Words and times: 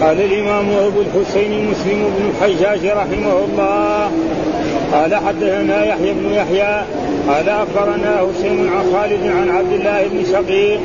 قال 0.00 0.20
الإمام 0.20 0.70
أبو 0.70 1.00
الحسين 1.00 1.70
مسلم 1.70 2.14
بن 2.18 2.30
الحجاج 2.30 2.86
رحمه 2.86 3.38
الله. 3.44 4.10
قال 4.92 5.14
حدثنا 5.14 5.86
يحيى 5.86 6.12
بن 6.12 6.32
يحيى 6.32 6.82
قال 7.28 7.48
أخبرنا 7.48 8.20
هشيم 8.20 8.70
عن 8.76 8.92
خالد 8.92 9.26
عن 9.26 9.50
عبد 9.50 9.72
الله 9.72 10.06
بن 10.12 10.24
شقيق 10.32 10.80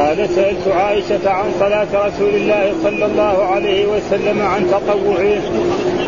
قال 0.00 0.28
سألت 0.28 0.68
عائشة 0.68 1.30
عن 1.30 1.44
صلاة 1.60 2.06
رسول 2.06 2.34
الله 2.34 2.72
صلى 2.82 3.06
الله 3.06 3.44
عليه 3.44 3.86
وسلم 3.86 4.42
عن 4.42 4.66
تطوعه 4.66 5.40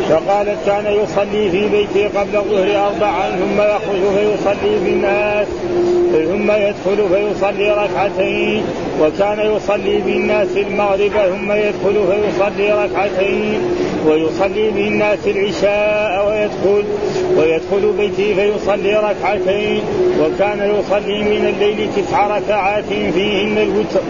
فقالت 0.09 0.59
كان 0.67 0.85
يصلي 0.93 1.51
في 1.51 1.69
بيته 1.69 2.21
قبل 2.21 2.37
الظهر 2.37 2.87
اربعا 2.87 3.31
ثم 3.31 3.61
يخرج 3.61 4.03
فيصلي 4.17 4.79
بالناس 4.85 5.47
ثم 6.13 6.51
يدخل 6.51 7.09
فيصلي 7.09 7.71
ركعتين. 7.71 8.65
وكان 9.01 9.57
يصلي 9.57 9.99
بالناس 9.99 10.57
المغرب 10.57 11.11
ثم 11.11 11.53
يدخل 11.53 11.95
فيصلي 12.11 12.73
ركعتين 12.85 13.61
ويصلي 14.07 14.71
بالناس 14.71 15.19
العشاء 15.27 16.29
ويدخل 16.29 16.85
ويدخل 17.37 17.93
بيتي 17.99 18.35
فيصلي 18.35 18.95
ركعتين. 18.95 19.83
وكان 20.21 20.75
يصلي 20.79 21.23
من 21.23 21.55
الليل 21.55 21.89
تسع 21.97 22.37
ركعات 22.39 22.85
فيهن 22.85 23.59
الوتر. 23.59 24.01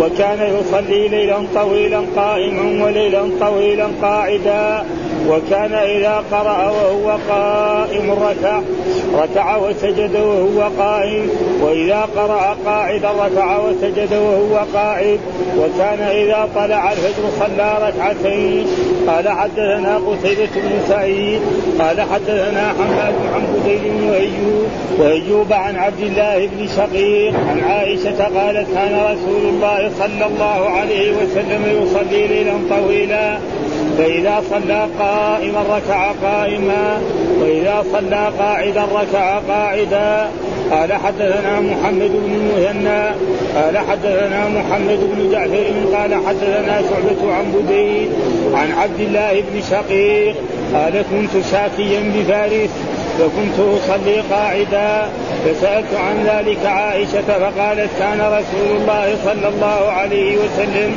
وكان 0.00 0.56
يصلي 0.60 1.08
ليلا 1.08 1.42
طويلا 1.54 2.02
قائما 2.16 2.84
وليلا 2.84 3.22
طويلا 3.40 3.88
قاعدا. 4.02 4.84
وكان 5.28 5.74
إذا 5.74 6.24
قرأ 6.30 6.70
وهو 6.70 7.18
قائم 7.30 8.10
ركع 8.10 8.60
ركع 9.14 9.56
وسجد 9.56 10.16
وهو 10.16 10.70
قائم 10.78 11.30
وإذا 11.62 12.08
قرأ 12.16 12.56
قاعدا 12.66 13.10
ركع 13.10 13.58
وسجد 13.58 14.12
وهو 14.12 14.64
قاعد. 14.74 15.20
وكان 15.58 16.00
إذا 16.00 16.48
طلع 16.54 16.92
الفجر 16.92 17.24
صلى 17.40 17.78
ركعتين. 17.88 18.66
قال 19.08 19.28
حدثنا 19.28 19.96
قتيبة 19.96 20.50
بن 20.54 20.80
سعيد 20.88 21.40
قال 21.78 22.00
حدثنا 22.00 22.74
حماد 22.78 23.14
عن 23.34 23.42
بديل 23.54 24.10
وأيوب 24.10 24.68
وأيوب 24.98 25.52
عن 25.52 25.76
عبد 25.76 26.00
الله 26.00 26.46
بن 26.46 26.68
شقيق 26.76 27.34
عن 27.34 27.60
عائشة 27.60 28.24
قالت 28.24 28.66
كان 28.74 28.94
رسول 29.04 29.42
الله 29.48 29.90
صلى 29.98 30.26
الله 30.26 30.70
عليه 30.70 31.12
وسلم 31.12 31.82
يصلي 31.82 32.26
ليلا 32.26 32.52
طويلا. 32.70 33.38
فإذا 33.98 34.42
صلى 34.50 34.88
قائما 34.98 35.62
ركع 35.76 36.12
قائما 36.22 37.02
وإذا 37.40 37.84
صلى 37.92 38.30
قاعدا 38.38 38.84
ركع 38.94 39.38
قاعدا. 39.48 40.28
قال 40.70 40.92
حدثنا 40.92 41.60
محمد 41.60 42.10
بن 42.10 42.34
المثنى 42.34 43.02
قال 43.56 43.78
حدثنا 43.78 44.48
محمد 44.48 44.98
بن 45.12 45.30
جعفر 45.32 45.96
قال 45.96 46.14
حدثنا 46.26 46.82
شعبة 46.82 47.34
عن 47.34 47.52
بدين 47.52 48.08
عن 48.54 48.72
عبد 48.72 49.00
الله 49.00 49.32
بن 49.32 49.62
شقيق 49.70 50.34
قال 50.74 51.04
كنت 51.10 51.44
شاكيا 51.52 52.00
بفارس 52.14 52.70
فكنت 53.18 53.58
أصلي 53.58 54.20
قاعدا. 54.30 55.08
فسألت 55.44 55.94
عن 55.94 56.26
ذلك 56.26 56.66
عائشة 56.66 57.22
فقالت 57.22 57.90
كان 57.98 58.20
رسول 58.20 58.76
الله 58.80 59.16
صلى 59.24 59.48
الله 59.48 59.90
عليه 59.90 60.36
وسلم 60.36 60.96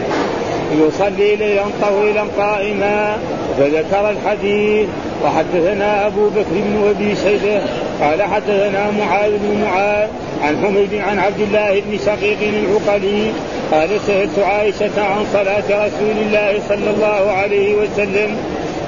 يصلي 0.72 1.36
ليلا 1.36 1.64
طويلا 1.82 2.24
قائما. 2.38 3.18
فذكر 3.58 4.10
الحديث. 4.10 4.88
وحدثنا 5.26 6.08
أبو 6.08 6.30
بكر 6.30 6.52
بن 6.52 6.90
أبي 6.90 7.16
شيبة. 7.16 7.62
قال 8.02 8.24
حدثنا 8.24 8.92
معاذ 9.00 9.32
بن 9.32 9.62
معاذ 9.62 10.08
عن 10.44 10.66
حميد 10.66 11.02
عن 11.02 11.20
عبد 11.20 11.42
الله 11.42 11.82
بن 11.88 11.98
شقيق 12.06 12.38
العقلي. 12.42 13.32
قال 13.72 13.90
سالت 14.08 14.40
عائشة 14.40 15.04
عن 15.04 15.26
صلاة 15.34 15.86
رسول 15.88 16.18
الله 16.22 16.60
صلى 16.70 16.90
الله 16.90 17.32
عليه 17.32 17.76
وسلم. 17.76 18.38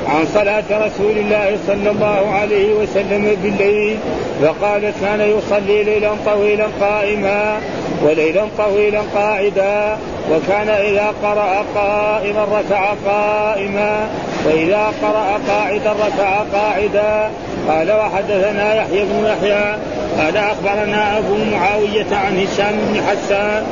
عن 0.07 0.25
صلاة 0.33 0.63
رسول 0.71 1.17
الله 1.17 1.57
صلى 1.67 1.89
الله 1.89 2.31
عليه 2.31 2.73
وسلم 2.73 3.37
بالليل. 3.43 3.97
فقالت 4.41 4.93
كان 5.01 5.21
يصلي 5.21 5.83
ليلا 5.83 6.09
طويلا 6.25 6.67
قائما. 6.81 7.59
وليلا 8.03 8.41
طويلا 8.57 9.01
قاعدا. 9.15 9.97
وكان 10.31 10.69
إذا 10.69 11.13
قرأ 11.23 11.65
قائما 11.75 12.43
ركع 12.43 12.93
قائما 13.05 14.07
وإذا 14.45 14.93
قرأ 15.01 15.39
قاعدا 15.47 15.91
ركع 15.91 16.43
قاعدا. 16.53 17.31
قال 17.67 17.91
وحدثنا 17.91 18.75
يحيى 18.75 19.03
بن 19.03 19.25
يحيى 19.25 19.75
قال 20.17 20.37
أخبرنا 20.37 21.17
أبو 21.17 21.35
معاوية 21.51 22.05
عن 22.11 22.37
هشام 22.37 22.75
بن 22.75 23.01
حسان 23.07 23.63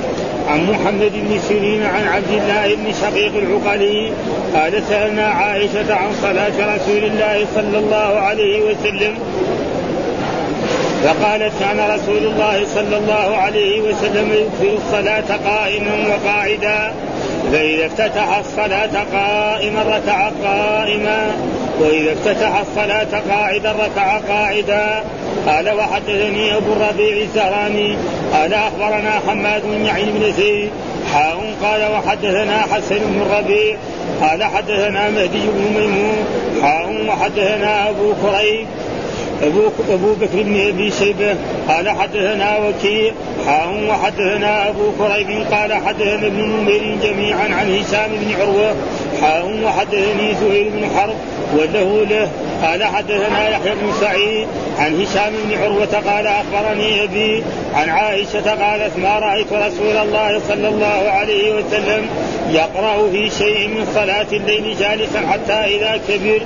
عن 0.50 0.72
محمد 0.72 1.12
بن 1.14 1.40
سيرين 1.40 1.84
عن 1.84 2.08
عبد 2.08 2.32
الله 2.32 2.76
بن 2.76 2.94
شقيق 3.02 3.32
العقلي 3.36 4.12
قال 4.56 4.84
سألنا 4.90 5.28
عائشة 5.28 5.94
عن 5.96 6.10
صلاة 6.22 6.76
رسول 6.76 7.04
الله 7.04 7.46
صلى 7.56 7.78
الله 7.78 8.20
عليه 8.20 8.62
وسلم 8.62 9.14
فقالت 11.06 11.54
كان 11.60 11.80
رسول 11.80 12.18
الله 12.18 12.66
صلى 12.76 12.98
الله 12.98 13.38
عليه 13.38 13.82
وسلم 13.82 14.34
يكثر 14.34 14.78
الصلاة 14.78 15.40
قائما 15.46 15.92
وقاعدا. 16.10 16.94
فإذا 17.52 17.86
افتتح 17.86 18.38
الصلاة 18.38 19.04
قائما 19.14 19.82
ركع 19.82 20.30
قائما. 20.44 21.32
وإذا 21.80 22.14
افتتح 22.14 22.60
الصلاة 22.60 23.22
قاعدا 23.30 23.72
ركع 23.72 24.18
قاعدا. 24.18 25.04
قال 25.48 25.70
وحدثني 25.78 26.56
أبو 26.58 26.74
الربيع 26.74 27.18
الزهراني. 27.18 27.98
قال 28.34 28.54
أخبرنا 28.54 29.12
حماد 29.28 29.62
بن 29.66 29.86
يعين 29.86 30.06
بن 30.06 30.32
زيد. 30.32 30.70
حاء 31.14 31.54
قال 31.64 31.92
وحدثنا 31.92 32.62
حسن 32.62 32.98
بن 32.98 33.22
الربيع. 33.22 33.78
قال 34.22 34.44
حدثنا 34.44 35.10
مهدي 35.10 35.48
بن 35.48 35.80
ميمون. 35.80 36.26
حاء 36.62 37.06
وحدثنا 37.08 37.90
أبو 37.90 38.14
كريب. 38.14 38.68
أبو, 39.44 39.62
أبو 39.90 40.14
بكر 40.14 40.44
بن 40.44 40.68
أبي 40.68 40.92
شيبة 40.92 41.36
قال 41.68 41.90
حدثنا 41.90 42.58
وكيع 42.58 43.14
حاء 43.46 43.84
وحدثنا 43.90 44.70
أبو 44.70 44.92
كريب 45.00 45.46
قال 45.52 45.74
حدثنا 45.74 46.28
ابن 46.28 46.42
نمير 46.42 46.98
جميعا 47.04 47.44
عن 47.44 47.76
هشام 47.76 48.12
بن 48.12 48.42
عروة 48.42 48.76
حاء 49.22 49.60
وحدثني 49.64 50.34
زهير 50.42 50.70
بن 50.70 50.90
حرب 50.96 51.16
وله 51.58 52.06
له 52.06 52.30
قال 52.64 52.84
حدثنا 52.84 53.50
يحيى 53.50 53.76
بن 53.76 53.92
سعيد 54.02 54.48
عن 54.80 55.02
هشام 55.02 55.34
بن 55.46 55.58
عروة 55.64 56.12
قال 56.12 56.28
أخبرني 56.28 57.04
أبي 57.04 57.44
عن 57.74 57.90
عائشة 57.90 58.50
قالت 58.50 58.98
ما 58.98 59.20
رأيت 59.20 59.54
رسول 59.54 59.98
الله 59.98 60.42
صلى 60.48 60.68
الله 60.68 61.10
عليه 61.10 61.52
وسلم 61.52 62.08
يقرأ 62.52 63.10
في 63.12 63.30
شيء 63.30 63.68
من 63.68 63.88
صلاة 63.96 64.28
الليل 64.34 64.76
جالسا 64.80 65.20
حتى 65.32 65.54
إذا 65.54 66.00
كبر 66.08 66.42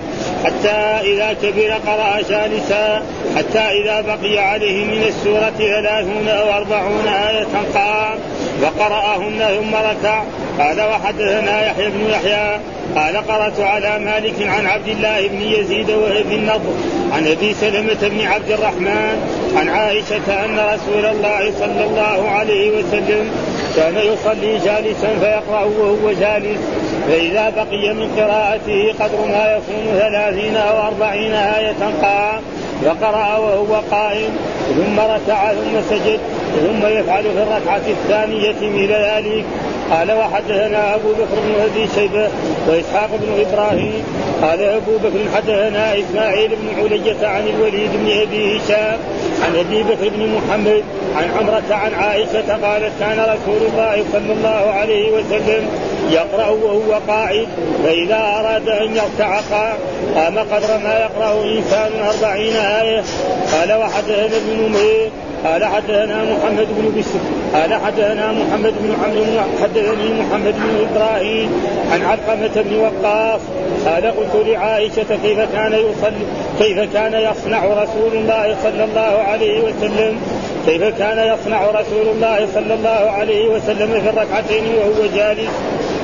حتى 0.46 1.12
إذا 1.14 1.36
كبر 1.44 1.72
قرأ 1.88 2.22
جالسا 2.30 3.04
حتى 3.38 3.60
إذا 3.60 4.02
بقي 4.02 4.38
عليه 4.38 4.86
من 4.86 5.04
السورة 5.08 5.54
ثلاثون 5.58 6.28
أو 6.28 6.54
أربعون 6.54 7.08
آية 7.08 7.48
قام 7.74 8.20
وقرأهن 8.62 9.40
ثم 9.40 9.76
ركع. 9.76 10.24
قال 10.60 10.82
وحدثنا 10.82 11.66
يحيى 11.66 11.90
بن 11.90 12.10
يحيى. 12.10 12.60
قال 12.96 13.18
قرأت 13.18 13.60
على 13.60 14.00
مالك 14.00 14.48
عن 14.48 14.66
عبد 14.66 14.88
الله 14.88 15.28
بن 15.28 15.42
يزيد 15.42 15.92
وابن 15.92 16.32
النضر 16.32 16.74
عن 17.14 17.28
أبي 17.28 17.54
سلمة 17.54 17.98
بن 18.02 18.28
عبد 18.28 18.52
الرحمن 18.52 19.30
عن 19.56 19.70
عائشة 19.70 20.46
أن 20.46 20.60
رسول 20.60 21.06
الله 21.06 21.52
صلى 21.60 21.86
الله 21.86 22.30
عليه 22.30 22.72
وسلم 22.72 23.32
كان 23.76 23.98
يصلي 23.98 24.58
جالسا 24.58 25.20
فيقرأ 25.20 25.64
وهو 25.64 26.12
جالس. 26.20 26.60
فإذا 27.08 27.50
بقي 27.50 27.94
من 27.94 28.12
قراءته 28.18 28.94
قدر 29.00 29.26
ما 29.28 29.58
يكون 29.58 30.00
ثلاثين 30.00 30.56
أو 30.58 30.88
أربعين 30.88 31.34
آية 31.34 31.76
قام 32.02 32.42
فقرأ 32.86 33.38
وهو 33.38 33.82
قائم. 33.92 34.38
ثم 34.76 35.00
ركع 35.00 35.54
ثم 35.54 35.82
سجد 35.90 36.20
ثم 36.62 36.88
يفعل 36.88 37.24
في 37.24 37.44
الركعة 37.44 37.82
الثانية 37.88 38.56
مثل 38.62 38.94
ذلك. 38.94 39.46
قال 39.92 40.12
وحدثنا 40.12 40.96
أبو 40.96 41.14
بكر 41.14 41.36
بن 41.48 41.62
أبي 41.62 41.88
شيبة 41.96 42.30
وإسحاق 42.68 43.10
بن 43.22 43.46
إبراهيم. 43.46 44.04
قال 44.42 44.62
أبو 44.62 44.98
بكر 44.98 45.20
حدثنا 45.36 46.00
إسماعيل 46.00 46.50
بن 46.50 46.80
علية 46.80 47.28
عن 47.28 47.48
الوليد 47.48 47.90
بن 47.94 48.22
أبي 48.22 48.58
هشام. 48.58 48.98
عن 49.44 49.56
أبي 49.56 49.84
بكر 49.84 50.10
بن 50.10 50.36
محمد 50.36 50.84
عن 51.16 51.32
عمرة 51.40 51.76
عن 51.76 51.94
عائشة 51.94 52.68
قالت 52.68 52.92
كان 53.00 53.20
رسول 53.20 53.68
الله 53.72 54.06
صلى 54.14 54.34
الله 54.34 54.72
عليه 54.72 55.12
وسلم 55.12 55.70
يقرأ 56.10 56.50
وهو 56.50 57.00
قاعد 57.08 57.48
فإذا 57.84 58.16
أراد 58.16 58.70
أن 58.70 58.96
يركع 58.96 59.40
قام. 59.40 60.40
قدر 60.40 60.78
ما 60.84 61.00
يقرأ 61.00 61.44
إنسان 61.44 61.92
أربعين 62.08 62.56
آية. 62.56 63.04
قال 63.52 63.74
وحدثنا 63.74 64.26
ابن 64.26 64.64
نمير 64.64 65.10
قال 65.46 65.66
حدثنا 65.66 66.24
محمد 66.24 66.68
بن 66.78 66.92
بشر 66.96 67.20
قال 67.54 67.74
حدثنا 67.74 68.32
محمد 68.32 68.74
بن 68.80 68.96
عمرو 69.04 69.42
حدثني 69.62 70.22
محمد 70.22 70.54
بن 70.54 70.88
إبراهيم 70.92 71.50
عن 71.92 72.02
علقمة 72.02 72.62
بن 72.62 72.76
وقاص 72.76 73.42
قال 73.86 74.06
قلت 74.06 74.48
لعائشة 74.48 75.18
كيف 75.24 75.40
كان 75.54 75.74
يصلي 75.74 76.26
كيف 76.60 76.94
كان 76.94 77.14
يصنع 77.14 77.66
رسول 77.66 78.14
الله 78.14 78.56
صلى 78.64 78.84
الله 78.84 79.24
عليه 79.28 79.62
وسلم؟ 79.62 80.20
كيف 80.66 80.84
كان 80.84 81.34
يصنع 81.34 81.66
رسول 81.66 82.08
الله 82.16 82.48
صلى 82.54 82.74
الله 82.74 83.12
عليه 83.12 83.48
وسلم 83.48 84.02
في 84.02 84.10
الركعتين 84.10 84.64
وهو 84.76 85.06
جالس؟ 85.16 85.50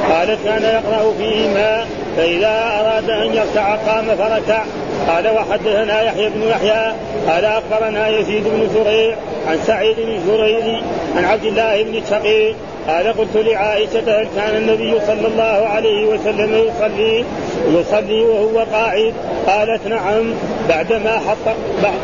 قالت 0.09 0.39
كان 0.45 0.63
يقرأ 0.63 1.13
فيهما 1.17 1.85
فإذا 2.17 2.79
أراد 2.79 3.09
أن 3.09 3.33
يركع 3.33 3.75
قام 3.75 4.05
فركع. 4.17 4.63
قال 5.07 5.29
وحدثنا 5.29 6.01
يحيى 6.01 6.29
بن 6.29 6.43
يحيى 6.43 6.93
قال 7.27 7.45
أخبرنا 7.45 8.07
يزيد 8.07 8.43
بن 8.43 8.69
زريع 8.73 9.15
عن 9.47 9.57
سعيد 9.67 9.95
بن 9.97 10.19
جرير 10.27 10.81
عن 11.15 11.25
عبد 11.25 11.45
الله 11.45 11.83
بن 11.83 11.95
الشقيق 11.95 12.55
قال 12.87 13.17
قلت 13.17 13.35
لعائشة 13.35 14.21
هل 14.21 14.27
كان 14.35 14.55
النبي 14.55 14.99
صلى 15.07 15.27
الله 15.27 15.67
عليه 15.67 16.05
وسلم 16.05 16.55
يصلي؟ 16.55 17.25
يصلي 17.73 18.21
وهو 18.23 18.65
قاعد. 18.73 19.13
قالت 19.47 19.87
نعم 19.87 20.33
بعدما 20.69 21.19
حط 21.19 21.55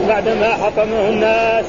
بعدما 0.10 0.50
حطمه 0.50 1.10
الناس. 1.10 1.66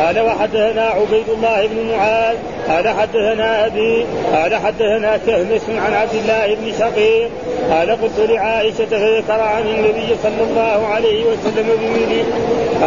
قال 0.00 0.20
وحدثنا 0.20 0.82
عبيد 0.82 1.28
الله 1.28 1.66
بن 1.66 1.90
معاذ. 1.90 2.36
قال 2.68 2.88
حدثنا 2.88 3.66
أبي. 3.66 4.06
قال 4.34 4.56
حدثنا 4.56 5.16
كهمس 5.26 5.62
عن 5.68 5.94
عبد 5.94 6.14
الله 6.14 6.54
بن 6.54 6.72
شقيق. 6.78 7.30
قال 7.70 7.90
قلت 7.90 8.30
لعائشة 8.30 8.84
فذكر 8.84 9.40
عن 9.40 9.62
النبي 9.62 10.16
صلى 10.22 10.42
الله 10.50 10.86
عليه 10.86 11.24
وسلم 11.24 11.68
بمثله 11.80 12.24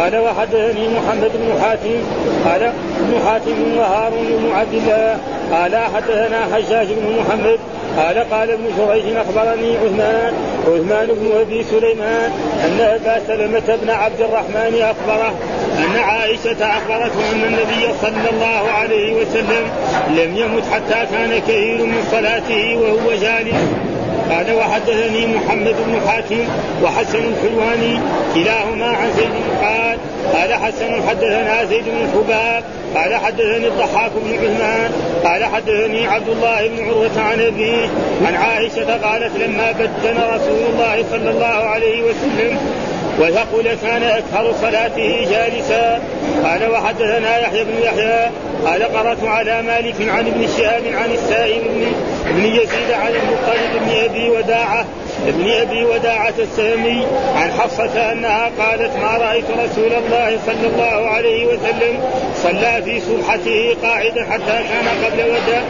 قال 0.00 0.18
وحدثني 0.18 0.88
محمد 0.88 1.30
بن 1.34 1.60
حاتم. 1.62 1.96
قال 2.44 2.62
ابن 2.62 3.26
حاتم 3.26 3.78
وهارون 3.78 4.26
بن 4.26 4.52
عبد 4.54 4.74
الله. 4.74 5.18
قال 5.52 5.76
حدثنا 5.94 6.46
حجاج 6.54 6.86
بن 6.86 7.18
محمد 7.18 7.58
قال 7.96 8.30
قال 8.30 8.50
ابن 8.50 8.64
جريج 8.78 9.16
أخبرني 9.16 9.76
عثمان 9.76 10.32
عثمان 10.66 11.06
بن 11.06 11.40
أبي 11.40 11.64
سليمان 11.64 12.30
ان 12.64 12.80
أبا 12.80 13.20
سلمة 13.26 13.76
بن 13.82 13.90
عبد 13.90 14.20
الرحمن 14.20 14.82
أخبره 14.82 15.34
أن 15.78 15.98
عائشة 15.98 16.66
أخبرته 16.78 17.32
أن 17.32 17.44
النبي 17.44 17.94
صلى 18.02 18.30
الله 18.32 18.70
عليه 18.70 19.14
وسلم 19.14 19.70
لم 20.16 20.36
يمت 20.36 20.62
حتى 20.72 21.06
كان 21.12 21.38
كثير 21.38 21.78
من 21.78 22.04
صلاته 22.10 22.76
وهو 22.76 23.10
جالس. 23.20 23.62
قال 24.30 24.52
وحدثني 24.54 25.26
محمد 25.26 25.74
بن 25.86 26.00
حاتم 26.08 26.44
وحسن 26.84 27.18
الحلواني 27.18 28.00
كلاهما 28.34 28.86
عن 28.86 29.10
زيد 29.16 29.30
قال 29.62 29.98
قال 30.34 30.54
حسن 30.54 31.08
حدثنا 31.08 31.64
زيد 31.64 31.84
بن 31.84 31.96
الحباب 32.04 32.64
قال 32.96 33.14
حدثني 33.14 33.66
الضحاك 33.66 34.10
بن 34.14 34.34
عثمان 34.34 34.90
قال 35.24 35.44
حدثني 35.44 36.06
عبد 36.06 36.28
الله 36.28 36.68
بن 36.68 36.84
عروة 36.88 37.20
عن 37.20 37.40
أبيه 37.40 37.88
عن 38.26 38.34
عائشة 38.34 39.08
قالت 39.08 39.36
لما 39.38 39.72
بدن 39.72 40.16
رسول 40.34 40.60
الله 40.72 41.04
صلى 41.10 41.30
الله 41.30 41.46
عليه 41.46 42.02
وسلم 42.02 42.58
ويقول 43.20 43.74
كان 43.82 44.02
أكثر 44.02 44.52
صلاته 44.60 45.26
جالسا 45.30 46.02
قال 46.44 46.70
وحدثنا 46.70 47.38
يحيى 47.38 47.64
بن 47.64 47.82
يحيى 47.82 48.30
قال 48.64 48.82
قرأت 48.82 49.24
على 49.24 49.62
مالك 49.62 49.94
عن 50.08 50.26
ابن 50.26 50.46
شهاب 50.58 50.82
عن 50.94 51.10
السائب 51.10 51.62
بن, 51.62 51.92
بن 52.30 52.44
يزيد 52.44 52.90
عن 52.90 53.12
المطلب 53.12 53.82
بن 53.84 54.04
أبي 54.04 54.30
وداعة 54.30 54.84
ابن 55.26 55.50
أبي 55.50 55.84
وداعة 55.84 56.34
السهمي 56.38 57.06
عن 57.34 57.52
حفصة 57.52 58.12
أنها 58.12 58.50
قالت 58.58 58.96
ما 58.96 59.16
رأيت 59.16 59.44
رسول 59.50 59.92
الله 59.92 60.38
صلى 60.46 60.66
الله 60.74 61.10
عليه 61.10 61.46
وسلم 61.46 62.00
صلى 62.42 62.82
في 62.84 63.00
سبحته 63.00 63.76
قاعدا 63.82 64.24
حتى 64.24 64.58
كان 64.68 64.88
قبل 65.04 65.22
ودا 65.30 65.62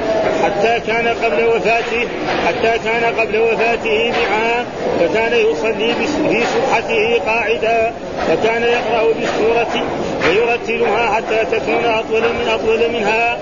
حتى 0.44 0.80
كان 0.86 1.08
قبل 1.08 1.44
وفاته 1.44 2.08
حتى 2.46 2.78
كان 2.84 3.04
قبل 3.20 3.38
وفاته 3.38 4.12
بعام 4.12 4.64
فكان 5.00 5.32
يصلي 5.32 5.94
في 5.94 6.06
سبحته 6.46 7.20
قاعدا 7.26 7.92
وكان 8.32 8.62
يقرأ 8.62 9.12
بالسورة 9.12 9.84
ويرتلها 10.28 11.14
حتى 11.14 11.44
تكون 11.52 11.84
أطول 11.84 12.22
من 12.22 12.48
أطول 12.48 12.92
منها. 12.92 13.38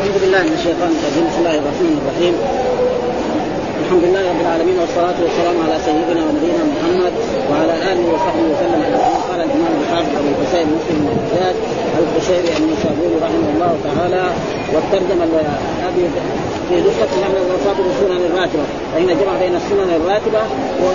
أعوذ 0.00 0.20
بالله 0.20 0.42
من 0.42 0.52
الشيطان 0.52 0.90
الرجيم 1.02 1.26
بسم 1.28 1.38
الله 1.38 1.54
الرحمن 1.54 2.00
الرحيم 2.02 2.34
الحمد 4.00 4.16
لله 4.16 4.30
رب 4.32 4.40
العالمين 4.40 4.78
والصلاة 4.80 5.18
والسلام 5.24 5.56
على 5.64 5.76
سيدنا 5.86 6.20
ونبينا 6.26 6.64
محمد 6.72 7.14
وعلى 7.50 7.74
آله 7.92 8.04
وصحبه 8.12 8.44
وسلم. 8.52 8.80
أجمعين 8.88 9.20
قال 9.30 9.40
الإمام 9.48 9.72
الحافظ 9.82 10.12
أبو 10.20 10.28
الحسين 10.34 10.66
مسلم 10.76 10.98
بن 11.00 11.08
الحجاج 11.16 11.56
القشيري 12.00 12.50
النيسابوري 12.58 13.16
رحمه 13.26 13.48
الله 13.54 13.72
تعالى 13.88 14.24
والترجمة 14.72 15.24
هذه 15.84 16.04
في 16.68 16.74
نسخة 16.86 17.12
نحن 17.22 17.36
وفاة 17.52 17.78
السنن 17.90 18.22
الراتبة. 18.30 18.64
فإن 18.92 19.06
جمع 19.06 19.34
بين 19.42 19.54
السنن 19.60 19.90
الراتبة 20.00 20.42
و... 20.82 20.86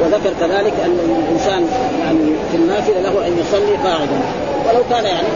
وذكر 0.00 0.32
كذلك 0.40 0.74
أن 0.86 0.96
الإنسان 1.22 1.62
يعني 2.02 2.26
في 2.50 2.56
النافلة 2.56 3.00
له 3.00 3.26
أن 3.26 3.32
يصلي 3.42 3.74
قاعدا. 3.86 4.18
ولو 4.66 4.82
كان 4.90 5.04
يعني 5.04 5.28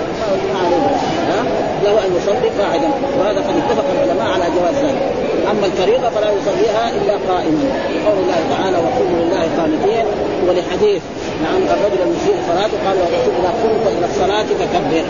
معروفا 0.55 0.95
ها؟ 1.31 1.64
له 1.87 1.95
أن 2.05 2.11
يصلي 2.19 2.49
قاعدا. 2.61 2.89
وهذا 3.19 3.41
قد 3.47 3.57
اتفق 3.63 3.87
العلماء 3.95 4.29
على 4.35 4.45
جواز 4.57 4.77
ذلك. 4.85 5.03
أما 5.51 5.67
الفريضة 5.67 6.09
فلا 6.15 6.31
يصليها 6.39 6.85
إلا 6.99 7.15
قائما. 7.31 7.65
قول 8.07 8.19
الله 8.25 8.41
تعالى 8.55 8.77
وقوموا 8.85 9.19
لله 9.23 9.45
قانتين 9.59 10.07
ولحديث 10.47 11.03
نعم 11.45 11.63
الرجل 11.75 12.01
المسيء 12.07 12.37
صلاته. 12.51 12.77
قال 12.87 12.97
والرسول 13.03 13.35
إذا 13.41 13.53
قمت 13.63 13.87
إلى 13.97 14.07
الصلاة 14.11 14.49
فكبر 14.61 15.05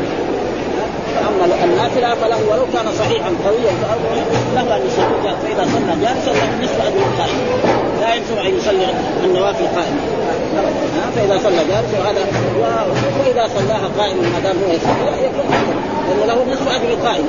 أما 1.29 1.65
النافله 1.65 2.15
فله 2.15 2.41
ولو 2.51 2.67
كان 2.75 2.87
صحيحا 2.99 3.31
قويا 3.47 3.73
له 4.55 4.77
أن 4.77 4.83
يصلي 4.87 5.37
فإذا 5.43 5.65
صلى 5.75 5.95
جالسا 6.03 6.31
له 6.31 6.65
نصف 6.65 6.81
اجر 6.87 7.01
القائم 7.11 7.39
لا 8.01 8.15
ينفع 8.15 8.47
أن 8.47 8.57
يصلي 8.59 8.87
النوافل 9.25 9.65
قائما. 9.77 10.01
فإذا 11.17 11.39
صلى 11.45 11.63
جالسا 11.71 11.99
وهذا 12.01 12.21
واذا 13.27 13.49
صلاها 13.57 13.89
قائما 13.99 14.23
ما 14.23 14.41
دام 14.45 14.57
هو 14.67 14.73
يصلي 14.73 15.05
لأنه 16.09 16.25
له. 16.27 16.53
نصف 16.53 16.69
اجر 16.69 16.89
القائم 16.93 17.25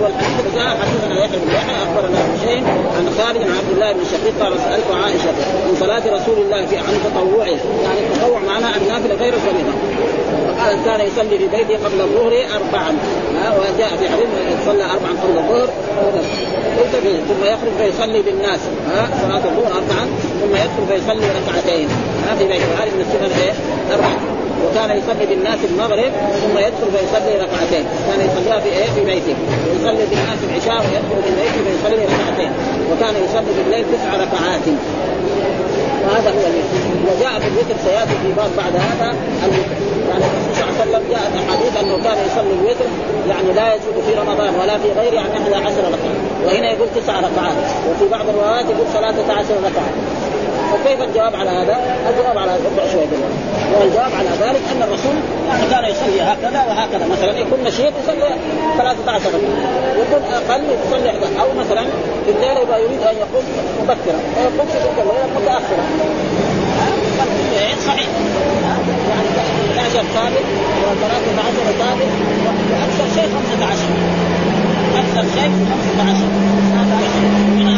والحديث 0.00 0.54
جاء 0.54 0.78
حدثنا 0.80 1.24
يحيى 1.24 1.38
بن 1.38 1.54
يحيى 1.54 1.76
أخبرنا 1.82 2.18
حسين 2.18 2.64
عن 2.96 3.10
خالد 3.18 3.38
بن 3.38 3.52
عبد 3.58 3.70
الله 3.74 3.92
بن 3.92 4.00
شقيق 4.12 4.42
قال 4.42 4.52
سألت 4.58 4.84
عائشة 5.04 5.32
من 5.68 5.76
صلاة 5.80 6.02
رسول 6.16 6.38
الله 6.44 6.66
في 6.66 6.76
عن 6.76 6.94
تطوعه. 7.04 7.58
يعني 7.84 8.00
التطوع 8.00 8.38
معناه 8.46 8.76
النافلة 8.76 9.14
غير 9.14 9.34
الفريضه 9.34 9.72
فقال 10.58 10.76
كان 10.84 11.00
يصلي 11.00 11.38
في 11.38 11.46
بيته 11.46 11.84
قبل 11.84 12.00
الظهر 12.00 12.32
اربعا. 12.56 12.92
وجاء 13.58 13.90
في 14.00 14.08
حديث 14.08 14.28
صلى 14.66 14.84
اربعا 14.84 15.12
قبل 15.22 15.38
الظهر. 15.38 15.68
ثم 17.28 17.44
يخرج 17.44 17.72
فيصلي 17.78 18.22
بالناس. 18.22 18.60
ها 18.90 19.08
صلاة 19.22 19.44
الظهر 19.50 19.72
اربعا 19.72 20.06
ثم 20.40 20.54
يدخل 20.56 20.84
فيصلي 20.88 21.26
ركعتين. 21.38 21.88
ها 22.28 22.36
في 22.38 22.44
بيته 22.44 22.64
هذه 22.78 22.90
من 22.94 23.00
السنن 23.00 23.40
إيه؟ 23.40 23.52
وكان 24.64 24.98
يصلي 24.98 25.26
بالناس 25.26 25.58
المغرب 25.70 26.12
ثم 26.42 26.58
يدخل 26.58 26.88
فيصلي 26.96 27.34
ركعتين. 27.36 27.84
كان 28.08 28.20
يصليها 28.28 28.60
في 28.60 28.68
إيه؟ 28.68 28.90
في 28.94 29.04
بيته. 29.04 29.34
ويصلي 29.70 30.04
بالناس 30.10 30.38
العشاء 30.48 30.80
ويدخل 30.86 31.18
في 31.24 31.30
بيته 31.40 31.60
فيصلي 31.66 32.04
ركعتين. 32.04 32.52
وكان 32.92 33.14
يصلي 33.24 33.52
بالليل 33.58 33.84
تسع 33.92 34.10
ركعات. 34.14 34.66
وهذا 36.04 36.30
هو 36.30 36.44
الوتر 36.50 36.80
وجاء 37.08 37.40
في 37.40 37.48
الوتر 37.48 37.76
سيأتي 37.84 38.14
في 38.22 38.32
باب 38.36 38.50
بعد 38.56 38.74
هذا 38.88 39.08
الوتر. 39.44 39.78
يعني 40.10 40.24
الرسول 40.24 40.54
صلى 40.56 40.64
الله 40.64 40.80
عليه 40.80 40.90
وسلم 40.90 41.02
جاءت 41.12 41.32
احاديث 41.42 41.72
أنه 41.82 41.96
كان 42.04 42.16
يصلي 42.26 42.52
الوتر 42.60 42.88
يعني 43.28 43.52
لا 43.52 43.74
يزيد 43.74 43.96
في 44.06 44.12
رمضان 44.20 44.54
ولا 44.60 44.78
في 44.78 44.88
غيره 45.00 45.20
عن 45.20 45.30
11 45.30 45.78
ركعة. 45.94 46.14
وهنا 46.44 46.70
يقول 46.70 46.88
تسع 46.96 47.20
ركعات 47.20 47.56
وفي 47.90 48.08
بعض 48.10 48.28
الروايات 48.28 48.64
يقول 48.64 48.86
13 48.92 49.54
ركعة. 49.68 49.90
فكيف 50.84 51.00
الجواب 51.02 51.36
على 51.36 51.50
هذا؟ 51.50 51.76
الجواب 52.08 52.38
على 52.38 52.50
هذا 52.50 52.92
شوية 52.92 53.06
دلوقتي 53.06 53.38
والجواب 53.80 54.12
على 54.18 54.28
ذلك 54.28 54.62
أن 54.72 54.82
الرسول 54.82 55.14
يعني 55.48 55.66
كان 55.70 55.84
يصلي 55.84 56.22
هكذا 56.22 56.64
وهكذا 56.68 57.06
مثلا 57.12 57.38
يكون 57.38 57.58
نشيط 57.64 57.92
يصلي 58.02 58.34
13 58.78 59.28
ركعه 59.28 59.48
يكون 60.02 60.22
أقل 60.32 60.62
يصلي 60.86 61.10
11 61.10 61.40
أو 61.40 61.48
مثلا 61.60 61.84
في 62.24 62.30
الليل 62.30 62.56
يبقى 62.62 62.82
يريد 62.82 63.02
أن 63.02 63.16
يقوم 63.16 63.44
مبكرا. 63.82 64.20
فيقوم 64.34 64.66
في 64.66 64.78
تلك 64.78 64.98
الليلة 64.98 65.28
متاخرا. 65.36 65.84
صحيح. 67.86 68.08
يعني 68.62 68.88
11 69.78 70.08
ثابت 70.14 70.44
و13 70.84 71.68
ثابت 71.78 72.10
وأكثر 72.70 73.06
شيء 73.14 73.28
15 73.34 74.18
أكثر 74.98 75.24
شيء 75.34 75.50
15 75.96 76.48
هذا 76.74 76.96
منها 77.56 77.77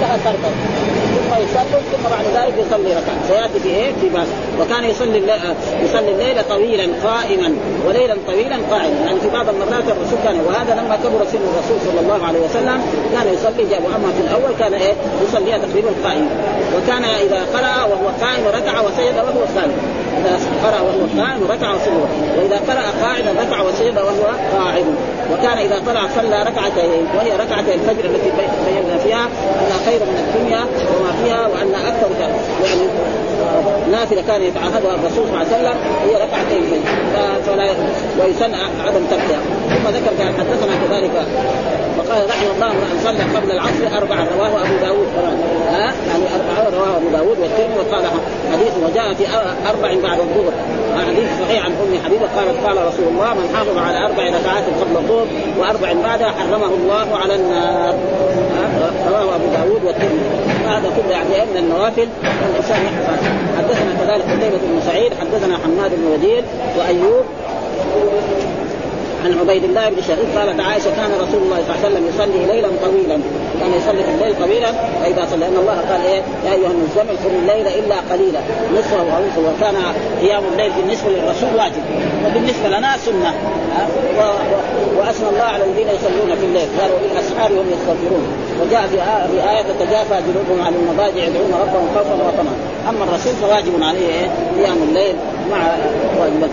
كان 0.00 0.18
فردا 0.24 1.07
ثم 1.18 1.42
يسلم 1.42 1.82
ثم 1.92 2.04
بعد 2.10 2.24
ذلك 2.36 2.54
يصلي 2.66 2.90
ركعة. 3.00 3.18
سياتي 3.28 3.60
في 3.60 3.68
إيه؟ 3.68 3.92
في 4.00 4.08
باب. 4.08 4.26
وكان 4.60 4.84
يصلي 4.84 5.18
الليل 5.18 5.54
يصلي 5.84 6.10
الليل 6.12 6.48
طويلا 6.48 6.86
قائما 7.04 7.52
وليلا 7.86 8.16
طويلا 8.26 8.56
قاعدا 8.70 8.96
يعني 9.06 9.20
في 9.20 9.28
بعض 9.30 9.48
المرات 9.48 9.84
الرسول 9.94 10.18
كان 10.24 10.40
وهذا 10.40 10.72
لما 10.80 10.96
كبر 10.96 11.24
سن 11.32 11.38
الرسول 11.50 11.78
صلى 11.86 12.00
الله 12.00 12.26
عليه 12.26 12.40
وسلم 12.40 12.78
كان 13.12 13.34
يصلي 13.34 13.64
جاب 13.70 13.82
اما 13.96 14.10
في 14.16 14.20
الأول 14.26 14.52
كان 14.58 14.74
إيه؟ 14.74 14.94
يصليها 15.28 15.58
تقريبا 15.58 15.90
قائما. 16.04 16.30
وكان 16.76 17.04
إذا 17.04 17.40
قرأ 17.54 17.84
وهو 17.90 18.08
قائم 18.20 18.44
ركع 18.46 18.80
وسجد 18.80 19.16
وهو 19.16 19.42
سالم 19.54 19.78
إذا 20.18 20.38
قرأ 20.64 20.80
وهو 20.80 21.22
قائم 21.22 21.40
ركع 21.50 21.74
وسجد. 21.74 22.08
وإذا 22.38 22.56
قرأ 22.68 22.84
قاعدا 23.02 23.30
ركع 23.42 23.62
وسجد 23.62 23.96
وهو 23.98 24.26
قاعد 24.58 24.84
وكان 25.32 25.58
إذا 25.58 25.82
طلع 25.86 26.02
صلى 26.16 26.42
ركعتين 26.42 27.06
وهي 27.16 27.32
ركعتي 27.32 27.74
الفجر 27.74 28.04
التي 28.04 28.30
بينا 28.30 28.98
فيها 29.04 29.28
انها 29.60 29.78
خير 29.86 30.00
من 30.00 30.18
الدنيا 30.24 30.64
فيها 31.24 31.46
وأن 31.46 31.74
أكثر 31.74 32.08
يعني 32.64 32.88
نافلة 33.90 34.22
كان 34.22 34.42
يتعهدها 34.42 34.94
الرسول 34.94 35.26
صلى 35.28 35.34
الله 35.34 35.38
عليه 35.38 35.56
وسلم 35.56 35.76
هي 36.04 36.14
ركعتين 36.14 36.82
فلا 37.46 37.64
ويسن 38.24 38.54
عدم 38.86 39.04
تركها. 39.10 39.40
ثم 39.68 39.88
ذكر 39.88 40.16
كان 40.18 40.32
حدثنا 40.38 40.74
كذلك 40.88 41.26
وقال 41.98 42.30
رحمه 42.30 42.50
الله 42.54 42.70
أن 42.70 42.98
صلى 43.04 43.38
قبل 43.38 43.50
العصر 43.50 43.98
أربعة 43.98 44.26
رواه 44.38 44.62
أبو 44.62 44.76
داود. 44.80 45.08
ها؟ 45.70 45.92
يعني 46.08 46.24
أربعة 46.36 46.78
رواه 46.78 46.96
أبو 46.96 47.08
داود 47.08 47.38
والترمذي 47.38 47.78
وقال 47.78 48.04
حديث 48.52 48.72
وجاء 48.84 49.14
في 49.14 49.24
أربع 49.68 50.08
بعد 50.08 50.18
الظهر. 50.18 50.52
حديث 51.08 51.28
صحيح 51.44 51.64
عن 51.64 51.70
أم 51.72 52.04
حبيبة 52.04 52.26
قالت 52.36 52.66
قال 52.66 52.86
رسول 52.86 53.08
الله 53.08 53.34
من 53.34 53.56
حافظ 53.56 53.78
على 53.78 53.98
أربع 53.98 54.22
ركعات 54.22 54.64
قبل 54.80 54.96
الظهر 54.96 55.26
وأربع 55.58 55.92
بعدها 56.02 56.30
حرمه 56.30 56.66
الله 56.66 57.16
على 57.16 57.34
النار. 57.34 57.94
رواه 59.08 59.34
أبو 59.36 59.44
داود 59.56 59.84
والترمذي. 59.84 60.38
هذا 60.66 60.88
كله 60.96 61.12
يعني 61.12 61.50
من 61.52 61.56
النوافل 61.56 62.08
الإنسان 62.50 62.80
يحفظ 62.84 63.24
حدثنا 63.58 63.92
كذلك 64.00 64.22
قتيبة 64.22 64.56
بن 64.56 64.80
سعيد 64.86 65.12
حدثنا 65.20 65.58
حماد 65.64 65.90
بن 65.96 66.06
وديل 66.12 66.44
وأيوب 66.78 67.24
عن 69.24 69.38
عبيد 69.38 69.64
الله 69.64 69.90
بن 69.90 70.02
شهيد 70.08 70.38
قالت 70.38 70.60
عائشة 70.60 70.90
كان 70.96 71.10
رسول 71.24 71.42
الله 71.42 71.58
صلى 71.62 71.74
الله 71.74 71.84
عليه 71.84 71.88
وسلم 71.88 72.04
يصلي 72.08 72.46
ليلا 72.52 72.68
طويلا. 72.84 73.18
كان 73.60 73.70
يصلي 73.78 74.04
في 74.04 74.10
الليل 74.10 74.34
طويلا. 74.44 74.72
فإذا 75.02 75.26
صلى 75.30 75.40
لأن 75.40 75.56
الله 75.56 75.78
قال 75.90 76.00
إيه؟ 76.06 76.20
يا 76.46 76.52
أيها 76.52 76.70
المزمل 76.70 77.16
قم 77.24 77.34
الليل 77.42 77.66
إلا 77.66 77.96
قليلا. 78.10 78.40
نصفه 78.74 79.00
أو 79.00 79.22
نصفه 79.26 79.42
وكان 79.48 79.76
قيام 80.20 80.42
الليل 80.52 80.72
بالنسبة 80.72 81.08
للرسول 81.10 81.48
واجب. 81.58 81.82
وبالنسبة 82.26 82.68
لنا 82.68 82.96
سنة. 83.06 83.34
و... 84.18 84.20
و... 84.20 84.98
وأثنى 84.98 85.28
الله 85.28 85.48
على 85.54 85.64
الذين 85.64 85.88
يصلون 85.96 86.36
في 86.40 86.44
الليل. 86.44 86.68
قال 86.80 86.90
وبالاسحار 86.92 87.50
هم 87.52 87.66
يستغفرون. 87.74 88.26
وجاء 88.62 88.86
في 88.86 89.50
آية, 89.50 89.62
تتجافى 89.62 90.22
جنوبهم 90.26 90.66
عن 90.66 90.74
المضاجع 90.74 91.24
يدعون 91.24 91.52
ربهم 91.62 91.88
خوفا 91.94 92.14
وطمعا. 92.14 92.54
أما 92.88 93.04
الرسول 93.04 93.32
فواجب 93.32 93.82
عليه 93.82 94.08
إيه؟ 94.08 94.28
قيام 94.58 94.76
الليل 94.88 95.16
مع 95.50 95.58
واجباته 96.20 96.52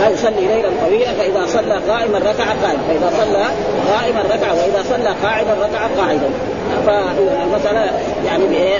لا 0.00 0.08
يصلي 0.08 0.46
ليلا 0.46 0.68
طويلا 0.86 1.12
فإذا 1.12 1.46
صلى 1.46 1.92
قائما 1.92 2.18
ركع 2.18 2.44
قائما. 2.44 2.82
فإذا 2.88 3.12
صلى 3.18 3.44
قائما 3.92 4.22
ركع 4.34 4.52
وإذا 4.52 4.84
صلى 4.88 5.14
قاعدا 5.22 5.52
ركع 5.52 6.02
قاعدا. 6.02 6.30
فالمساله 6.86 7.90
يعني 8.26 8.46
بإيه؟ 8.46 8.78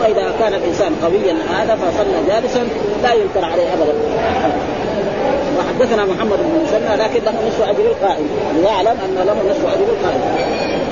وإذا 0.00 0.32
كان 0.38 0.54
الإنسان 0.54 0.92
قويا 1.02 1.36
هذا 1.58 1.74
فصلى 1.74 2.26
جالسا 2.28 2.68
لا 3.02 3.12
ينكر 3.14 3.44
عليه 3.44 3.72
ابدا. 3.74 3.92
وحدثنا 5.76 6.04
محمد 6.04 6.38
بن 6.38 6.64
مسنى 6.64 6.96
لكن 6.96 7.20
له 7.24 7.34
نصف 7.48 7.62
أجر 7.62 7.84
القائم. 7.92 8.28
ليعلم 8.62 8.96
أن 9.04 9.14
له 9.26 9.36
نصف 9.50 9.64
أجر 9.74 9.86
القائم. 9.94 10.20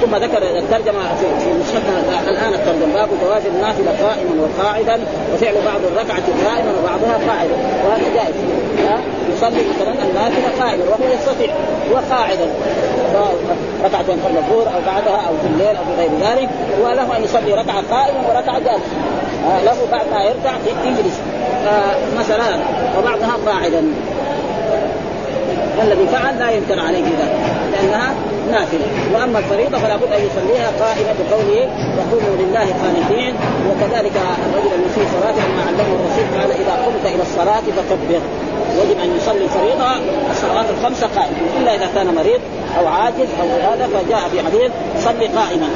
ثم 0.01 0.17
ذكر 0.17 0.43
الترجمة 0.59 1.03
في 1.21 1.51
نسختنا 1.61 1.99
الآن 2.29 2.55
الترجمة. 2.55 2.95
باب 2.95 3.09
جواز 3.23 3.43
النافلة 3.47 3.93
قائما 4.03 4.35
وقاعدا 4.43 5.01
وفعل 5.35 5.55
بعض 5.55 5.81
الركعة 5.93 6.27
قائما 6.47 6.73
وبعضها 6.79 7.17
قاعدا. 7.29 7.57
وهذا 7.87 8.15
جائز. 8.15 8.35
يصلي 9.37 9.63
مثلا 9.75 9.93
النافلة 9.93 10.65
قائما 10.65 10.85
وهو 10.85 11.13
يستطيع. 11.15 11.55
وقاعدا 11.93 12.47
ركعتين 13.85 14.19
قبل 14.25 14.37
الظهر 14.37 14.67
أو 14.75 14.81
بعدها 14.87 15.21
أو 15.29 15.35
في 15.43 15.47
الليل 15.47 15.77
أو 15.77 15.85
في 15.85 16.01
غير 16.01 16.11
ذلك. 16.21 16.49
وله 16.83 17.17
أن 17.17 17.25
يصلي 17.25 17.53
ركعة 17.53 17.83
قائما 17.91 18.19
وركعة 18.29 18.59
جالسه 18.59 18.97
له 19.65 19.77
بعد 19.93 20.07
ما 20.13 20.23
يركع 20.23 20.53
يجلس 20.87 21.21
مثلا 22.19 22.57
وبعضها 22.99 23.37
قاعدا. 23.47 23.85
الذي 25.83 26.07
فعل 26.07 26.39
لا 26.39 26.51
ينكر 26.51 26.81
عليه 26.81 27.05
ذلك 27.05 27.37
لأنها 27.73 28.15
نافلة. 28.51 28.87
وأما 29.15 29.39
الفريضة 29.39 29.79
فلا 29.79 29.97
بد 29.97 30.13
أن 30.13 30.23
يصليها 30.27 30.71
قائمة 30.81 31.15
بقوله 31.21 31.63
وقوموا 31.99 32.37
لله 32.37 32.67
قانتين 32.83 33.35
وكذلك 33.69 34.13
الرجل 34.47 34.75
المسيء 34.75 35.07
صلاته 35.15 35.43
ما 35.57 35.63
علمه 35.69 35.91
الرسول 35.97 36.41
قال 36.41 36.51
إذا 36.53 36.85
قمت 36.85 37.07
إلى 37.15 37.23
الصلاة 37.23 37.61
فكبر 37.77 38.21
يجب 38.79 39.01
أن 39.01 39.17
يصلي 39.17 39.45
الفريضة 39.45 39.91
الصلوات 40.31 40.67
الخمسة 40.79 41.07
قائمة 41.17 41.37
إلا 41.61 41.75
إذا 41.75 41.89
كان 41.95 42.15
مريض 42.15 42.41
أو 42.79 42.87
عاجز 42.87 43.29
أو 43.41 43.73
هذا 43.73 43.87
فجاء 43.87 44.29
في 44.33 44.43
حديث 44.43 44.71
صلي 44.99 45.27
قائما 45.27 45.69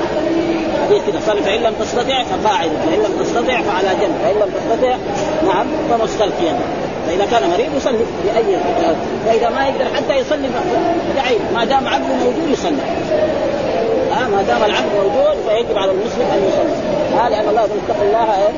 حديث 0.87 1.03
كذا 1.07 1.21
صلي 1.27 1.43
فإن 1.43 1.61
لم 1.61 1.75
تستطع 1.81 2.23
فقاعد 2.23 2.71
فإن 2.87 2.99
لم 2.99 3.23
تستطع 3.23 3.61
فعلى 3.61 3.89
جنب 4.01 4.15
فإن 4.23 4.37
لم 4.37 4.51
تستطع 4.57 4.97
نعم 5.47 5.67
فمستلقيا. 5.91 6.59
فاذا 7.09 7.27
كان 7.31 7.51
مريض 7.51 7.77
يصلي 7.77 8.05
بأي 8.25 8.57
وإذا 9.27 9.49
ما 9.49 9.67
يقدر 9.67 9.85
حتى 9.95 10.15
يصلي 10.17 10.49
بعيد 11.17 11.41
ما 11.55 11.65
دام 11.65 11.89
عبده 11.89 12.15
موجود 12.15 12.49
يصلي. 12.51 12.83
ها 14.13 14.29
ما 14.29 14.43
دام 14.43 14.65
العبد 14.65 14.91
موجود 14.97 15.37
فيجب 15.49 15.79
على 15.79 15.91
المسلم 15.91 16.27
أن 16.35 16.41
يصلي. 16.49 16.77
ها 17.19 17.29
لأن 17.29 17.49
الله 17.49 17.61
يقول 17.61 17.79
اتقوا 17.89 18.09
الله 18.09 18.37
إيه؟ 18.39 18.53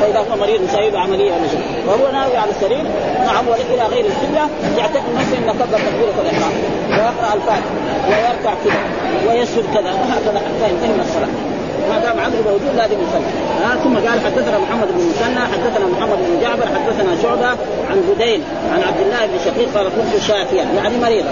فإذا 0.00 0.18
هو 0.18 0.36
مريض 0.36 0.62
يسوي 0.62 0.90
له 0.90 1.00
عمليه 1.00 1.32
شيء 1.50 1.84
وهو 1.86 2.12
ناوي 2.12 2.36
على 2.36 2.50
السرير 2.50 2.84
نعم 3.26 3.44
إلى 3.74 3.82
غير 3.82 4.06
القبلة 4.06 4.48
يعتقد 4.78 5.14
نفسه 5.16 5.38
إنه 5.38 5.52
كبر 5.52 5.78
تكبيرة 5.78 6.16
الإحرام. 6.22 6.52
ويقرأ 6.90 7.34
الفاتحة 7.34 7.74
ويركع 8.08 8.54
كذا 8.64 8.80
ويسجد 9.28 9.64
كذا 9.74 9.92
وهكذا 9.92 10.38
حتى 10.38 10.72
ينتهي 10.72 10.88
من 10.88 11.00
الصلاة. 11.08 11.55
ما 11.88 11.98
دام 11.98 12.20
عبده 12.20 12.50
موجود 12.50 12.76
لازم 12.76 12.96
يصلي 13.04 13.30
آه 13.64 13.76
ثم 13.84 13.94
قال 14.08 14.20
حدثنا 14.20 14.58
محمد 14.58 14.88
بن 14.88 15.04
مسنى 15.10 15.40
حدثنا 15.40 15.86
محمد 15.86 16.18
بن 16.18 16.40
جعفر 16.40 16.66
حدثنا 16.66 17.22
شعبة 17.22 17.48
عن 17.90 18.00
بدين 18.10 18.42
عن 18.72 18.82
عبد 18.82 19.00
الله 19.00 19.26
بن 19.26 19.38
شقيق 19.44 19.76
قال 19.76 19.86
كنت 19.86 20.22
شاكيا 20.22 20.64
يعني 20.76 20.98
مريضا. 20.98 21.30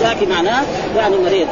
شاكي 0.00 0.26
معناه 0.26 0.62
يعني 0.96 1.16
مريض. 1.16 1.46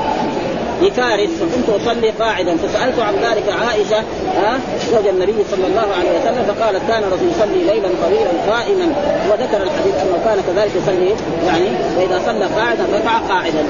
بفارس 0.83 1.31
فكنت 1.41 1.69
أصلي 1.69 2.11
قاعدا. 2.11 2.57
فسألت 2.57 2.99
عن 2.99 3.15
ذلك 3.15 3.49
عائشة 3.63 3.99
ها 4.37 4.59
زوج 4.93 5.07
النبي 5.07 5.45
صلى 5.51 5.67
الله 5.67 5.89
عليه 5.99 6.11
وسلم 6.21 6.55
فقالت 6.55 6.83
كان 6.89 7.03
الرسول 7.03 7.29
يصلي 7.29 7.61
ليلا 7.65 7.89
طويلا 8.05 8.33
قائما. 8.51 8.87
وذكر 9.31 9.63
الحديث 9.63 9.95
أنه 10.03 10.19
كان 10.25 10.39
كذلك 10.47 10.73
يصلي 10.77 11.15
يعني 11.47 11.69
وإذا 11.97 12.21
صلى 12.27 12.45
قاعدا 12.45 12.85
ركع 12.95 13.19
قاعدا. 13.29 13.65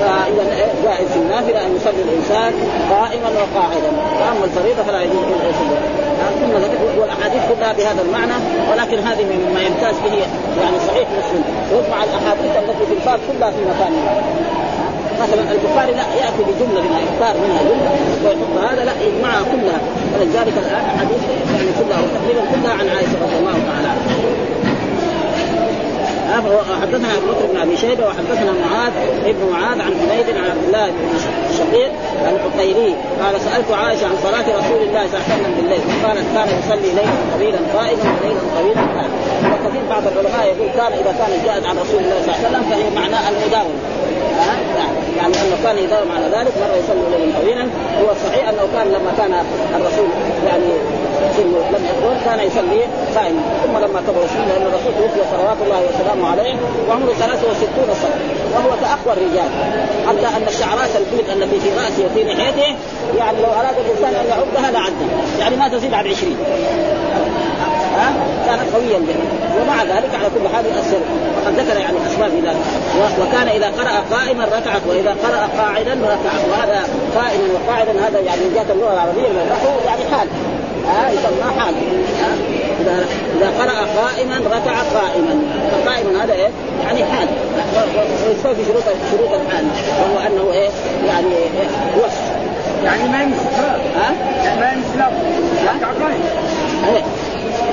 فإذا 0.00 0.44
جائز 0.84 1.08
في 1.08 1.16
النافلة 1.16 1.66
أن 1.66 1.76
يصلي 1.76 2.02
الإنسان 2.08 2.52
قائما 2.90 3.28
وقاعدا. 3.40 3.90
واما 4.20 4.44
الفريضة 4.44 4.82
فلا 4.82 5.02
يجوز 5.02 5.24
ان 5.24 5.48
يصلي 5.50 6.04
ثم 6.40 6.52
والأحاديث 7.00 7.42
كلها 7.48 7.72
بهذا 7.72 8.02
المعنى 8.02 8.32
ولكن 8.72 8.98
هذه 8.98 9.24
مما 9.24 9.60
يمتاز 9.60 9.94
به 10.04 10.14
يعني 10.60 10.76
صحيح 10.88 11.08
مسلم. 11.18 11.44
ويجمع 11.72 12.04
الأحاديث 12.04 12.52
التي 12.56 12.86
في 12.86 12.92
الباب 12.92 13.20
كلها 13.28 13.50
في 13.50 13.60
مكان 13.60 13.92
مثلا 15.22 15.52
البخاري 15.52 15.92
لا 15.92 16.06
يأتي 16.14 16.42
بجملة 16.48 16.80
منها 16.82 17.00
يختار 17.06 17.34
منها 17.44 17.62
جملة 17.62 17.90
ويحط 18.24 18.72
هذا 18.72 18.84
لا 18.84 18.92
يجمعها 19.06 19.42
كلها. 19.52 19.80
ولذلك 20.14 20.54
الآن 20.58 20.84
احاديث 20.94 21.22
يعني 21.54 21.70
كلها 21.78 22.00
تقريبا 22.16 22.42
كلها 22.52 22.72
عن 22.72 22.88
عائشة 22.88 23.16
رضي 23.24 23.36
الله 23.40 23.56
تعالى 23.68 23.88
عنها. 23.88 24.14
حدثنا 26.82 27.08
أبو 27.18 27.26
بكر 27.32 27.46
بن 27.52 27.58
أبي 27.60 27.76
شيبة 27.76 28.06
وحدثنا 28.06 28.52
معاذ 28.64 28.92
ابن 29.24 29.42
معاذ 29.52 29.80
عن 29.80 29.92
حميد 30.00 30.36
عن 30.36 30.44
عبد 30.50 30.64
الله 30.66 30.86
بن 30.86 31.18
شقيق 31.58 31.92
القطيري. 32.32 32.94
قال 33.22 33.40
سألت 33.40 33.70
عائشة 33.70 34.06
عن 34.06 34.16
صلاة 34.22 34.46
رسول 34.60 34.80
الله 34.88 35.02
صلى 35.10 35.16
الله 35.16 35.26
عليه 35.30 35.34
وسلم 35.34 35.52
بالليل. 35.56 35.80
فقالت 35.80 36.26
كان 36.34 36.48
يصلي 36.58 36.90
ليلا 36.98 37.16
طويلا 37.34 37.60
قائما 37.76 38.04
وليلا 38.20 38.40
طويلا 38.56 38.84
قائما. 38.96 39.16
وكثير 39.52 39.82
بعض 39.90 40.02
العلماء 40.06 40.46
يقول 40.46 40.68
كان 40.78 40.92
إذا 41.00 41.12
كانت 41.18 41.38
جاءت 41.46 41.64
عن 41.66 41.76
رسول 41.84 42.00
الله 42.04 42.18
صلى 42.22 42.34
الله 42.34 42.38
عليه 42.38 42.48
وسلم 42.48 42.62
فهي 42.70 42.86
معناه 43.00 43.28
المداومه 43.28 43.80
انه 44.34 44.93
كان 45.64 45.78
يداوم 45.78 46.10
على 46.16 46.26
ذلك 46.36 46.52
مرة 46.62 46.76
يصلي 46.82 47.04
ليلا 47.12 47.38
طويلا. 47.40 47.64
هو 48.02 48.08
الصحيح 48.16 48.48
أنه 48.48 48.64
كان 48.74 48.86
لما 48.96 49.12
كان 49.18 49.32
الرسول 49.76 50.08
يعني 50.48 50.68
سنه 51.36 51.58
لم 51.74 51.82
يكبر 51.90 52.14
كان 52.24 52.38
يصلي 52.46 52.80
قائما. 53.16 53.42
ثم 53.64 53.76
لما 53.84 54.00
كبر 54.06 54.22
سنة 54.34 54.44
لأن 54.48 54.62
الرسول 54.62 54.92
توفي 54.98 55.20
صلوات 55.32 55.56
الله 55.64 55.80
وسلامه 55.88 56.30
عليه 56.32 56.54
وعمره 56.88 57.12
63 57.12 57.94
سنة. 58.02 58.16
وهو 58.54 58.70
كاقوى 58.82 59.12
الرجال 59.16 59.50
حتى 60.08 60.36
أن 60.36 60.48
الشعرات 60.48 60.90
البيض 61.00 61.30
التي 61.36 61.60
في 61.60 61.68
رأسه 61.68 62.02
وفي 62.06 62.24
لحيته 62.24 62.76
يعني 63.18 63.38
لو 63.42 63.50
أراد 63.60 63.76
الإنسان 63.84 64.12
أن 64.20 64.26
يعدها 64.28 64.70
لعدها 64.70 65.08
يعني 65.40 65.56
ما 65.56 65.68
تزيد 65.68 65.94
عن 65.94 66.06
20 66.06 66.36
ها؟ 67.98 68.12
كان 68.46 68.58
قويا 68.74 68.98
به 68.98 69.16
ومع 69.60 69.82
ذلك 69.82 70.10
على 70.14 70.28
كل 70.34 70.48
حال 70.54 70.64
يؤثر. 70.66 71.00
وقد 71.36 71.58
ذكر 71.58 71.80
يعني 71.80 71.96
أسباب 72.06 72.30
ذلك 72.44 72.56
وكان 73.20 73.48
إذا 73.48 73.66
قرأ 73.66 74.16
قائما 74.18 74.44
ركعت 74.44 74.82
وإذا 74.88 75.16
قرأ 75.24 75.48
قاعدا 75.62 75.92
ركعت. 75.92 76.42
وهذا 76.50 76.82
قائما 77.14 77.44
وقاعدا 77.54 77.92
هذا 78.08 78.18
يعني 78.20 78.40
من 78.40 78.52
جهه 78.54 78.72
اللغة 78.72 78.92
العربية 78.92 79.28
من 79.28 79.40
النحو 79.44 79.68
يعني 79.86 80.02
حال. 80.12 80.28
ها 80.86 81.10
يسمى 81.10 81.60
حال. 81.60 81.74
إذا 82.80 83.04
إذا 83.36 83.48
قرأ 83.60 83.78
قائما 84.02 84.36
ركع 84.36 84.76
قائما. 84.98 85.42
فقائما 85.72 86.24
هذا 86.24 86.32
إيه؟ 86.32 86.50
يعني 86.84 87.04
حال. 87.04 87.28
ويستوفي 88.26 88.64
شروط 88.68 88.84
شروط 89.10 89.30
الحال. 89.40 89.64
وهو 90.00 90.26
أنه 90.26 90.52
إيه؟ 90.52 90.68
يعني 91.06 91.26
إيه؟ 91.26 92.04
وصف. 92.04 92.22
يعني 92.84 93.08
ما 93.08 93.22
يمسك 93.22 93.54
ها؟ 93.96 94.12
يعني 94.44 94.60
ما 94.60 94.72
يمسك 94.72 94.96
لا. 94.98 95.06
قائم. 96.04 96.22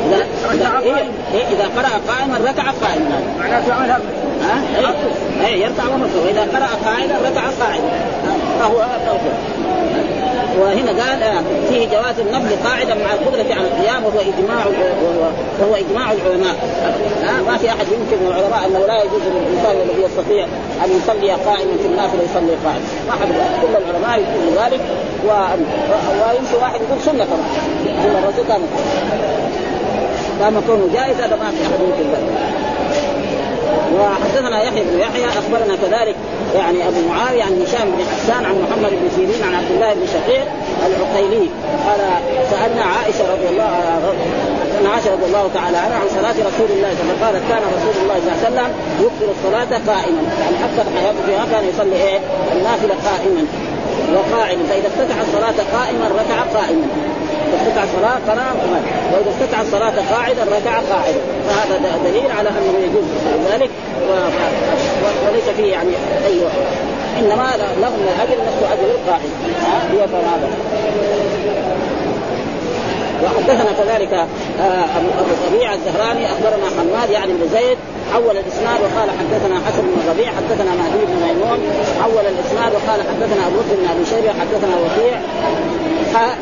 اذا 0.08 0.26
اذا, 0.54 0.80
إيه. 0.84 0.94
إيه. 1.34 1.46
إذا 1.52 1.64
قرأ 1.78 2.02
قائما 2.08 2.38
ركع 2.38 2.64
قائما. 2.64 3.22
معناته 3.40 3.74
عملها 3.74 4.00
ها؟ 4.42 4.62
اي 5.42 5.48
إيه 5.48 5.64
يركع 5.64 5.84
وهو 5.88 6.24
وإذا 6.26 6.42
قرأ 6.42 6.70
قاعدا 6.86 7.16
ركع 7.30 7.42
قاعدا 7.60 7.90
فهو 8.60 8.86
وهنا 10.60 10.92
قال 11.04 11.24
آه، 11.24 11.44
فيه 11.70 11.88
جواز 11.88 12.20
النفل 12.20 12.56
قاعدا 12.64 12.94
مع 12.94 13.14
القدرة 13.14 13.56
على 13.56 13.68
القيام 13.68 14.04
وهو 14.04 14.20
إجماع 14.20 14.66
وهو, 15.60 15.76
إجماع 15.76 16.12
العلماء. 16.12 16.56
ما 17.48 17.58
في 17.58 17.70
أحد 17.70 17.86
يمكن 17.88 18.24
من 18.24 18.28
العلماء 18.28 18.66
أنه 18.66 18.80
لا 18.88 19.04
يجوز 19.04 19.22
للإنسان 19.22 19.76
الذي 19.76 20.04
يستطيع 20.04 20.46
أن 20.86 20.90
يصلي 20.98 21.32
قائما 21.32 21.78
في 21.82 21.86
النافلة 21.86 22.24
يصلي 22.24 22.56
قائما 22.66 22.86
ما 23.08 23.14
حد 23.14 23.28
كل 23.62 23.84
العلماء 23.84 24.20
يقولون 24.20 24.66
ذلك 24.66 24.82
و... 25.28 25.30
ويمشي 26.24 26.56
واحد 26.62 26.82
يقول 26.82 27.02
سنة 27.06 27.28
يقول 27.86 28.16
الرسول 28.24 28.46
كان 28.48 28.62
كان 30.40 30.62
كونه 30.68 30.90
جائز 30.94 31.16
هذا 31.16 31.36
ما 31.36 31.52
في 31.52 31.62
أحد 31.62 31.80
يمكن 31.82 32.10
ذلك. 32.12 32.71
وحدثنا 34.00 34.64
يحيى 34.64 34.84
بن 34.84 35.00
يحيى 35.00 35.26
أخبرنا 35.26 35.76
كذلك 35.76 36.16
يعني 36.56 36.88
أبو 36.88 37.00
معاوية 37.10 37.44
عن 37.44 37.62
هشام 37.62 37.88
بن 37.92 38.04
حسان 38.12 38.46
عن 38.46 38.56
محمد 38.64 38.92
بن 38.92 39.08
سيرين 39.16 39.44
عن 39.48 39.54
عبد 39.56 39.72
الله 39.72 39.94
بن 39.94 40.06
شقيق 40.16 40.48
العقيلي. 40.88 41.50
قال 41.88 42.02
سألنا 42.52 42.84
عائشة 42.84 43.24
رضي 43.34 43.48
الله 43.52 43.70
ان 44.82 44.88
عائشة 44.88 45.12
رضي 45.14 45.26
الله 45.26 45.50
تعالى 45.54 45.78
عنها 45.78 45.98
عن 46.02 46.10
صلاة 46.18 46.38
رسول 46.50 46.70
الله 46.76 46.92
صلى 46.98 47.12
الله 47.12 47.26
عليه 47.28 47.40
وسلم. 47.40 47.44
قالت 47.44 47.44
كان 47.50 47.64
رسول 47.78 47.96
الله 48.04 48.18
صلى 48.24 48.32
الله 48.32 48.40
عليه 48.42 48.48
وسلم 48.48 48.70
يكثر 49.06 49.28
الصلاة 49.36 49.72
قائما. 49.92 50.22
يعني 50.42 50.56
حتى 50.64 50.82
حياته 50.98 51.22
فيها 51.28 51.46
كان 51.52 51.64
يصلي 51.72 51.96
إيه؟ 52.08 52.20
النافلة 52.56 52.96
قائما. 53.10 53.44
وقاعدا 54.16 54.64
فإذا 54.70 54.88
افتتح 54.92 55.18
الصلاة 55.28 55.60
قائما 55.78 56.06
ركع 56.20 56.40
قائما. 56.60 56.88
افتتح 57.56 57.84
الصلاة 57.84 58.20
قرأ 58.28 58.56
وإذا 59.14 59.30
افتتح 59.30 59.60
الصلاة 59.60 59.94
قاعدا 60.12 60.44
ركع 60.44 60.72
قاعدا 60.72 61.22
فهذا 61.48 61.98
دليل 62.06 62.32
على 62.32 62.50
أنه 62.50 62.80
يجوز 62.84 63.06
ذلك 63.52 63.70
وليس 65.28 65.50
فيه 65.58 65.72
يعني 65.72 65.90
أي 66.26 66.42
إنما 67.20 67.48
له 67.82 67.90
من 67.90 68.08
الأجر 68.16 68.42
نفس 68.42 68.64
أجر 68.72 68.92
القاعد 68.92 69.30
هذا 70.16 70.50
وحدثنا 73.24 73.72
كذلك 73.80 74.14
آه، 74.14 74.86
ابو 74.98 75.10
أبو 75.20 75.32
ربيع 75.48 75.74
الزهراني 75.74 76.32
أخبرنا 76.32 76.66
حماد 76.78 77.10
يعني 77.10 77.34
بن 77.34 77.48
زيد 77.54 77.78
حول 78.14 78.38
الإسناد 78.38 78.80
وقال 78.82 79.10
حدثنا 79.20 79.56
حسن 79.66 79.82
بن 79.82 80.10
ربيع 80.10 80.32
حدثنا 80.40 80.72
مهدي 80.76 81.06
بن 81.06 81.16
ميمون 81.28 81.60
حول 82.02 82.26
الإسناد 82.34 82.72
وقال 82.74 83.00
حدثنا 83.02 83.48
أبو 83.48 83.56
بكر 83.56 83.76
بن 83.76 83.88
أبي 83.94 84.06
شيبة 84.06 84.34
حدثنا 84.40 84.76
وكيع 84.84 85.20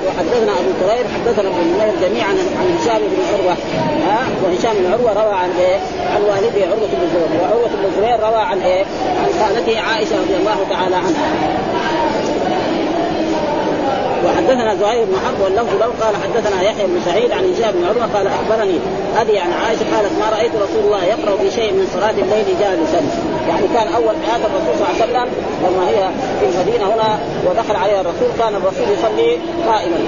وحدثنا 0.08 0.52
أبو 0.52 0.72
كرير 0.82 1.06
حدثنا 1.16 1.50
ابن 1.50 1.68
نمير 1.74 1.94
جميعا 2.02 2.30
عن 2.60 2.78
هشام 2.78 3.02
بن 3.02 3.18
عروة 3.34 3.58
ها 4.08 4.20
وهشام 4.44 4.74
بن 4.74 4.92
عروة 4.94 5.24
روى 5.24 5.34
عن 5.34 5.50
إيه؟ 5.60 5.78
عن 6.16 6.22
والده 6.22 6.66
عروة 6.66 6.90
بن 6.94 7.02
الزبير 7.04 7.42
وعروة 7.42 7.68
بن 7.68 7.86
الزبير 7.86 8.20
روى 8.20 8.42
عن 8.42 8.62
إيه؟ 8.62 8.86
عن 9.20 9.30
خالته 9.40 9.80
عائشة 9.80 10.16
رضي 10.22 10.36
الله 10.36 10.58
تعالى 10.70 10.96
عنها 10.96 11.60
وحدثنا 14.26 14.76
زهير 14.76 15.06
بن 15.06 15.16
حرب 15.26 15.40
واللفظ 15.44 15.74
له 15.80 15.90
قال 16.02 16.14
حدثنا 16.24 16.62
يحيى 16.62 16.86
بن 16.88 17.02
سعيد 17.06 17.32
عن 17.32 17.54
هشام 17.54 17.72
بن 17.72 17.84
عروة 17.90 18.06
قال 18.16 18.28
أخبرني 18.28 18.80
أبي 19.22 19.40
عن 19.40 19.52
عائشة 19.54 19.86
قالت 19.96 20.14
ما 20.20 20.30
رأيت 20.38 20.52
رسول 20.56 20.84
الله 20.86 21.04
يقرأ 21.04 21.38
في 21.38 21.52
شيء 21.52 21.72
من 21.74 21.86
صلاة 21.94 22.16
الليل 22.24 22.46
جالسا. 22.60 23.02
يعني 23.50 23.68
كان 23.76 23.88
أول 23.94 24.16
حياة 24.26 24.42
الرسول 24.50 24.74
صلى 24.78 24.86
الله 24.86 24.96
عليه 24.96 25.04
وسلم 25.06 25.28
لما 25.64 25.84
هي 25.90 26.10
في 26.40 26.46
المدينة 26.50 26.86
هنا 26.94 27.20
ودخل 27.46 27.76
عليها 27.76 28.02
الرسول 28.02 28.30
كان 28.40 28.56
الرسول 28.56 28.88
يصلي 28.96 29.32
قائما. 29.70 30.00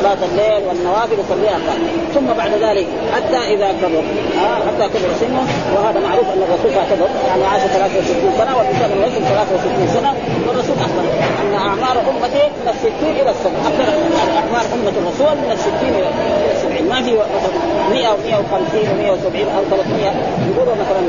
صلاة 0.00 0.20
الليل 0.28 0.68
والنوافل 0.68 1.16
يصليها 1.24 1.58
قائما. 1.68 1.88
ثم 2.14 2.26
بعد 2.40 2.52
ذلك 2.66 2.86
حتى 3.14 3.40
إذا 3.54 3.68
كبر. 3.82 4.04
آه 4.46 4.58
حتى 4.66 4.84
كبر 4.94 5.10
سنه. 5.20 5.42
وهذا 5.74 6.00
معروف 6.08 6.26
أن 6.34 6.42
الرسول 6.48 6.70
كبر 6.90 7.08
يعني 7.28 7.44
عاش 7.44 7.62
63 7.62 8.32
سنة 8.38 8.52
والانسان 8.58 8.90
يصل 9.06 9.22
63 9.24 9.88
سنة 9.96 10.10
والرسول 10.48 10.76
أخبر 10.86 11.04
أن 11.42 11.54
أعمار 11.54 11.96
أمتي 12.10 12.44
من 12.58 12.68
الستين 12.74 13.14
إلى 13.20 13.30
السبع 13.30 13.55
أكثر 13.68 13.82
يعني 14.18 14.38
اعمار 14.38 14.64
أمة 14.74 14.94
الرسول 15.00 15.36
من 15.42 15.50
الستين 15.52 15.94
إلى 15.94 16.08
السبعين 16.52 16.88
ما 16.88 17.02
في 17.02 17.12
مثلا 17.12 17.52
100 17.90 18.08
و 18.08 18.16
150 18.26 18.80
و 18.90 19.02
170 19.02 19.48
أو 19.56 19.62
300 19.70 20.12
يقولوا 20.50 20.74
مثلا 20.74 21.00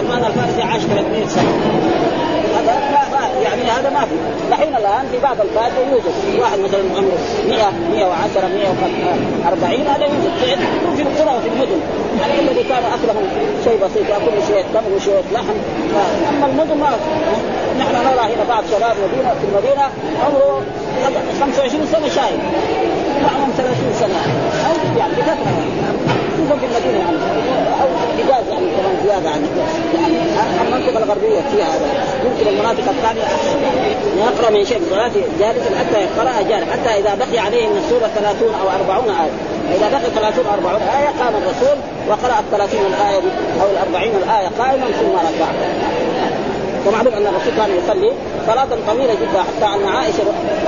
سلمان 0.00 0.24
الفارسي 0.24 0.62
عاش 0.62 0.82
300 0.82 1.26
سنة. 1.26 1.52
هذا 2.56 2.74
ما 3.12 3.40
يعني 3.44 3.62
هذا 3.62 3.90
ما 3.90 4.00
في. 4.00 4.16
دحين 4.50 4.76
الآن 4.76 5.04
في 5.12 5.18
بعض 5.18 5.40
الفاتحه 5.40 5.80
يوجد. 5.92 6.40
واحد 6.40 6.58
مثلا 6.58 6.80
عمره 6.96 7.18
100 7.48 7.70
110 7.92 8.48
140 8.48 9.86
هذا 9.86 10.04
يوجد. 10.04 10.58
في 10.96 11.02
القرى 11.02 11.36
وفي 11.36 11.48
المدن. 11.48 11.80
الذي 12.24 12.62
كان 12.62 12.82
اكله 12.84 13.14
شيء 13.64 13.76
بسيط 13.84 14.08
ياكل 14.10 14.46
شوية 14.48 14.64
تمر 14.74 14.96
وشوية 14.96 15.22
لحم. 15.32 15.56
اما 16.28 16.46
المدن 16.46 16.78
ما 16.78 16.90
نحن 17.78 17.94
نرى 17.94 18.34
هنا 18.34 18.44
بعض 18.48 18.64
شباب 18.70 18.96
مدينة 19.04 19.34
في 19.34 19.44
المدينة 19.48 19.82
عمره 20.26 20.62
25 21.40 21.86
سنة 21.86 22.08
شايب 22.08 22.40
معهم 23.22 23.50
30 23.56 23.74
سنة. 24.00 24.20
أو 24.66 24.98
يعني 24.98 25.12
بكثرة. 25.12 26.25
خصوصا 26.36 26.56
في 26.60 26.66
المدينة. 26.66 26.98
يعني 26.98 27.18
أو 27.82 27.88
حجاز 28.16 28.44
يعني 28.52 28.66
كمان 28.76 28.96
زيادة 29.04 29.28
عن 29.30 29.40
يعني 29.94 30.16
المنطقة 30.62 30.98
الغربية 31.04 31.40
فيها 31.50 31.68
هذا 31.74 31.88
يمكن 32.24 32.48
المناطق 32.52 32.86
الثانية 32.94 33.22
أحسن. 33.22 33.58
يقرا 34.18 34.50
من 34.50 34.64
شيء 34.64 34.80
صلاته 34.90 35.22
جالسا 35.40 35.70
حتى 35.80 35.98
يقرأها 36.06 36.42
جالسا 36.42 36.72
حتى 36.72 36.90
إذا 37.00 37.14
بقي 37.14 37.38
عليه 37.38 37.68
من 37.68 37.76
السوره 37.76 38.06
30 38.06 38.48
أو 38.60 38.66
40 38.94 39.10
آية. 39.22 39.34
إذا 39.76 39.88
بقي 39.88 40.10
30 40.10 40.46
أو 40.46 40.54
40 40.54 40.82
آية 40.82 41.10
قام 41.20 41.34
الرسول 41.42 41.76
وقرأ 42.08 42.38
ال 42.40 42.50
30 42.50 42.80
الآية 42.86 43.20
أو 43.62 43.66
ال 43.72 43.78
40 43.94 44.10
الآية 44.22 44.48
قائما 44.58 44.86
ثم 44.86 45.12
ركع 45.28 45.48
ومعلوم 46.86 47.14
أن 47.14 47.26
الرسول 47.26 47.52
كان 47.56 47.70
يصلي 47.78 48.12
صلاة 48.46 48.68
طويلة 48.88 49.14
جدا 49.14 49.40
حتى 49.48 49.66
أن 49.74 49.88
عائشة 49.96 50.22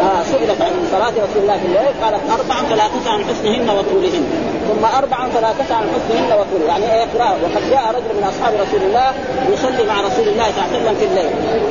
آه 0.04 0.22
سئلت 0.22 0.60
عن 0.60 0.72
صلاة 0.92 1.14
رسول 1.26 1.42
الله 1.42 1.58
في 1.58 1.66
الليل 1.66 1.92
قالت 2.02 2.22
أربعا 2.36 2.60
فلا 2.70 2.86
تسع 2.94 3.10
عن 3.10 3.24
حسنهن 3.24 3.70
وطولهن. 3.70 4.24
ثم 4.68 4.84
أربعا 5.00 5.28
فلا 5.34 5.50
تسع 5.58 5.74
عن 5.74 5.88
حسنهن 5.94 6.30
وطولهن 6.38 6.68
يعني 6.68 7.02
اقرأ 7.02 7.30
وقد 7.42 7.62
جاء 7.70 7.84
رجل 7.96 8.10
من 8.18 8.24
أصحاب 8.32 8.52
رسول 8.64 8.82
الله 8.88 9.08
يصلي 9.52 9.84
مع 9.90 9.96
رسول 10.08 10.26
الله 10.32 10.46
صلى 10.52 10.60
الله 10.60 10.68
عليه 10.68 10.78
وسلم 10.78 10.94
في 11.00 11.04
الليل. 11.10 11.30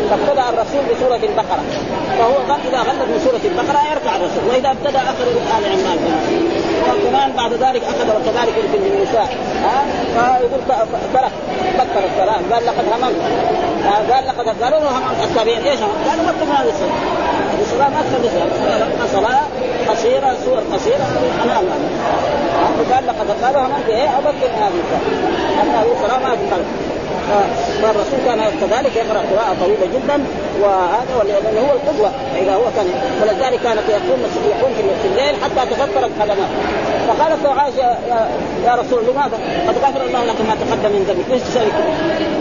فابتدأ 0.10 0.46
الرسول 0.50 0.82
بسورة 0.90 1.22
البقرة. 1.30 1.64
فهو 2.18 2.36
قال 2.50 2.60
إذا 2.70 2.80
غلب 2.90 3.08
من 3.12 3.20
سورة 3.26 3.44
البقرة 3.52 3.82
يركع 3.92 4.16
الرسول. 4.20 4.44
وإذا 4.50 4.70
ابتدأ 4.76 5.02
أخذ 5.12 5.28
من 5.38 5.44
آل 5.58 5.64
عمران. 5.74 6.00
وكمان 6.92 7.32
بعد 7.32 7.54
ذلك 7.54 7.84
أخذ 7.84 8.10
وكذلك 8.10 8.58
يمكن 8.58 8.82
من 8.82 8.92
النساء 8.98 9.28
ها؟ 9.64 9.86
فيقول 10.14 10.60
ترك 11.14 11.32
بكر 11.78 12.06
الصلاة 12.06 12.40
قال 12.52 12.66
لقد 12.66 12.86
هممت. 12.94 13.16
قال 14.12 14.28
لقد 14.28 14.64
قالوا 14.64 14.80
له 14.80 14.90
هممت 14.98 15.24
التابعين 15.24 15.62
إيش 15.62 15.80
قالوا 15.80 16.24
ما 16.26 16.32
تبغى 16.32 16.58
هذه 16.58 16.74
الصلاة 17.62 17.90
ما 17.90 18.02
تخلي 18.02 18.30
صلاة 18.30 19.08
صلاة 19.14 19.42
قصيرة 19.90 20.36
سور 20.46 20.60
قصيرة. 20.74 21.06
أمام 21.44 21.66
قال 22.94 23.08
لقد 23.08 23.44
قالوا 23.44 23.62
هممت 23.62 23.90
إيه 23.90 24.18
أبكر 24.18 24.48
هذه 24.62 24.80
الصلاة 24.84 25.64
أن 25.64 25.70
هذه 25.70 25.92
الصلاة 25.92 26.20
ما 26.20 26.36
تخلي 26.36 26.97
فالرسول 27.82 28.20
كان 28.26 28.40
كذلك 28.62 28.96
يقرأ 28.96 29.20
قراءة 29.20 29.56
طويلة 29.62 29.86
جدا 29.96 30.24
وهذا 30.62 31.24
لأنه 31.24 31.60
هو 31.68 31.74
القدوه 31.76 32.12
إذا 32.42 32.54
هو 32.56 32.64
كان 32.76 32.86
ولذلك 33.22 33.60
كان 33.64 33.78
يقوم 33.78 34.20
يقوم 34.60 34.72
في 35.02 35.08
الليل 35.08 35.36
حتى 35.44 35.70
تفكرت 35.72 36.12
قدماه 36.22 36.48
فقالت 37.08 37.44
له 37.44 37.54
عائشه 37.62 37.98
يا, 38.66 38.76
رسول 38.76 39.04
لماذا؟ 39.04 39.38
قد 39.68 39.78
غفر 39.78 40.06
الله 40.06 40.24
لك 40.26 40.42
ما 40.48 40.56
تقدم 40.56 40.96
من 40.96 41.06
ذنبك 41.08 41.30
ليش 41.30 41.42
تسالك؟ 41.42 41.74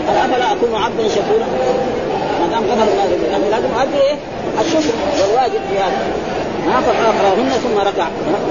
أفلا 0.09 0.51
أكون 0.51 0.81
عبدا 0.83 1.07
شكورا؟ 1.07 1.47
ما 2.39 2.47
دام 2.51 2.63
غفر 2.63 2.91
الله 2.91 3.05
لك 3.05 3.51
لازم 3.51 3.69
أدري 3.81 4.01
إيه؟ 4.01 4.15
الشكر 4.61 4.93
والواجب 5.21 5.61
في 5.71 5.77
هذا 5.79 5.97
ما 6.67 6.81
فقرأهن 6.81 7.49
ثم 7.49 7.77
ركع. 7.89 8.07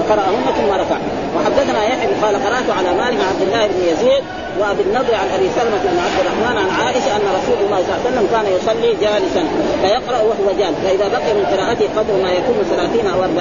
قراهن 0.09 0.45
ثم 0.57 0.71
ركع. 0.71 0.97
وحدثنا 1.35 1.83
يحيى 1.85 2.07
قال 2.23 2.35
قرأت 2.45 2.69
على 2.77 2.97
مالك 3.01 3.19
عبد 3.29 3.41
الله 3.41 3.67
بن 3.67 3.81
يزيد 3.91 4.23
وأبي 4.59 4.81
النضر 4.81 5.15
عن 5.15 5.27
أبي 5.37 5.49
سلمة 5.55 5.77
بن 5.83 5.99
عبد 6.05 6.19
الرحمن 6.21 6.57
عن 6.57 6.69
عائشة 6.81 7.15
أن 7.15 7.21
رسول 7.37 7.57
الله 7.65 7.79
صلى 7.83 7.95
الله 7.95 8.01
عليه 8.05 8.09
وسلم 8.09 8.27
كان 8.33 8.45
يصلي 8.55 8.91
جالسا 9.03 9.43
فيقرأ 9.81 10.21
وهو 10.21 10.47
جالس 10.59 10.77
فإذا 10.85 11.07
بقي 11.07 11.33
من 11.33 11.45
قراءته 11.45 11.87
قدر 11.97 12.13
ما 12.23 12.31
يكون 12.31 12.55
30 12.69 13.07
أو 13.13 13.23
40 13.23 13.39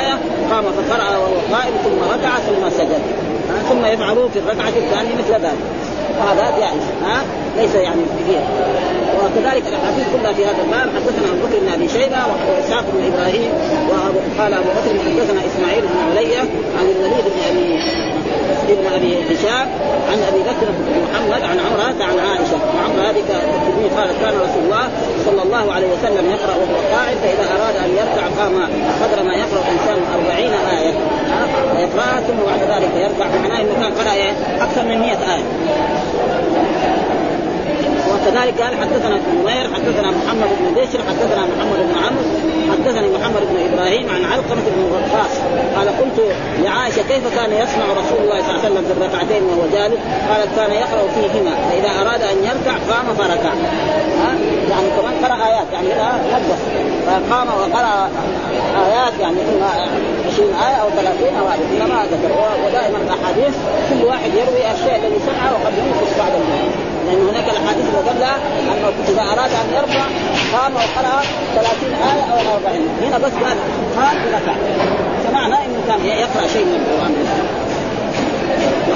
آية 0.00 0.14
قام 0.50 0.64
فقرأ 0.78 1.16
وهو 1.16 1.38
قائم 1.52 1.74
ثم 1.84 1.98
ركع 2.14 2.32
ثم 2.38 2.70
سجد. 2.78 3.02
ثم 3.68 3.84
يفعل 3.86 4.28
في 4.32 4.38
الركعة 4.38 4.68
الثانية 4.68 5.14
مثل 5.14 5.32
ذلك. 5.32 5.62
هذا 6.20 6.58
جائز 6.58 6.82
ها؟ 7.04 7.22
ليس 7.56 7.74
يعني 7.74 8.02
فيها 8.26 8.42
وكذلك 9.24 9.62
الأحاديث 9.66 10.04
كلها 10.12 10.32
في 10.32 10.44
هذا 10.44 10.62
الباب. 10.64 10.88
حدثنا 10.96 11.28
أبو 11.32 11.46
بكر 11.46 11.58
بن 11.58 11.68
أبي 11.68 11.88
شيبة 11.88 12.18
واسحاق 12.28 12.84
بن 12.92 13.12
إبراهيم 13.12 13.50
وقال 13.88 14.52
أبو 14.54 14.68
بكر 14.68 14.98
حدثنا 15.04 15.40
إسماعيل 15.46 15.82
بن 15.82 15.98
علي 16.10 16.36
عن 16.78 16.86
الوليد 16.96 17.24
بن 17.24 17.40
هشام 19.30 19.68
عن 20.10 20.18
أبي 20.28 20.40
بكر 20.40 20.66
بن 20.78 21.02
محمد 21.04 21.42
عن 21.42 21.58
عمرة 21.60 22.04
عن 22.04 22.18
عائشة. 22.28 22.58
وعمره 22.76 23.10
هذه 23.10 23.22
قالت 23.96 24.20
كان 24.22 24.34
رسول 24.40 24.62
الله 24.64 24.88
صلى 25.26 25.42
الله 25.42 25.72
عليه 25.72 25.86
وسلم 25.86 26.30
يقرأ 26.30 26.54
وهو 26.54 26.96
قاعد 26.96 27.16
فإذا 27.16 27.46
أراد 27.56 27.76
أن 27.76 27.90
يركع 27.90 28.42
قام 28.42 28.54
قدر 29.02 29.22
ما 29.22 29.34
يقرأ 29.34 29.62
الإنسان 29.68 29.98
أربعين 30.14 30.52
آية. 30.52 30.94
يقراها 31.78 32.20
ثم 32.20 32.36
بعد 32.46 32.62
ذلك 32.62 32.90
يركع 32.96 33.26
معناه 33.42 33.60
إنه 33.60 33.74
كان 33.80 33.92
قرأ 33.92 34.14
أكثر 34.64 34.84
من 34.84 34.98
100 34.98 35.10
آية. 35.10 35.44
وكذلك 38.18 38.60
قال 38.62 38.74
حدثنا 38.74 39.16
ابن 39.16 39.40
نمير 39.40 39.74
حدثنا 39.74 40.10
محمد 40.10 40.48
بن 40.60 40.80
بشر 40.80 40.98
حدثنا 41.08 41.42
محمد 41.42 41.78
بن 41.88 41.98
عمرو 42.04 42.24
حدثني 42.72 43.08
محمد 43.08 43.42
بن 43.50 43.72
إبراهيم 43.72 44.10
عن 44.10 44.24
علقمة 44.24 44.62
بن 44.76 44.82
وقاص. 44.92 45.32
قال 45.76 45.88
قلت 45.88 46.18
لعائشة 46.62 47.02
كيف 47.02 47.34
كان 47.36 47.50
يصنع 47.52 47.84
رسول 48.00 48.20
الله 48.24 48.42
صلى 48.42 48.50
الله 48.50 48.64
عليه 48.64 48.68
وسلم 48.68 48.84
في 48.84 48.92
الركعتين 48.92 49.42
وهو 49.42 49.62
جالس؟ 49.72 50.00
قالت 50.30 50.50
كان 50.56 50.70
يقرأ 50.70 51.08
فيهما 51.14 51.54
فإذا 51.70 51.90
أراد 52.02 52.22
أن 52.22 52.36
يركع 52.44 52.74
قام 52.90 53.06
فركع. 53.18 53.52
ها؟ 54.20 54.30
يعني 54.70 54.88
كمان 54.96 55.14
قرأ 55.24 55.46
آيات 55.46 55.66
يعني 55.72 55.88
نقص 56.32 56.60
فقام 57.06 57.48
وقرأ 57.48 58.10
آيات 58.86 59.12
يعني 59.20 59.36
اما 59.36 59.70
20 60.32 60.54
آية 60.54 60.74
أو 60.74 60.88
30 60.90 61.36
أو 61.40 61.46
هذا 61.46 61.86
ما 61.86 62.06
ذكر 62.12 62.32
ودائما 62.66 62.98
الأحاديث 62.98 63.54
كل 63.90 64.04
واحد 64.04 64.30
يروي 64.34 64.72
الشيء 64.72 64.96
الذي 64.96 65.18
سمعه 65.26 65.52
وقد 65.52 65.72
ينقص 65.78 66.18
بعض 66.18 66.32
المعنى 66.32 66.87
لأن 67.08 67.28
هناك 67.28 67.44
الأحاديث 67.48 67.84
اللي 67.88 68.10
قبلها 68.10 68.36
انه 68.60 68.92
إذا 69.08 69.22
أراد 69.22 69.50
أن 69.52 69.74
يرفع 69.74 70.04
قام 70.52 70.74
وقرأ 70.74 71.22
30 71.54 71.94
آية 71.94 72.22
أو 72.32 72.54
40 72.54 72.88
هنا 73.02 73.18
بس 73.18 73.32
قال 73.32 73.56
قام 73.96 74.16
وركع 74.26 74.54
فمعنى 75.24 75.54
انه 75.54 75.80
كان 75.88 76.06
يقرأ 76.06 76.46
شيء 76.52 76.64
من 76.64 76.74
القرآن. 76.74 77.14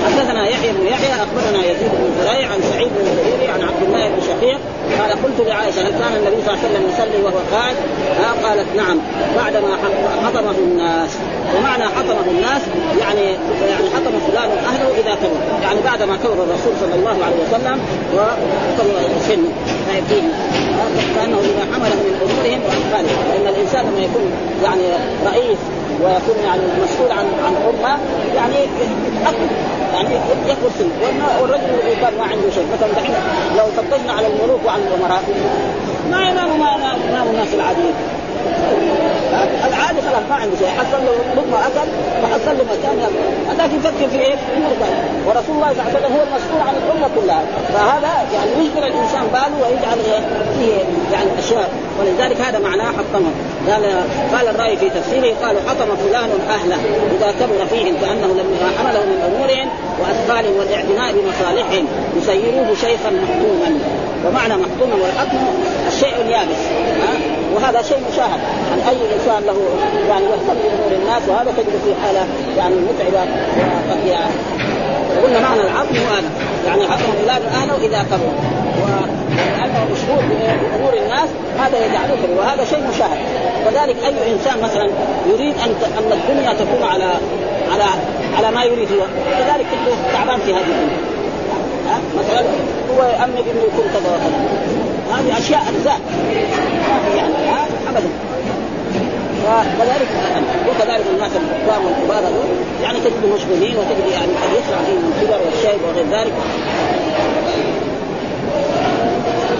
وحدثنا 0.04 0.48
يحيى 0.48 0.72
بن 0.72 0.86
يحيى 0.86 1.14
أخبرنا 1.14 1.64
يزيد 1.64 1.90
بن 1.92 2.24
زريع 2.24 2.48
عن 2.52 2.60
سعيد 2.72 2.88
بن 2.88 3.06
الزبيري 3.06 3.48
عن 3.48 3.62
عبد 3.62 3.82
الله 3.86 4.08
بن 4.08 4.20
شقيق 4.20 4.58
قال 5.00 5.10
قلت 5.10 5.48
لعائشة 5.48 5.80
هل 5.82 5.90
كان 5.90 6.16
النبي 6.16 6.42
صلى 6.42 6.54
الله 6.54 6.64
عليه 6.64 6.68
وسلم 6.68 6.84
يصلي 6.92 7.22
وهو 7.24 7.38
قاعد؟ 7.52 7.76
ها 8.20 8.48
قالت 8.48 8.66
نعم 8.76 8.98
بعدما 9.36 9.76
حطمه 10.24 10.54
الناس. 10.58 11.10
ومعنى 11.56 11.84
حطمه 11.84 12.26
الناس 12.30 12.62
يعني 13.00 13.24
يعني 13.70 13.86
حطم 13.94 14.12
فلان 14.28 14.50
أهله 14.50 14.88
إذا 15.00 15.14
كبر. 15.14 15.40
يعني 15.62 15.80
بعدما 15.84 16.16
كبر 16.16 16.32
الرسول 16.32 16.72
صلى 16.80 16.94
الله 16.94 17.16
عليه 17.24 17.36
وسلم 17.48 17.80
وكبر 18.14 18.94
سنه 19.28 19.48
فيه 20.08 20.22
كانه 21.16 21.38
إذا 21.38 21.64
حمله 21.72 21.96
من 22.06 22.14
أمورهم 22.22 22.60
لأن 22.92 23.54
الإنسان 23.54 23.84
لما 23.86 24.00
يكون 24.04 24.32
يعني 24.64 24.82
رئيس 25.26 25.58
ويكون 26.00 26.44
يعني 26.44 26.62
مسؤول 26.84 27.10
عن 27.10 27.26
عن 27.46 27.54
أمة 27.70 27.98
يعني 28.34 28.54
يتاكد 28.54 29.50
يعني 29.94 30.14
يكبر 30.48 30.70
سنه 30.78 31.40
والرجل 31.42 31.94
كان 32.00 32.14
ما 32.18 32.24
عنده 32.24 32.50
شيء. 32.54 32.66
مثلا 32.72 32.92
دحين 32.92 33.14
لو 33.58 33.64
فتشنا 33.76 34.12
على 34.12 34.26
الملوك 34.26 34.60
وعلى 34.66 34.82
الأمراء 34.82 35.22
ما 36.10 36.20
يناموا 36.22 36.56
ما 36.56 36.70
يناموا 37.08 37.30
الناس 37.32 37.54
العاديين 37.54 37.94
العادي 39.68 40.00
خلاص 40.08 40.24
ما 40.30 40.36
عنده 40.36 40.56
شيء. 40.56 40.68
حصل 40.68 41.00
له 41.06 41.14
لقمة 41.36 41.58
أكل 41.66 41.88
وحصل 42.22 42.58
له 42.58 42.64
مكان 42.72 42.96
هذاك 43.50 43.70
يفكر 43.78 44.08
في 44.08 44.18
إيه؟ 44.20 44.36
ورسول 45.26 45.54
الله 45.56 45.70
صلى 45.72 45.80
الله 45.80 45.88
عليه 45.88 45.98
وسلم 45.98 46.12
هو 46.16 46.22
المسؤول 46.28 46.60
عن 46.68 46.74
الأمة 46.82 47.08
كلها. 47.16 47.42
فهذا 47.74 48.12
يعني 48.34 48.50
يشغل 48.60 48.84
الإنسان 48.84 49.24
باله 49.32 49.56
ويجعل 49.62 49.98
إيه؟ 50.12 50.22
فيه 50.58 50.74
يعني 51.12 51.30
أشياء. 51.38 51.70
ولذلك 52.00 52.40
هذا 52.40 52.58
معناه 52.58 52.88
حطمه. 52.98 53.32
قال 53.68 53.82
قال 54.34 54.48
الرأي 54.48 54.76
في 54.76 54.90
تفسيره 54.90 55.34
قالوا 55.42 55.60
حطم 55.68 55.96
فلان 55.96 56.30
أهله. 56.56 56.78
إذا 57.16 57.34
كبر 57.40 57.66
فيهم 57.70 57.94
كأنه 58.00 58.26
لما 58.26 58.70
حمله 58.78 59.00
من 59.00 59.18
أمورهم 59.28 59.68
وأثقالهم 60.00 60.54
والاعتناء 60.58 61.12
بمصالحهم. 61.12 61.86
يسيروه 62.16 62.74
شيخا 62.80 63.10
محكوما 63.10 63.78
ومعنى 64.26 64.54
محكوما 64.56 64.94
والحكم 65.02 65.38
الشيء 65.88 66.14
اليابس. 66.24 66.62
وهذا 67.54 67.82
شيء 67.82 67.98
مشاهد. 68.12 68.40
اي 68.88 68.96
انسان 69.14 69.42
له 69.46 69.58
يعني 70.08 70.24
يهتم 70.24 70.54
بامور 70.62 70.92
الناس 71.02 71.22
وهذا 71.28 71.50
تجد 71.50 71.80
في 71.84 71.94
حالة 72.02 72.26
يعني 72.58 72.74
متعبة 72.74 73.20
وقد 73.88 74.06
يعني 74.06 74.34
وقلنا 75.16 75.40
معنى 75.40 75.60
العظم 75.60 75.96
هذا 75.96 76.30
يعني 76.66 76.84
عظم 76.84 77.12
فلان 77.22 77.42
اهله 77.42 77.76
اذا 77.76 78.02
كبر 78.10 78.32
ولأنه 78.82 79.86
مشغول 79.92 80.24
بامور 80.72 80.92
الناس 81.04 81.28
هذا 81.58 81.86
يجعله 81.86 82.16
كبير 82.24 82.38
وهذا 82.38 82.64
شيء 82.64 82.82
مشاهد. 82.94 83.18
وذلك 83.66 83.96
أي 84.04 84.32
إنسان 84.32 84.62
مثلا 84.62 84.90
يريد 85.26 85.54
أن 85.64 85.74
أن 85.98 86.12
الدنيا 86.12 86.52
تكون 86.52 86.82
على 86.82 87.12
على 87.72 87.84
على 88.36 88.50
ما 88.50 88.64
يريد 88.64 88.88
هو. 88.92 89.04
كذلك 89.38 89.66
كله 89.84 90.12
تعبان 90.12 90.40
في 90.40 90.52
هذه 90.52 90.60
الدنيا. 90.60 91.12
مثلا 92.18 92.40
هو 92.90 93.04
يأمن 93.04 93.36
انه 93.36 93.62
يكون 93.68 93.84
كذا 93.92 94.20
هذه 95.12 95.38
أشياء 95.38 95.60
في 95.60 95.88
يعني 97.16 97.34
ها؟ 97.48 97.66
ابدا. 97.88 98.08
وكذلك 99.46 100.08
وكذلك 100.68 101.04
الناس 101.14 101.30
الكبار 101.36 101.80
والكبار 101.86 102.32
يعني 102.82 103.00
تجد 103.00 103.24
مشغولين 103.34 103.76
وتجد 103.76 104.06
يعني 104.12 104.32
قد 104.42 104.50
يسرع 104.58 104.78
فيهم 104.86 105.12
الكبر 105.12 105.38
والشيب 105.46 105.80
وغير 105.84 106.06
ذلك. 106.10 106.32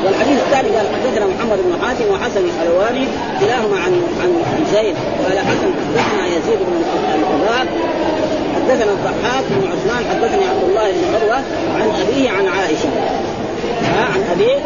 والحديث 0.05 0.39
الثاني 0.47 0.69
قال 0.77 0.87
حدثنا 0.95 1.27
محمد 1.27 1.59
بن 1.59 1.87
حاتم 1.87 2.05
وحسن 2.15 2.43
الحلواني 2.45 3.07
كلاهما 3.41 3.77
عن 3.85 3.93
عن 4.23 4.31
زيد. 4.73 4.97
قال 5.29 5.39
حسن 5.39 5.69
حدثنا 5.83 6.27
يزيد 6.27 6.59
بن 6.59 6.85
الحباب 7.15 7.69
حدثنا 8.57 8.93
الضحاك 8.93 9.45
بن 9.51 9.69
عثمان 9.73 10.05
حدثني 10.11 10.45
عبد 10.49 10.65
الله 10.69 10.91
بن 10.91 11.15
عروة 11.15 11.43
عن 11.81 11.89
أبيه 12.03 12.31
عن 12.31 12.47
عائشة. 12.49 12.89
ها 13.83 14.05
عن 14.15 14.23
أبيه 14.33 14.57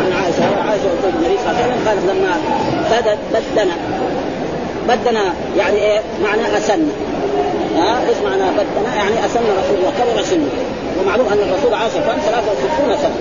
عن 0.00 0.12
عائشة 0.12 0.44
عائشة 0.68 0.82
زوج 1.02 1.14
النبي 1.18 1.38
صلى 1.38 1.50
الله 1.50 1.62
عليه 1.62 1.72
وسلم 1.72 1.88
قالت 1.88 2.04
لما 2.10 2.36
بدت 2.90 3.18
بدنا 3.32 3.76
بدنا 4.88 5.34
يعني 5.56 5.76
إيه؟ 5.76 6.00
معنى 6.24 6.58
أسن. 6.58 6.88
ها؟ 7.76 8.08
إيش 8.08 8.16
معنى 8.24 8.42
بدنا؟ 8.42 8.94
يعني 8.96 9.26
أسن 9.26 9.40
رسول 9.40 9.76
الله 9.78 9.92
كبر 9.98 10.22
سنه. 10.22 10.48
ومعلوم 11.00 11.26
أن 11.26 11.38
الرسول 11.38 11.74
عاش 11.74 11.92
كم؟ 11.92 12.20
63 12.26 12.96
سنة. 13.02 13.16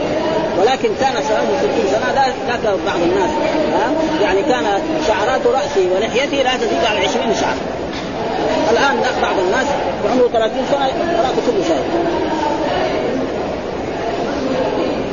ولكن 0.60 0.89
كان 1.01 1.13
63 1.13 1.88
سنة 1.91 2.12
لا 2.15 2.28
لا 2.47 2.75
بعض 2.86 2.99
الناس. 3.01 3.30
ها؟ 3.73 3.91
يعني 4.21 4.41
كان 4.41 4.65
شعرات 5.08 5.41
راسه 5.47 5.88
ولحيته 5.95 6.38
لا 6.43 6.58
تزيد 6.58 6.86
على 6.86 6.99
20 6.99 7.36
شعر. 7.41 7.58
الآن 8.71 8.95
لا 9.01 9.21
بعض 9.21 9.39
الناس 9.39 9.67
عمره 10.12 10.28
30 10.34 10.58
سنة 10.71 10.86
راسه 11.23 11.41
كله 11.47 11.63
شيء. 11.67 11.84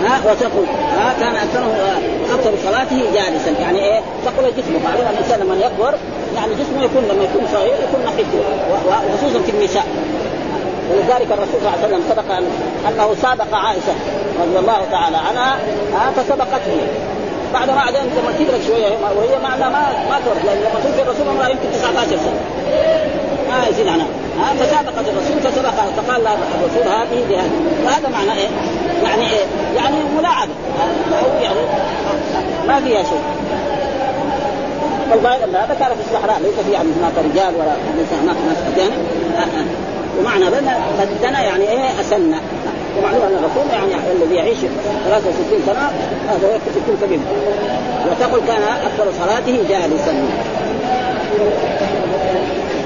ها؟ 0.04 0.20
وتقول 0.30 0.66
ها؟ 0.98 1.14
كان 1.20 1.34
اكثره 1.34 1.72
أكثر 2.34 2.52
صلاته 2.64 3.02
جالسا. 3.14 3.50
يعني 3.60 3.78
إيه؟ 3.78 4.00
تقول 4.24 4.50
جسمه 4.56 4.78
معلوم 4.84 5.06
أن 5.06 5.14
الإنسان 5.14 5.40
لما 5.40 5.66
يكبر 5.66 5.94
يعني 6.36 6.54
جسمه 6.54 6.84
يكون 6.84 7.02
لما 7.04 7.24
يكون 7.24 7.48
صغير 7.52 7.74
يكون 7.88 8.00
نحيف 8.04 8.26
وخصوصا 8.70 9.42
في 9.46 9.50
النساء. 9.50 9.86
ولذلك 10.90 11.32
الرسول 11.32 11.60
صلى 11.60 11.68
الله 11.68 11.78
عليه 11.82 11.86
وسلم 11.86 12.02
سبق 12.10 12.34
أنه 12.88 13.14
سابق 13.22 13.54
عائشة 13.54 13.94
رضي 14.42 14.58
الله 14.58 14.86
تعالى 14.90 15.16
عنها 15.16 15.56
فسبقته 16.16 16.78
بعد 17.54 17.70
ما 17.70 17.74
بعدين 17.74 18.00
لما 18.00 18.32
كبرت 18.38 18.66
شوية 18.66 18.88
وهي 19.16 19.38
معنا 19.42 19.68
ما 19.68 19.80
ما 20.10 20.18
لأن 20.44 20.58
لما 20.58 20.80
توفي 20.84 21.02
الرسول 21.02 21.28
عمرها 21.28 21.48
يمكن 21.48 21.68
19 21.72 22.08
سنة. 22.08 22.40
ما 23.50 23.66
يزيد 23.68 23.88
عنها. 23.88 24.06
ها 24.38 24.54
فسابقت 24.54 25.08
الرسول 25.08 25.52
فسبق 25.52 25.70
فقال 25.70 26.24
لها 26.24 26.36
الرسول 26.60 26.92
هذه 26.92 27.24
بهذه. 27.28 27.50
فهذا 27.86 28.08
معنى 28.08 28.32
إيه؟ 28.40 28.48
يعني 29.04 29.22
إيه؟ 29.22 29.44
يعني 29.76 29.96
ملاعبة. 30.18 30.52
أو 31.22 31.42
يعني 31.42 31.60
ما 32.68 32.80
فيها 32.80 33.02
شيء. 33.02 33.22
والظاهر 35.12 35.44
ان 35.44 35.54
هذا 35.54 35.76
كان 35.78 35.88
في 35.88 36.02
الصحراء 36.10 36.40
ليس 36.42 36.66
في 36.66 36.72
يعني 36.72 36.88
هناك 37.00 37.12
رجال 37.18 37.54
ولا 37.54 37.74
ليس 37.96 38.12
هناك 38.22 38.36
ناس 38.48 38.58
اجانب 38.74 39.06
ومعنى 40.18 40.44
بدنا 40.44 40.78
بدنا 41.20 41.42
يعني 41.42 41.68
إيه 41.68 42.00
اسنا 42.00 42.38
ومعلوم 42.98 43.22
أن 43.22 43.34
الرسول 43.34 43.72
يعني 43.72 44.12
الذي 44.12 44.34
يعيش 44.34 44.58
63 44.58 45.62
سنة 45.66 45.90
هذا 46.28 46.54
يكون 46.76 46.96
كبير 47.02 47.18
وتقول 48.10 48.40
كان 48.46 48.62
أكثر 48.62 49.12
صلاته 49.20 49.68
جالسا. 49.68 50.14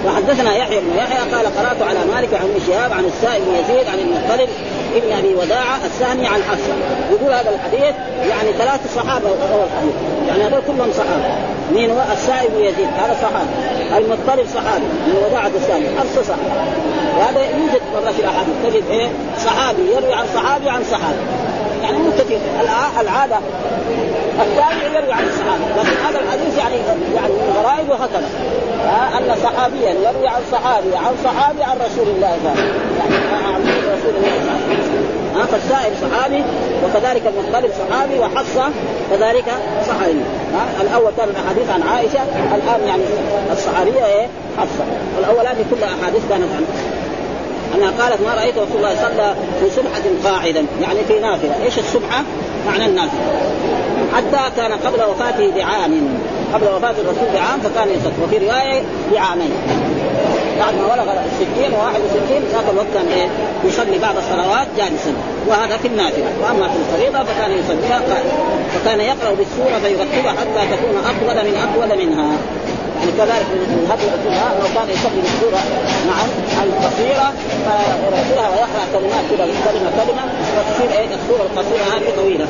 وحدثنا 0.07 0.57
يحيى 0.57 0.81
بن 0.81 0.97
يحيى 0.99 1.35
قال 1.35 1.47
قرأت 1.47 1.83
على 1.83 1.99
مالك 2.15 2.35
عن 2.35 2.45
ابن 2.45 2.61
شهاب 2.67 2.93
عن 2.93 3.05
السائب 3.05 3.43
بن 3.45 3.55
يزيد 3.55 3.89
عن 3.89 3.99
المطلب 3.99 4.49
ابن 4.95 5.13
أبي 5.13 5.35
وداعة 5.35 5.85
الثاني 5.85 6.27
عن 6.27 6.43
حفصه 6.43 6.75
يقول 7.11 7.33
هذا 7.35 7.51
الحديث 7.51 7.95
يعني 8.29 8.53
ثلاث 8.59 8.95
صحابة 8.95 9.29
رووا 9.29 9.65
الحديث 9.65 9.95
يعني 10.29 10.43
هذول 10.43 10.61
كلهم 10.67 10.93
صحابة. 10.93 11.35
مين 11.73 11.91
هو؟ 11.91 12.03
السائب 12.13 12.51
يزيد. 12.59 12.89
هذا 12.99 13.17
صحابي 13.23 13.49
المطلب 13.97 14.47
صحابي. 14.55 14.85
من 15.07 15.23
وداعة 15.27 15.47
الثاني. 15.47 15.87
حفصة 15.99 16.23
صحابي 16.23 16.51
وهذا 17.19 17.41
يوجد 17.41 17.83
في 18.13 18.21
الأحاديث. 18.21 18.55
تجد 18.65 18.85
إيه؟ 18.91 19.09
صحابي 19.45 19.83
يروي 19.97 20.15
عن 20.15 20.25
صحابي 20.35 20.71
عن 20.71 20.85
صحابي. 20.85 21.23
يعني 21.83 21.99
مو 21.99 22.11
كثير. 22.19 22.39
العادة 23.01 23.37
الثاني 24.41 24.97
يروي 24.97 25.13
عن 25.13 25.25
الصحابة. 25.25 25.65
لكن 25.79 25.97
هذا 26.07 26.21
الحديث 26.21 26.59
يعني 26.59 26.77
يعني 27.15 27.33
من 27.33 27.63
غرائب 27.63 27.89
وهكذا. 27.89 28.29
أن 29.19 29.37
صحابيا 29.43 29.91
يروي 29.91 30.29
عن 30.29 30.43
صحابي 30.53 30.97
عن 30.97 31.13
صحابي 31.25 31.63
عن 31.63 31.77
رسول 31.77 32.09
الله 32.09 32.37
صلى 32.43 32.53
الله 32.53 32.63
عليه 32.63 32.71
وسلم. 32.71 32.99
يعني 32.99 33.55
عن 33.55 33.61
رسول 33.63 33.75
الله 33.83 33.97
صلى 34.03 34.11
الله 34.11 34.53
عليه 34.69 34.83
وسلم. 34.83 35.07
ها 35.37 35.45
فالسائل 35.47 35.93
صحابي 36.05 36.43
وكذلك 36.85 37.23
المطلب 37.27 37.71
صحابي 37.83 38.19
وحصة 38.19 38.71
كذلك 39.11 39.45
صحابي. 39.87 40.21
ها 40.55 40.83
الأول 40.83 41.13
كان 41.17 41.29
الأحاديث 41.29 41.71
عن 41.71 41.83
عائشة 41.83 42.23
الآن 42.55 42.89
يعني 42.89 43.03
الصحابية 43.53 44.07
إيه؟ 44.07 44.27
حفصه 44.59 44.85
والاولاني 45.17 45.65
كل 45.71 45.83
أحاديث 45.83 46.23
كانت 46.31 46.49
عن 46.57 46.65
أنها 47.75 47.91
قالت 48.03 48.21
ما 48.21 48.35
رأيت 48.35 48.55
رسول 48.59 48.77
الله 48.77 48.95
صلى 48.95 49.35
في 49.61 49.71
سبحه 49.71 50.03
قاعدا 50.25 50.67
يعني 50.83 50.99
في 51.09 51.19
نافلة، 51.21 51.65
إيش 51.65 51.79
السبحه؟ 51.79 52.23
معنى 52.67 52.87
النافلة. 52.87 53.41
حتى 54.17 54.57
كان 54.57 54.73
قبل 54.73 55.05
وفاته 55.11 55.51
بعام 55.55 56.19
قبل 56.55 56.67
وفاة 56.77 56.91
الرسول 56.91 57.29
بعام 57.35 57.61
فكان 57.61 57.89
يصلي 57.89 58.25
وفي 58.25 58.39
رواية 58.39 58.83
بعامين. 59.13 59.53
بعد 60.59 60.75
ما 60.75 60.87
بلغ 60.95 61.13
الستين 61.13 61.73
وواحد 61.75 62.01
وستين 62.07 62.43
ذاك 62.53 62.65
الوقت 62.73 62.87
كان 62.95 63.07
إيه؟ 63.19 63.29
يصلي 63.65 63.99
بعض 63.99 64.15
الصلوات 64.17 64.67
جالسا. 64.77 65.13
وهذا 65.49 65.77
في 65.77 65.89
النافلة. 65.89 66.31
وأما 66.43 66.69
في 66.69 66.77
الفريضة 66.83 67.25
فكان 67.25 67.51
يصليها 67.51 67.99
قائما 67.99 68.33
فكان 68.75 69.01
يقرأ 69.01 69.35
بالسورة 69.39 69.79
فيرتبها 69.83 70.33
حتى 70.41 70.77
تكون 70.77 70.97
اطول 71.11 71.37
من 71.49 71.57
اطول 71.65 71.99
منها. 71.99 72.29
يعني 73.01 73.13
كذلك 73.19 73.47
من 73.53 73.87
هدي 73.91 74.07
رسول 74.17 74.33
الله 74.33 74.49
انه 74.57 74.69
كان 74.75 74.89
يصلي 74.97 75.21
بالسورة 75.27 75.61
نعم 76.11 76.29
القصيرة 76.69 77.33
فيرتبها 77.67 78.49
ويقرأ 78.49 78.85
كلمات 78.93 79.25
كذا 79.31 79.47
كلمة 79.67 79.91
كلمة 79.99 80.25
وتصير 80.57 80.99
إيه؟ 80.99 81.07
السورة 81.19 81.43
القصيرة 81.49 81.85
هذه 81.95 82.17
طويلة. 82.17 82.47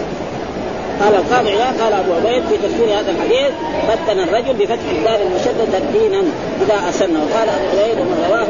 قال 1.01 1.15
القاضي 1.15 1.51
عياض 1.51 1.81
قال 1.81 1.93
أبو 1.93 2.13
عبيد 2.13 2.43
في 2.49 2.57
تفسير 2.57 2.99
هذا 2.99 3.11
الحديث 3.11 3.53
بدن 3.89 4.21
الرجل 4.21 4.53
بفتح 4.55 4.89
الدال 4.91 5.21
المشدده 5.27 5.79
دينا 5.93 6.23
إذا 6.63 6.89
اسن 6.89 7.17
وقال 7.17 7.49
أبو 7.49 7.67
عبيد 7.73 7.99
ومن 8.01 8.27
رواه 8.29 8.49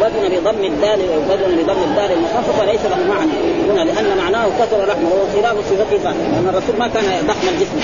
بدن 0.00 0.40
بضم 0.40 0.64
الدال 0.64 0.98
بدن 1.30 1.56
بضم 1.62 1.82
الدال 1.90 2.10
المخففه 2.12 2.64
ليس 2.64 2.80
له 2.84 3.14
معنى. 3.14 3.32
هنا 3.70 3.90
لأن 3.90 4.16
معناه 4.18 4.46
كثر 4.60 4.86
لحمه 4.86 5.08
وهو 5.12 5.42
خلاف 5.42 5.56
صفته 5.70 5.98
فاتح 6.04 6.26
لأن 6.32 6.46
الرسول 6.48 6.78
ما 6.78 6.88
كان 6.88 7.26
ضخم 7.26 7.48
الجسم 7.48 7.78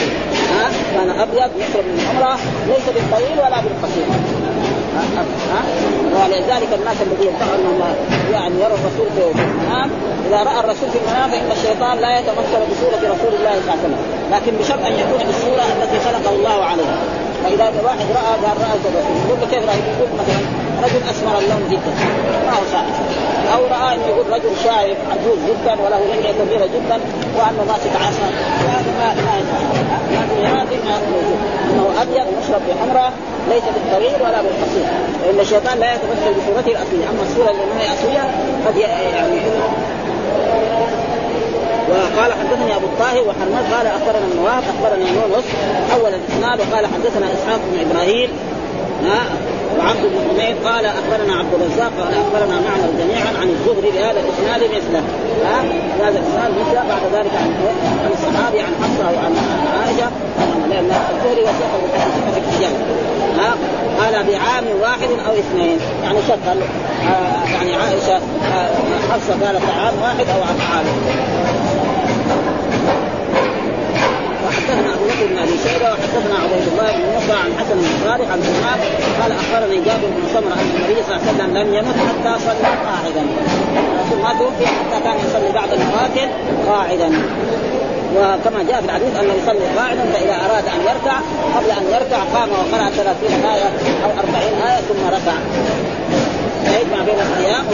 ها؟ 0.58 0.70
كان 0.94 1.10
أبيض 1.10 1.50
يشرب 1.58 1.84
من 1.84 2.06
عمره 2.10 2.38
ليس 2.66 2.86
بالطويل 2.94 3.38
ولا 3.38 3.60
بالقصير. 3.60 4.06
ولذلك 6.16 6.70
الناس 6.80 6.96
الذين 7.02 7.34
يدعون 7.34 7.58
انهم 7.58 7.94
يعني 8.32 8.54
يرى 8.54 8.74
الرسول 8.74 9.06
في 9.16 9.42
المنام 9.42 9.90
إذا 10.28 10.42
رأى 10.42 10.60
الرسول 10.60 10.88
في 10.90 10.98
المنام 10.98 11.30
فإن 11.30 11.50
الشيطان 11.52 11.98
لا 11.98 12.18
يتمثل 12.18 12.60
بصورة 12.70 13.14
رسول 13.14 13.32
الله 13.38 13.52
صلى 13.52 13.62
الله 13.62 13.72
عليه 13.72 13.84
وسلم. 13.84 14.02
لكن 14.32 14.52
بشرط 14.60 14.84
أن 14.86 14.92
يكون 14.92 15.26
بالصورة 15.26 15.64
التي 15.76 15.98
خلقه 16.06 16.34
الله 16.34 16.64
عليها. 16.64 16.98
فإذا 17.44 17.64
واحد 17.84 18.06
رأى 18.18 18.32
قال 18.44 18.56
راى 18.60 18.74
الرسول. 18.76 19.16
يقول 19.26 19.40
له 19.40 19.46
كيف 19.50 19.68
راى 19.68 19.76
يقول 19.76 20.08
مثلا 20.18 20.63
رجل 20.82 21.02
أسمر 21.10 21.38
اللون 21.38 21.68
جدا. 21.70 21.92
ما 22.46 22.52
هو 22.52 22.64
صحيح 22.72 22.96
أو 23.54 23.60
رأى 23.66 23.94
أنه 23.94 24.06
يقول 24.06 24.26
رجل 24.32 24.50
شايب 24.64 24.96
عجوز 25.10 25.38
جدا 25.48 25.72
وله 25.72 25.98
لحيه 25.98 26.32
كبيرة 26.32 26.66
جدا 26.66 27.00
وأنه 27.36 27.64
ماسك 27.68 27.92
عصا. 27.96 28.28
هذا 28.68 28.90
ما 28.98 29.14
ما 29.14 29.32
هذه 30.62 30.78
ما 30.86 30.96
أنه 31.70 32.02
أبيض 32.02 32.26
مشرب 32.38 32.62
بحمراء 32.68 33.12
ليس 33.48 33.62
بالطويل 33.74 34.22
ولا 34.22 34.42
بالقصير 34.42 34.86
فإن 35.22 35.40
الشيطان 35.40 35.78
لا 35.78 35.94
يتمثل 35.94 36.32
بصورته 36.38 36.70
الأصلية. 36.70 37.06
أما 37.10 37.22
الصورة 37.22 37.50
اللي 37.50 37.66
ما 37.74 37.80
هي 37.80 37.88
أصلية 37.94 38.24
قد 38.66 38.76
يعني 38.76 39.40
وقال 41.90 42.32
حدثني 42.32 42.76
أبو 42.76 42.86
الطاهر 42.86 43.22
وحرمز 43.28 43.74
قال 43.74 43.86
أخبرنا 43.86 44.26
النواب 44.32 44.62
أخبرنا 44.74 45.08
يونس 45.08 45.44
أول 45.94 46.14
الإسناد 46.14 46.60
وقال 46.60 46.86
حدثنا 46.86 47.26
إسحاق 47.32 47.60
بن 47.72 47.90
إبراهيم. 47.90 48.30
وعبد 49.78 50.02
بن 50.02 50.18
حميد 50.28 50.56
قال 50.66 50.84
أخبرنا 50.86 51.34
عبد 51.40 51.52
الرزاق 51.54 51.92
قال 52.00 52.14
أخبرنا 52.22 52.60
معمر 52.66 52.90
جميعا 53.00 53.32
عن 53.40 53.48
الزهري 53.48 53.90
بهذا 53.90 54.20
الإسناد 54.24 54.60
مثله. 54.76 55.02
ها؟ 55.44 55.60
هذا 56.00 56.18
الإسناد 56.18 56.50
مثله 56.60 56.82
بعد 56.88 57.04
ذلك 57.14 57.32
عن 57.42 57.50
عن 58.04 58.10
الصحابي 58.12 58.60
عن 58.60 58.72
حفصة 58.82 59.04
وعن 59.04 59.32
عائشة. 59.78 60.10
لأن 60.70 60.90
الزهري 61.14 61.42
وثيق 61.42 61.72
في 62.34 62.38
الحجاج 62.38 62.74
قال 64.00 64.24
بعام 64.24 64.64
واحد 64.80 65.10
أو 65.26 65.32
اثنين. 65.38 65.78
يعني 66.04 66.18
شكل 66.28 66.58
يعني 67.54 67.74
عائشة 67.74 68.20
حفصة 69.10 69.46
قالت 69.46 69.62
عام 69.78 69.94
واحد 70.02 70.26
أو 70.28 70.42
عام 70.42 70.84
وحدثنا 74.64 74.94
أبو 74.94 75.04
بكر 75.04 75.26
بن 75.26 75.38
أبي 75.38 75.56
شيبة 75.64 75.88
وحدثنا 75.92 76.36
عبيد 76.44 76.66
الله 76.72 76.92
بن 76.96 77.04
موسى 77.14 77.32
عن 77.32 77.50
حسن 77.58 77.74
بن 77.74 77.88
صالح 78.04 78.30
عن 78.32 78.40
سماك 78.42 78.80
قال 79.20 79.32
أخبرني 79.32 79.76
جابر 79.76 80.08
بن 80.16 80.24
سمرة 80.34 80.54
أن 80.54 80.68
النبي 80.76 81.02
صلى 81.06 81.16
الله 81.16 81.22
عليه 81.26 81.32
وسلم 81.32 81.56
لم 81.58 81.74
يمت 81.74 81.96
حتى 82.08 82.44
صلى 82.44 82.68
قاعدا. 82.86 83.24
ما 84.22 84.32
توفي 84.38 84.66
حتى 84.66 84.98
كان 85.04 85.16
يصلي 85.26 85.52
بعد 85.52 85.72
المقاتل 85.72 86.28
قاعدا. 86.68 87.08
وكما 88.16 88.62
جاء 88.68 88.80
في 88.80 88.86
الحديث 88.86 89.16
انه 89.20 89.32
يصلي 89.42 89.66
قاعدا 89.78 90.04
فإذا 90.12 90.36
أراد 90.46 90.64
أن 90.74 90.80
يركع 90.80 91.16
قبل 91.56 91.70
أن 91.70 91.84
يركع 91.94 92.20
قام 92.34 92.48
وقرأ 92.50 92.90
30 92.90 93.44
آية 93.54 93.68
أو 94.04 94.10
40 94.18 94.36
آية 94.68 94.80
ثم 94.88 95.02
ركع. 95.16 95.36
فيجمع 96.64 97.04
بين 97.04 97.20
القيام 97.26 97.64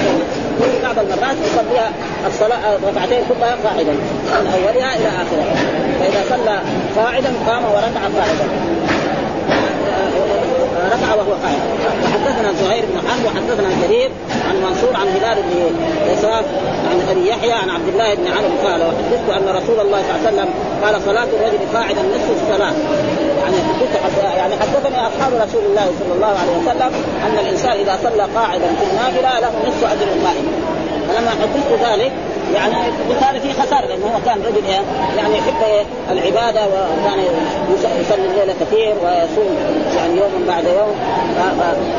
وبين 0.59 0.83
بعض 0.83 0.99
المرات 0.99 1.37
يصليها 1.47 1.91
الصلاة 2.27 2.77
ركعتين 2.89 3.23
كلها 3.29 3.57
قاعدا 3.65 3.93
من 3.93 4.53
أولها 4.55 4.97
إلى 4.97 5.09
آخرها. 5.09 5.55
فإذا 6.01 6.25
صلى 6.31 6.61
قاعدا 6.97 7.33
قام 7.47 7.65
وركع 7.65 8.03
قاعدا. 8.19 8.47
ركع 10.87 11.15
وهو 11.15 11.33
قائم. 11.45 11.61
وحدثنا 12.05 12.53
زهير 12.53 12.85
بن 12.91 13.09
حرب 13.09 13.25
وحدثنا 13.25 13.69
جرير 13.83 14.11
عن 14.49 14.57
منصور 14.63 14.97
عن 14.97 15.09
هلال 15.09 15.43
بن 15.43 15.57
يساف 16.13 16.45
عن 16.91 16.99
أبي 17.11 17.29
يحيى 17.29 17.53
عن 17.53 17.71
عبد 17.71 17.89
الله 17.89 18.15
بن 18.15 18.27
عمرو 18.27 18.69
قال 18.69 18.81
وحدثت 18.83 19.31
أن 19.31 19.49
رسول 19.57 19.81
الله 19.81 20.03
صلى 20.03 20.17
الله 20.17 20.27
عليه 20.27 20.29
وسلم 20.29 20.49
قال 20.85 21.03
صلاة 21.03 21.29
الرجل 21.37 21.59
قاعدا 21.75 22.03
نصف 22.03 22.31
الصلاة. 22.43 22.75
يعني 23.43 23.57
يعني 24.37 24.55
حدثني 24.55 25.07
أصحاب 25.07 25.33
رسول 25.35 25.65
الله 25.71 25.87
صلى 26.01 26.13
الله 26.17 26.35
عليه 26.43 26.57
وسلم 26.63 26.91
أن 27.27 27.39
الإنسان 27.45 27.73
إذا 27.73 27.99
صلى 28.03 28.23
قاعدا 28.35 28.67
في 28.79 28.85
النافلة 28.91 29.41
له 29.41 29.53
نصف 29.69 29.85
أجر 29.85 30.07
القائم 30.17 30.47
فلما 31.09 31.31
حدثت 31.31 31.73
ذلك 31.91 32.13
يعني 32.55 32.75
هذا 33.21 33.39
فيه 33.39 33.53
خسارة 33.53 33.87
لأنه 33.87 34.07
هو 34.07 34.21
كان 34.27 34.43
رجل 34.43 34.69
يعني 35.19 35.39
يحب 35.39 35.87
العبادة 36.11 36.67
وكان 36.67 37.19
يصلي 38.01 38.27
الليل 38.27 38.55
كثير 38.61 38.95
ويصوم 39.03 39.57
يعني 39.97 40.17
يوما 40.17 40.47
بعد 40.49 40.65
يوم. 40.65 40.95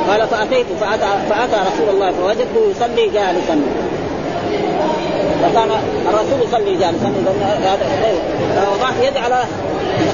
قال 0.10 0.28
فأتيت 0.28 0.66
فأتى 0.82 1.08
فأتى 1.30 1.58
رسول 1.74 1.90
الله 1.90 2.12
فوجدته 2.12 2.72
يصلي 2.72 3.06
جالسا. 3.06 3.62
فكان 5.42 5.70
الرسول 6.10 6.48
يصلي 6.48 6.76
جالسا 6.78 7.08
اذا 7.08 7.34
هذا 7.46 8.68
وضعت 8.74 8.94
يدي 9.04 9.20
على 9.20 9.44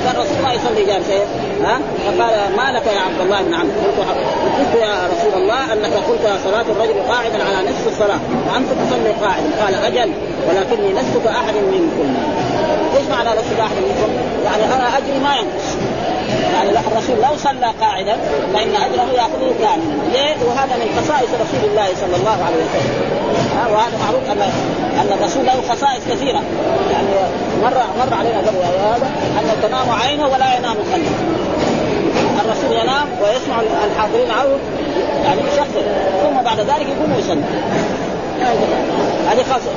كان 0.05 0.15
الرسول 0.15 0.41
ما 0.43 0.53
يصلي 0.53 0.85
جالسا 0.85 1.13
ها؟ 1.63 1.79
فقال 2.05 2.55
ما 2.57 2.71
لك 2.77 2.85
يا 2.85 3.01
عبد 3.01 3.21
الله 3.21 3.41
بن 3.41 3.53
عمرو 3.53 3.73
قلت 3.85 4.07
قلت 4.59 4.81
يا 4.81 5.07
رسول 5.13 5.41
الله 5.41 5.73
أنك 5.73 5.93
قلت 5.93 6.39
صلاة 6.43 6.61
الرجل 6.61 6.99
قاعدا 7.09 7.43
على 7.43 7.69
نصف 7.69 7.87
الصلاة 7.87 8.19
وانت 8.53 8.67
تصلي 8.67 9.11
قاعدا؟ 9.11 9.49
قال 9.63 9.75
أجل. 9.75 10.11
ولكني 10.49 10.93
لست 10.93 11.17
كاحد 11.23 11.55
منكم. 11.55 12.13
إيش 12.97 13.05
معنى 13.09 13.29
لست 13.29 13.53
كاحد 13.57 13.75
منكم؟ 13.87 14.09
يعني 14.45 14.65
أنا 14.75 14.97
اجري 14.97 15.19
ما 15.19 15.35
ينقص. 15.35 15.67
يعني 16.53 16.69
الرسول 16.69 17.15
لو 17.15 17.37
صلى 17.37 17.73
قاعدا 17.81 18.17
فإن 18.53 18.69
اجره 18.75 19.09
يأخذه 19.15 19.53
كاملا 19.59 20.13
ليه؟ 20.13 20.35
وهذا 20.47 20.75
من 20.81 20.89
خصائص 20.97 21.29
رسول 21.43 21.69
الله 21.69 21.87
صلى 22.01 22.15
الله 22.15 22.37
عليه 22.45 22.61
وسلم. 22.65 23.17
وهذا 23.73 23.97
معروف 24.05 24.23
ان 24.31 24.41
أن 24.99 25.19
الرسول 25.19 25.45
له 25.45 25.61
خصائص 25.69 26.03
كثيرة. 26.11 26.41
يعني 26.91 27.07
مر 27.63 27.77
مر 27.99 28.13
علينا 28.13 28.37
قبل 28.37 28.57
هذا 28.57 29.09
أن 29.39 29.61
تنام 29.61 29.89
عينه 30.01 30.27
ولا 30.27 30.57
ينام 30.57 30.75
قلبه. 30.93 31.15
الرسول 32.45 32.71
ينام 32.71 33.07
ويسمع 33.21 33.61
الحاضرين 33.85 34.31
عنه 34.31 34.57
يعني 35.25 35.41
يشخص 35.41 35.83
ثم 36.23 36.43
بعد 36.45 36.59
ذلك 36.59 36.87
يقوم 36.87 37.13
ويصلي. 37.15 37.43
هذه 39.29 39.43
خاصة. 39.51 39.71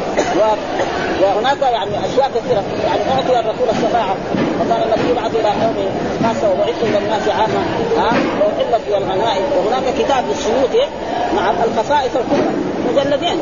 وهناك 1.22 1.62
يعني 1.62 1.90
أشياء 1.90 2.30
كثيرة. 2.34 2.62
يعني 2.86 3.00
اعطي 3.10 3.40
الرسول 3.40 3.68
الشفاعه 3.70 4.16
وكان 4.60 4.82
النبي 4.82 5.10
يبعث 5.10 5.34
إلى 5.34 5.48
قومه 5.48 5.88
خاصة 6.24 6.50
وبعث 6.50 6.82
إلى 6.82 6.98
الناس 6.98 7.28
عامة 7.28 7.62
ها؟ 7.98 8.12
واحلت 8.40 8.82
في 8.86 8.96
الغنائم 8.96 9.44
وهناك 9.56 9.94
كتاب 9.98 10.24
للسيوطي 10.28 10.88
مع 11.36 11.50
الخصائص 11.50 12.12
الكبرى. 12.16 12.52
مجلدين. 12.90 13.38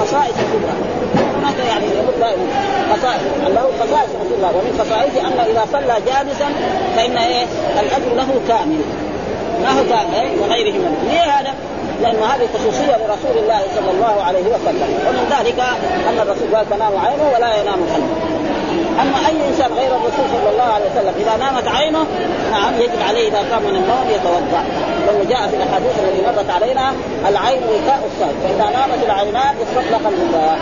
خصائص 0.00 0.34
الكبرى. 0.44 0.76
هناك 1.38 1.58
يعني 1.68 1.84
يقول 1.84 2.20
دائما 2.20 2.46
خصائص. 2.92 3.22
له 3.54 3.68
خصائص 3.80 4.10
رسول 4.22 4.36
الله. 4.36 4.48
ومن 4.48 4.72
خصائصه 4.80 5.20
انه 5.20 5.42
إذا 5.52 5.66
صلى 5.72 5.94
جالسا 6.06 6.48
فإن 6.96 7.16
إيه؟ 7.16 7.44
الأجر 7.80 8.14
له 8.16 8.40
كامل. 8.48 8.80
ما 9.62 9.70
هو 9.70 9.84
كامل؟ 9.90 10.14
إيه؟ 10.14 10.40
وغيره 10.42 10.72
من. 10.72 11.08
ليه 11.10 11.40
هذا؟ 11.40 11.54
لأن 12.02 12.16
هذه 12.22 12.48
خصوصية 12.54 12.96
لرسول 12.96 13.36
الله 13.42 13.60
صلى 13.76 13.90
الله 13.90 14.22
عليه 14.22 14.46
وسلم. 14.54 14.88
ومن 15.06 15.24
ذلك 15.38 15.60
أن 16.08 16.18
الرسول 16.20 16.56
قال 16.56 16.70
تنام 16.70 16.92
عينه 17.06 17.26
ولا 17.34 17.56
ينام 17.60 17.80
قلبه. 17.94 18.16
أما 19.02 19.18
أي 19.28 19.48
إنسان 19.48 19.72
غير 19.72 19.90
الرسول 19.96 20.26
صلى 20.34 20.50
الله 20.52 20.68
عليه 20.74 20.84
وسلم 20.90 21.14
إذا 21.20 21.36
نامت 21.36 21.68
عينه 21.68 22.06
نعم 22.52 22.72
يجب 22.80 23.02
عليه 23.08 23.28
إذا 23.28 23.38
قام 23.38 23.62
من 23.62 23.76
النوم 23.76 24.06
يتوضأ. 24.16 24.64
لما 25.08 25.24
جاء 25.30 25.48
في 25.48 25.56
الأحاديث 25.56 25.92
التي 26.04 26.22
مرت 26.26 26.50
علينا 26.50 26.92
العين 27.28 27.62
وكاء 27.62 28.00
الصائم 28.10 28.36
فإذا 28.42 28.70
نامت 28.78 29.04
العينان 29.06 29.54
استطلق 29.64 30.08
الماء 30.08 30.58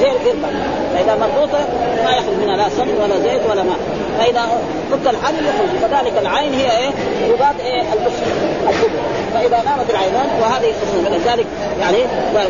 زي 0.00 0.10
القربه 0.10 0.48
فإذا 0.94 1.16
مربوطة 1.20 1.58
ما 2.04 2.10
يخرج 2.10 2.34
منها 2.42 2.56
لا 2.56 2.68
سم 2.68 2.88
ولا 3.02 3.18
زيت 3.18 3.40
ولا 3.50 3.62
ماء. 3.62 3.78
فإذا 4.18 4.42
فك 4.90 5.10
الحبل 5.10 5.46
يخرج 5.46 5.90
كذلك 5.90 6.18
العين 6.22 6.54
هي 6.54 6.78
إيه؟ 6.78 6.90
رباط 7.32 7.54
إيه؟ 7.60 7.80
البصر 7.80 8.26
الكبر 8.68 8.98
فإذا 9.34 9.62
نامت 9.64 9.90
العينان 9.90 10.28
وهذه 10.40 10.72
خصوصا 10.82 11.10
فلذلك 11.10 11.46
يعني 11.80 11.98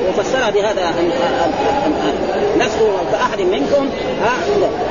وفسرها 0.09 0.51
بهذا 0.51 0.95
نفسه 2.59 2.91
كأحد 3.13 3.41
منكم 3.41 3.85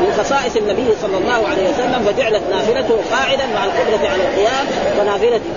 من 0.02 0.14
خصائص 0.20 0.56
النبي 0.56 0.88
صلى 1.02 1.18
الله 1.18 1.48
عليه 1.48 1.70
وسلم 1.70 2.06
فجعلت 2.06 2.42
نافلته 2.52 2.98
قاعدا 3.12 3.46
مع 3.56 3.66
القدره 3.66 4.10
على 4.10 4.24
القيام 4.24 4.66
ونافلته 5.00 5.52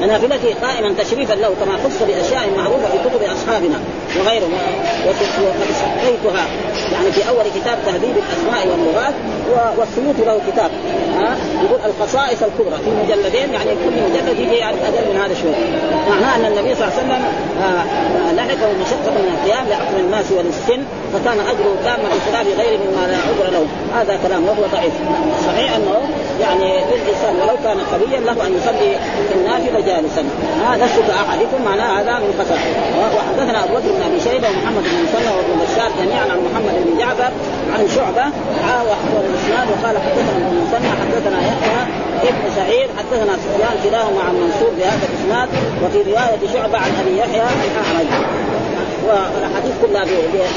نافلته 0.00 0.54
قائما 0.62 0.94
تشريفا 0.98 1.34
له 1.34 1.54
كما 1.60 1.76
خص 1.84 2.02
بأشياء 2.02 2.50
معروفة 2.56 2.86
في 2.86 2.98
كتب 3.08 3.22
أصحابنا 3.22 3.80
وغيرهم 4.18 4.52
وقد 5.06 5.16
سميتها 5.80 6.46
يعني 6.92 7.12
في 7.12 7.28
أول 7.28 7.44
كتاب 7.60 7.78
تهذيب 7.86 8.14
الأسماء 8.16 8.68
واللغات 8.68 9.14
والسيوط 9.78 10.14
له 10.26 10.40
كتاب 10.52 10.70
ها 11.18 11.36
يقول 11.64 11.80
الخصائص 11.84 12.42
الكبرى 12.42 12.78
في 12.84 12.90
مجلدين 12.90 13.54
يعني 13.54 13.70
كل 13.70 14.02
مجلد 14.10 14.40
يجي 14.40 14.54
يعرف 14.54 14.76
أقل 14.82 15.14
من 15.14 15.20
هذا 15.20 15.34
شوي. 15.34 15.52
معناه 16.10 16.36
ان 16.36 16.44
النبي 16.44 16.74
صلى 16.74 16.84
الله 16.84 16.98
عليه 16.98 17.04
وسلم 17.04 17.24
لحقه 18.36 18.72
مشقه 18.72 19.10
من 19.10 19.38
القيام 19.38 19.68
لعقل 19.68 20.00
الناس 20.00 20.32
وللسن 20.32 20.84
فكان 21.24 21.40
اجره 21.40 21.76
تاما 21.84 22.08
بخلاف 22.14 22.46
غيره 22.58 22.80
مما 22.84 23.06
لا 23.06 23.16
عذر 23.16 23.50
له. 23.52 23.66
هذا 23.96 24.18
كلام 24.26 24.44
وهو 24.44 24.62
ضعيف. 24.72 24.92
صحيح 25.46 25.76
أنه 25.76 25.96
يعني 26.40 26.70
للإنسان 26.90 27.34
ولو 27.40 27.56
كان 27.64 27.78
قويا 27.92 28.20
له 28.20 28.46
أن 28.46 28.52
يصلي 28.58 28.90
في 29.28 29.34
النافله 29.34 29.80
جالسا 29.80 30.24
هذا 30.66 30.84
نفسك 30.84 31.08
أحدكم 31.10 31.64
معناه 31.64 32.00
هذا 32.00 32.12
من 32.24 32.30
خسر 32.38 32.58
وحدثنا 33.16 33.64
أبو 33.64 33.74
بكر 33.74 33.88
بن 33.96 34.02
أبي 34.08 34.20
شيبة 34.20 34.48
ومحمد 34.48 34.84
بن 34.90 34.96
مسلم 35.04 35.32
وابن 35.36 35.54
بشار 35.62 35.90
جميعا 36.00 36.26
عن 36.32 36.38
محمد 36.46 36.74
بن 36.84 36.98
جعفر 36.98 37.32
عن 37.74 37.88
شعبة. 37.96 38.26
وحول 38.88 39.24
الإسناد. 39.30 39.66
وقال 39.72 39.96
حدثنا 40.06 40.46
ابن 40.46 40.56
مسلم 40.64 40.92
حدثنا 41.00 41.38
يحيى 41.50 41.80
ابن 42.30 42.44
سعيد 42.56 42.88
حدثنا 42.98 43.32
سفيان 43.44 43.76
كلاهما 43.84 44.20
عن 44.28 44.34
منصور 44.34 44.70
بهذا 44.78 45.04
الإسناد. 45.10 45.48
وفي 45.82 45.98
رواية 46.10 46.42
شعبة 46.54 46.78
عن 46.78 46.90
أبي 47.00 47.18
يحيى 47.18 47.42
الاعرج 47.66 48.08
والاحاديث 49.06 49.74
كلها 49.82 50.04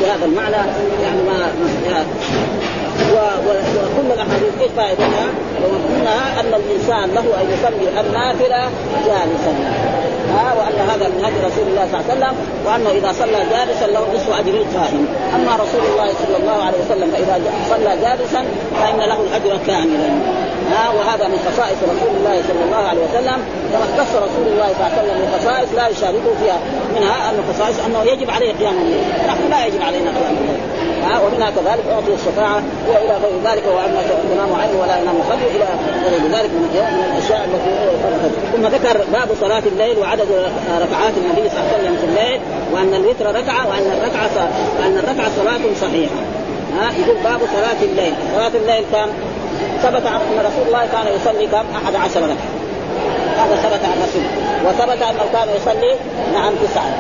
بهذا 0.02 0.26
المعنى 0.26 0.72
يعني 1.04 1.22
ما 1.28 1.52
وكل 3.14 4.12
الأحاديث 4.14 4.62
إيش 4.62 4.72
فائدتها؟ 4.78 5.26
أن 6.40 6.54
الإنسان 6.54 7.10
له 7.10 7.42
أن 7.42 7.48
يصلي 7.54 8.02
النافلة 8.02 8.70
جالسا 9.06 9.54
ها 10.34 10.54
وأن 10.54 10.90
هذا 10.90 11.08
من 11.08 11.26
هدي 11.26 11.36
رسول 11.46 11.68
الله 11.68 11.88
صلى 11.92 12.00
الله 12.00 12.06
عليه 12.10 12.14
وسلم 12.14 12.36
وأنه 12.66 12.90
إذا 12.90 13.12
صلى 13.12 13.40
جالسا 13.52 13.86
له 13.86 14.08
نصف 14.16 14.40
أجر 14.40 14.54
القائم 14.54 15.08
أما 15.36 15.56
رسول 15.56 15.82
الله 15.92 16.14
صلى 16.14 16.38
الله 16.38 16.64
عليه 16.64 16.78
وسلم 16.86 17.12
فإذا 17.12 17.42
صلى 17.70 17.98
جالسا 18.02 18.46
فإن 18.82 18.98
له 18.98 19.20
الأجر 19.22 19.60
كاملا 19.68 20.10
ها 20.72 20.90
وهذا 20.98 21.28
من 21.28 21.40
خصائص 21.48 21.80
رسول 21.94 22.12
الله 22.18 22.36
صلى 22.50 22.64
الله 22.66 22.84
عليه 22.90 23.02
وسلم. 23.08 23.40
كما 23.72 23.84
اختص 23.90 24.12
رسول 24.16 24.48
الله 24.54 24.70
صلى 24.74 24.88
الله 24.88 24.92
عليه 24.98 25.12
وسلم 25.12 25.20
بخصائص 25.26 25.70
لا 25.76 25.88
يشاركه 25.88 26.32
فيها. 26.42 26.60
منها 26.96 27.30
أن 27.30 27.38
خصائص 27.50 27.78
أنه 27.86 28.02
يجب 28.12 28.30
عليه 28.30 28.52
قيام 28.60 28.78
الليل. 28.84 29.04
نحن 29.28 29.50
لا 29.50 29.66
يجب 29.66 29.82
علينا 29.82 30.10
قيام 30.18 30.36
الليل. 30.42 30.62
ها 31.04 31.20
ومنها 31.20 31.50
كذلك 31.50 31.86
أعطي 31.92 32.14
الشفاعة 32.14 32.62
وإلى 32.90 33.16
غير 33.24 33.36
ذلك 33.46 33.64
وان 33.76 33.92
تنام 34.34 34.52
عين 34.62 34.76
ولا 34.82 34.98
ينام 35.02 35.18
قلبه 35.30 35.48
إلى 35.56 35.66
غير 36.10 36.22
ذلك 36.36 36.52
من 36.52 36.70
الأشياء 37.12 37.42
التي 37.46 37.72
ثم 38.54 38.68
ذكر 38.68 38.98
باب 39.14 39.30
صلاة 39.42 39.64
الليل 39.66 39.98
وعدد 40.00 40.28
ركعات 40.84 41.14
النبي 41.18 41.50
صلى 41.50 41.60
الله 41.60 41.70
عليه 41.74 41.84
وسلم 41.84 41.98
في 41.98 42.06
الليل 42.06 42.40
وأن 42.74 42.94
الوتر 42.94 43.26
ركعة 43.26 43.68
وأن 43.70 43.92
الركعة 43.98 44.50
وأن 44.80 44.98
الركعة 44.98 45.30
صلاة 45.36 45.62
صحيحة. 45.82 46.22
ها 46.78 46.92
يقول 47.00 47.16
باب 47.24 47.40
صلاة 47.56 47.82
الليل. 47.82 48.14
صلاة 48.36 48.52
الليل 48.56 48.84
كم؟ 48.94 49.10
ثبت 49.84 50.06
أن 50.06 50.40
رسول 50.40 50.68
الله 50.68 50.86
كان 50.92 51.16
يصلي 51.16 51.48
كم؟ 51.48 51.66
أحد 51.76 51.96
عشر 51.96 52.22
ركعه 52.22 52.58
هذا 53.38 53.56
ثبت 53.56 53.86
عن 53.86 53.98
رسول. 54.04 54.24
وثبت 54.66 55.02
أنه 55.02 55.24
كان 55.34 55.48
يصلي 55.56 55.96
نعم 56.34 56.54
تسعة. 56.56 56.92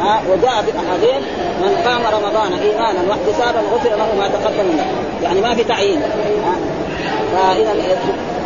ها 0.00 0.20
وجاء 0.30 0.62
في 0.62 0.70
الأحاديث 0.70 1.26
من 1.62 1.76
قام 1.84 2.02
رمضان 2.14 2.52
إيمانا 2.52 3.00
واحتسابا 3.08 3.60
غفر 3.74 3.90
له 3.90 4.14
ما 4.18 4.28
تقدم 4.28 4.64
منه 4.72 4.86
يعني 5.22 5.40
ما 5.40 5.54
في 5.54 5.64
تعيين. 5.64 6.00
فإذا 7.32 7.74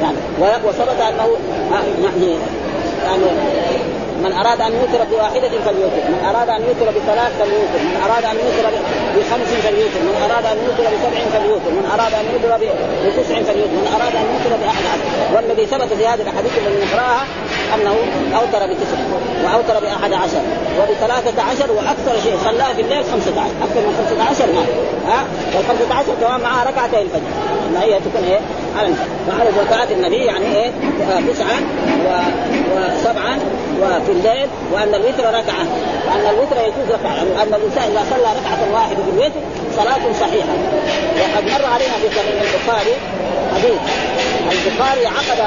يعني 0.02 0.16
وثبت 0.40 1.00
أنه 1.00 1.28
يعني 1.72 2.36
يعني 3.04 3.24
من 4.24 4.32
أراد 4.32 4.60
أن 4.60 4.72
يوتر 4.80 5.04
بواحدة 5.10 5.52
فليوتر، 5.66 6.02
من 6.14 6.20
أراد 6.30 6.48
أن 6.48 6.62
يوتر 6.68 6.86
بثلاث 6.96 7.32
فليوتر، 7.40 7.80
من 7.90 7.96
أراد 8.06 8.24
أن 8.24 8.36
يوتر 8.44 8.64
بخمس 9.16 9.50
فليوتر، 9.66 10.00
من 10.08 10.14
أراد 10.24 10.44
أن 10.52 10.58
يوتر 10.66 10.84
بسبع 10.94 11.20
فليوتر، 11.34 11.70
من 11.78 11.86
أراد 11.94 12.12
أن 12.20 12.26
يوتر 12.32 12.50
بتسع 13.04 13.36
فليوتر، 13.48 13.76
من 13.80 13.86
أراد 13.96 14.14
أن 14.20 14.26
يوتر 14.34 14.52
بأحد 14.62 14.84
عشر، 14.92 15.36
والذي 15.36 15.66
ثبت 15.66 15.90
في 15.98 16.06
هذه 16.06 16.22
الاحاديث 16.22 16.52
التي 16.58 16.78
نقراها 16.86 17.22
أنه 17.74 17.94
أوتر 18.40 18.62
بتسع 18.70 18.98
وأوتر 19.44 19.76
بأحد 19.84 20.12
عشر 20.12 20.42
وبثلاثة 20.78 21.42
عشر 21.42 21.72
وأكثر 21.72 22.14
شيء. 22.22 22.36
صلاه 22.44 22.72
في 22.72 22.80
الليل 22.80 23.04
خمسة 23.12 23.40
عشر. 23.40 23.56
أكثر 23.62 23.80
من 23.86 23.92
خمسة 23.98 24.30
عشر 24.30 24.52
ما. 24.52 24.64
ها؟ 25.12 25.24
والخمسة 25.54 25.94
عشر 25.94 26.14
كمان 26.20 26.40
معها 26.40 26.70
ركعتي 26.70 27.02
الفجر. 27.02 27.32
ان 27.68 27.76
هي 27.76 27.98
تكون 27.98 28.24
إيه؟ 28.30 28.40
على 28.78 28.88
وعدد 29.28 29.54
ركعات 29.58 29.90
النبي 29.90 30.24
يعني 30.24 30.46
إيه؟ 30.56 30.70
تسعة 31.32 31.58
وسبعا 32.76 33.38
وفي 33.80 34.12
الليل 34.12 34.48
وأن 34.72 34.94
الوتر 34.94 35.24
ركعة. 35.24 35.64
وأن 36.06 36.34
الوتر 36.34 36.56
يجوز 36.56 36.90
ركعة. 36.90 37.14
يعني 37.14 37.42
ان 37.42 37.54
الإنسان 37.54 37.82
إذا 37.90 38.04
صلى 38.10 38.28
ركعة 38.40 38.74
واحدة 38.74 38.96
في 39.04 39.10
الوتر 39.10 39.40
صلاة 39.76 40.12
صحيحة. 40.20 40.54
وقد 41.20 41.44
مر 41.44 41.66
علينا 41.74 41.92
في 41.92 42.08
صحيح 42.16 42.42
البخاري 42.42 42.94
حديث. 43.54 43.80
البخاري 44.52 45.06
عقد 45.06 45.40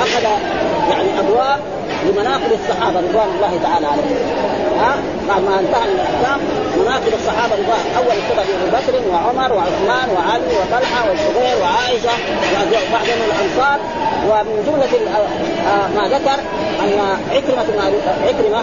عقد 0.00 0.24
يعني 0.90 1.08
ابواب 1.20 1.60
لمناقب 2.06 2.52
الصحابة 2.52 2.98
رضوان 2.98 3.28
الله 3.36 3.58
تعالى 3.62 3.86
عليهم. 3.86 4.59
بعد 5.28 5.42
ما 5.42 5.58
انتهى 5.60 5.86
من 5.90 6.00
الاحكام 6.00 6.40
مناقب 6.80 7.12
الصحابة 7.14 7.54
رضوان 7.54 7.84
أول 7.96 8.16
كتب 8.28 8.38
أبو 8.38 8.66
بكر 8.76 9.08
وعمر 9.12 9.52
وعثمان 9.52 10.08
وعلي 10.16 10.52
وطلحة 10.60 11.08
والزبير 11.08 11.56
وعائشة 11.62 12.14
وبعدين 12.52 13.18
الأنصار. 13.28 13.78
ومن 14.28 14.56
جملة 14.66 14.92
ما 15.96 16.08
ذكر 16.08 16.38
أن 16.82 17.18
عكرمة 17.30 17.68
عكرمة 18.28 18.62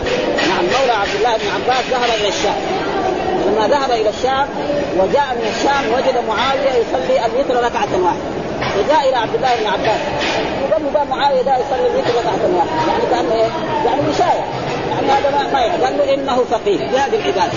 نعم 0.50 0.64
مولى 0.74 0.92
عبد 1.02 1.16
الله 1.18 1.34
بن 1.38 1.48
عباس 1.56 1.84
ذهب 1.92 2.10
إلى 2.20 2.28
الشام. 2.28 2.60
لما 3.48 3.68
ذهب 3.68 3.92
إلى 3.92 4.10
الشام 4.10 4.48
وجاء 5.00 5.28
من 5.38 5.48
الشام 5.56 5.84
وجد 5.94 6.18
معاوية 6.28 6.72
يصلي 6.84 7.26
الوتر 7.26 7.56
ركعة 7.66 7.92
واحدة. 8.04 8.28
فجاء 8.76 9.10
إلى 9.10 9.18
عبد 9.18 9.36
الله 9.36 9.56
بن 9.62 9.68
عباس. 9.68 10.02
وقال 10.64 10.82
له 10.94 11.04
معاوية 11.04 11.42
ده 11.42 11.58
يصلي 11.58 11.88
الوتر 11.88 12.12
ركعة 12.20 12.42
واحدة؟ 12.56 12.72
يعني 12.88 13.06
كأنه 13.12 13.34
إيه؟ 13.36 13.52
يعني 13.86 14.02
وشايه 14.10 14.44
يعني 14.92 15.08
هذا 15.12 15.30
ما 15.32 15.44
ما 15.54 15.86
قال 15.86 15.98
له 15.98 16.14
إنه 16.14 16.44
فقيه 16.52 16.78
في 16.78 16.98
هذه 16.98 17.16
العبادة. 17.16 17.52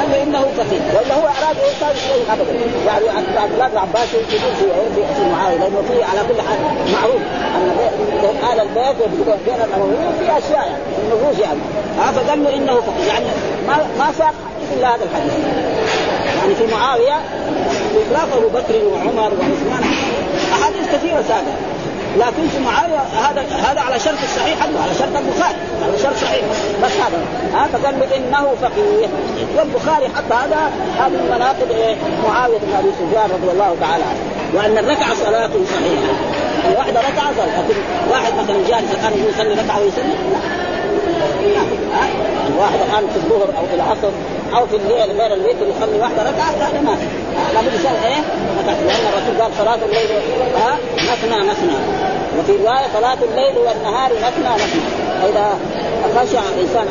قال 0.00 0.10
له 0.10 0.22
إنه 0.22 0.40
فقيه 0.56 0.80
ولا 0.98 1.14
هو 1.14 1.26
أراد 1.26 1.56
إيه 1.58 1.72
صار 1.80 1.94
شيء 1.94 2.22
ابدا. 2.32 2.52
يعني 2.86 3.04
عبد 3.38 3.52
الله 3.52 3.68
بن 3.68 3.78
عباس 3.78 4.08
يقول 4.14 4.54
في 4.58 4.64
في 5.16 5.30
معاوية 5.32 5.56
لأنه 5.56 5.82
في 5.88 6.04
على 6.04 6.20
كل 6.28 6.40
حال 6.40 6.58
معروف. 6.92 7.22
ان 7.56 8.36
أهل 8.42 8.60
البيت 8.60 8.96
بين 9.46 9.60
الأمويين 9.64 10.12
في 10.18 10.38
أشياء 10.38 10.80
النفوس 11.04 11.38
يعني 11.38 11.60
ها 11.98 12.12
فقال 12.12 12.44
له 12.44 12.56
إنه 12.56 12.74
فقيه 12.74 13.06
يعني 13.12 13.26
ما 13.66 13.76
ما 13.98 14.12
ساق 14.18 14.34
إلا 14.76 14.88
هذا 14.88 15.04
الحديث. 15.04 15.32
يعني 16.38 16.54
في 16.54 16.74
معاوية 16.74 17.20
بخلاف 17.94 18.36
أبو 18.36 18.48
بكر 18.48 18.74
وعمر 18.84 19.32
وعثمان. 19.38 19.84
أحاديث 20.52 20.94
كثيرة 20.94 21.22
سابقة. 21.28 21.56
لكن 22.18 22.48
في 22.48 22.58
معاويه 22.58 22.98
هذا 22.98 23.42
هذا 23.42 23.80
على 23.80 23.98
شرط 23.98 24.18
الصحيح 24.22 24.62
على 24.62 24.94
شرط 24.98 25.16
البخاري 25.16 25.56
على 25.82 25.98
شرط 26.02 26.16
صحيح. 26.16 26.44
بس 26.84 26.90
هذا 26.92 27.18
ها 27.54 27.66
فقال 27.72 27.98
له 27.98 28.16
إنه 28.16 28.54
فقيه. 28.62 29.08
والبخاري 29.56 30.08
حتى 30.08 30.34
هذا 30.34 30.70
هذه 30.98 31.10
من 31.10 31.30
مناقب 31.34 31.96
معاوية 32.28 32.58
بن 32.58 32.74
أبي 32.78 32.88
سفيان 32.92 33.30
رضي 33.30 33.52
الله 33.52 33.76
تعالى 33.80 34.04
عنه. 34.04 34.20
وأن 34.54 34.78
الركعه 34.78 35.14
صلاة 35.14 35.50
صحيحة. 35.72 36.12
واحدة 36.78 37.00
ركعة 37.00 37.32
صلاة. 37.36 37.62
لكن 37.62 37.74
واحد 38.10 38.32
مثلا 38.32 38.56
جالس 38.68 38.92
الان 38.92 39.12
يصلي 39.28 39.62
ركعة 39.62 39.80
ويسلم 39.80 40.32
لا. 40.32 40.62
الواحد 42.54 42.78
الآن 42.88 43.08
في 43.10 43.16
الظهر 43.16 43.48
أو 43.58 43.66
في 43.66 43.74
العصر 43.74 44.10
أو 44.54 44.66
في 44.66 44.76
الليل 44.76 45.20
غير 45.20 45.34
الوتر 45.34 45.66
يصلي 45.66 45.98
واحدة 46.00 46.22
ركعة 46.22 46.50
هذا 46.50 46.80
ما 46.80 46.96
لابد 47.54 47.74
يصلي 47.74 48.06
إيه؟ 48.08 48.22
لأن 48.66 49.04
الرسول 49.12 49.42
قال 49.42 49.50
صلاة 49.58 49.78
الليل 49.86 50.10
ها؟ 50.56 50.76
مثنى 50.96 51.48
مثنى. 51.50 51.78
وفي 52.38 52.52
رواية 52.52 52.86
صلاة 52.94 53.18
الليل 53.22 53.58
والنهار 53.58 54.10
مثنى 54.12 54.54
مثنى. 54.54 54.82
فإذا 55.22 55.58
خشع 56.16 56.40
الإنسان 56.54 56.86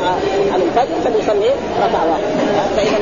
على 0.52 0.62
الفجر 0.64 0.94
فليصلي 1.04 1.50
ركعة 1.82 2.06
واحدة. 2.10 2.26
فإذا 2.76 2.98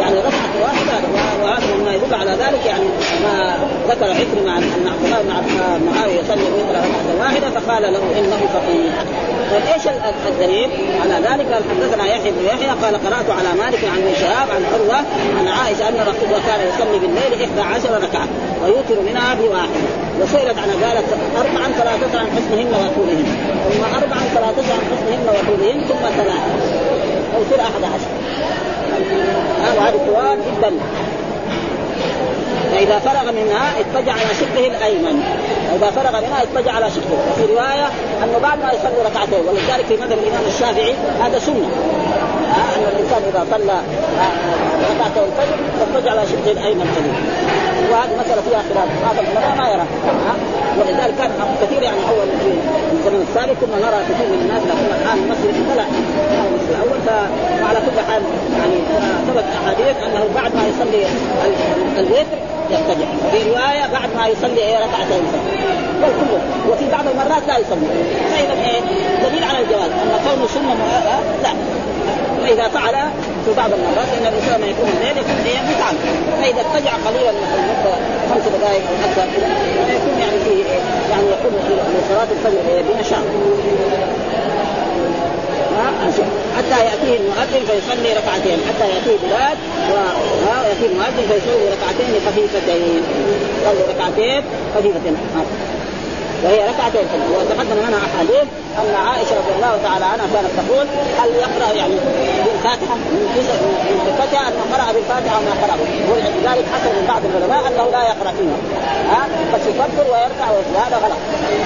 يعني 0.00 0.18
ركعة 0.18 0.54
واحدة 0.62 1.08
وهذا 1.42 1.76
مما 1.76 1.94
يدل 1.94 2.14
على 2.14 2.30
ذلك 2.30 2.66
يعني 2.66 2.84
ما 3.22 3.56
ذكر 3.88 4.04
عكرمه 4.04 4.58
ان 4.58 4.88
عبد 4.88 5.04
الله 5.04 5.22
بن 5.22 5.30
معاوية 5.86 6.20
يصلي 6.20 6.42
ويقرا 6.42 6.78
ركعة 6.78 7.20
واحدة 7.20 7.60
فقال 7.60 7.82
له 7.82 8.02
إنه 8.18 8.40
فقيه. 8.54 8.90
طيب 9.50 9.62
إيش 9.74 9.88
الدليل 10.28 10.70
على 11.02 11.14
ذلك؟ 11.14 11.52
قال 11.52 11.62
حدثنا 11.70 12.06
يحيى 12.06 12.30
بن 12.30 12.44
يحيى 12.46 12.68
قال 12.82 12.94
قرأت 13.06 13.30
على 13.30 13.48
مالك 13.58 13.84
عن 13.84 13.98
ابن 13.98 14.14
شهاب 14.20 14.48
عن 14.50 14.64
عروة 14.74 15.04
عن 15.38 15.48
عائشة 15.48 15.88
أن 15.88 15.94
رسول 15.94 16.24
الله 16.24 16.40
كان 16.46 16.60
يصلي 16.74 16.98
بالليل 16.98 17.50
11 17.58 18.02
ركعة 18.02 18.28
ويوتر 18.62 19.02
منها 19.10 19.34
بواحده 19.34 19.84
وسئلت 20.20 20.58
عن 20.58 20.70
قالت 20.84 21.04
اربعا 21.36 21.72
فلا 21.78 21.90
عن 22.18 22.26
حسنهن 22.26 22.68
وطولهن 22.68 23.26
ثم 23.70 23.84
اربعا 23.84 24.20
فلا 24.34 24.46
عن 24.46 24.80
حسنهن 24.90 25.26
وطولهن 25.28 25.80
ثم 25.88 26.06
ثلاث 26.16 26.40
ويصير 27.38 27.60
أحد 27.60 27.84
عشر. 27.84 28.10
وهذه 29.76 29.96
طوال 30.06 30.38
جدا. 30.38 30.72
فإذا 32.74 32.98
فرغ 32.98 33.32
منها 33.32 33.80
اضطجع 33.80 34.12
على 34.12 34.34
شقه 34.40 34.66
الأيمن. 34.66 35.22
وإذا 35.72 35.90
فرغ 35.90 36.20
منها 36.20 36.42
اضطجع 36.42 36.72
على 36.72 36.90
شقه. 36.90 37.18
وفي 37.30 37.52
رواية 37.52 37.86
أنه 38.24 38.38
بعد 38.42 38.58
ما 38.58 38.72
يصلي 38.72 39.02
ركعتين 39.06 39.48
ولذلك 39.48 39.86
في 39.88 39.96
مذهب 39.96 40.18
الإمام 40.18 40.44
الشافعي 40.46 40.94
هذا 41.22 41.38
سنة. 41.38 41.68
أن 42.76 42.82
الإنسان 42.92 43.22
إذا 43.30 43.46
صلى 43.50 43.78
ركعتين 44.90 45.24
الفجر 45.24 45.56
يضطجع 45.80 46.10
على 46.10 46.22
شقه 46.26 46.50
الأيمن 46.52 46.86
قليلا 46.96 47.18
وهذه 47.90 48.14
مسألة 48.20 48.42
فيها 48.48 48.62
خلاف. 48.68 48.88
هذا 49.08 49.20
العلماء 49.20 49.56
ما 49.56 49.68
يرى. 49.68 49.86
ولذلك 50.78 51.14
كان 51.18 51.30
كثير 51.62 51.82
يعني 51.82 51.96
أول 52.10 52.28
في 52.42 52.50
الزمن 52.92 53.26
السابق 53.28 53.52
كنا 53.60 53.76
نرى 53.86 54.00
كثير 54.10 54.26
من 54.32 54.40
الناس 54.42 54.62
لكن 54.62 54.86
الآن 55.02 55.18
المسجد 55.24 55.54
المسجد 56.48 56.70
الأول 56.70 56.98
فعلى 57.06 57.78
كل 57.86 58.00
حال 58.08 58.22
يعني 58.58 58.76
ثبت 59.26 59.44
أحاديث 59.58 59.96
أنه 60.06 60.24
بعد 60.34 60.54
ما 60.54 60.62
يصلي 60.68 61.06
الوتر 61.98 62.53
يرتجع 62.70 63.06
في 63.30 63.50
رواية 63.50 63.86
بعد 63.92 64.08
ما 64.16 64.26
يصلي 64.26 64.60
إيه 64.60 64.76
ركعتين. 64.76 65.24
بل 66.02 66.08
كله. 66.08 66.40
وفي 66.70 66.90
بعض 66.92 67.04
المرات 67.08 67.42
لا 67.48 67.58
يصلي. 67.58 67.88
فإذا 68.30 68.52
إيه؟ 68.52 68.80
دليل 69.28 69.44
على 69.44 69.58
الجواز. 69.58 69.90
أما 69.90 70.18
كونه 70.24 70.46
سنه 70.46 70.74
لا. 71.42 71.52
فإذا 72.42 72.68
فعل 72.68 72.94
في 73.44 73.54
بعض 73.56 73.70
المرات 73.72 74.08
إن 74.18 74.26
الانسان 74.26 74.60
ما 74.60 74.66
يكون 74.66 74.88
الليل 74.88 75.16
يكون 75.18 75.38
إيه 75.46 75.60
متعب. 75.70 75.94
فإذا 76.40 76.60
ارتجع 76.60 76.92
قليلا 77.06 77.32
خمس 78.30 78.44
دقائق 78.56 78.82
أو 78.90 78.96
أكثر 79.08 79.26
يكون 79.96 80.18
يعني 80.20 80.38
فيه 80.44 80.64
إيه؟ 80.72 80.80
يعني 81.10 81.26
يكون 81.34 81.52
في 81.68 81.74
صلاة 82.08 82.28
الفجر 82.36 82.60
إيه 82.68 82.82
حتى 86.56 86.84
يأتيه 86.84 87.16
المؤذن 87.20 87.62
فيصلي 87.68 88.12
ركعتين. 88.20 88.58
حتى 88.68 88.84
يأتيه 88.94 89.16
بلاد 89.26 89.58
وياتيه 89.90 90.86
المؤذن 90.92 91.24
فيصلي 91.28 91.66
ركعتين 91.74 92.12
خفيفتين. 92.26 93.02
يصلي 93.62 93.82
ركعتين 93.94 94.42
خفيفتين. 94.76 95.16
وهي 96.44 96.58
ركعتين 96.70 97.06
وتقدم 97.38 97.78
لنا 97.88 97.98
أحاديث 98.06 98.48
أن 98.78 98.94
عائشة 99.06 99.34
رضي 99.40 99.52
الله 99.56 99.78
تعالى 99.82 100.04
عنها 100.04 100.26
كانت 100.34 100.50
تقول 100.60 100.86
هل 101.18 101.30
يقرأ 101.44 101.72
يعني 101.72 101.94
بالفاتحه 102.64 102.94
من 102.94 103.22
جزء 103.36 103.52
من 103.90 104.16
صفتها 104.18 104.48
انه 104.48 104.62
قرأ 104.72 104.92
بالفاتحة 104.92 105.38
وما 105.38 105.54
قرأ. 105.62 105.76
ولذلك 106.10 106.66
حصل 106.74 106.90
من 106.98 107.04
بعض 107.08 107.22
العلماء 107.24 107.62
أنه 107.68 107.90
لا 107.96 108.02
يقرأ 108.12 108.32
فيها. 108.38 108.58
ها؟ 109.12 109.22
بس 109.54 109.60
يكبر 109.66 110.04
ويركع 110.12 110.46
وهذا 110.50 110.96
غلط. 111.04 111.20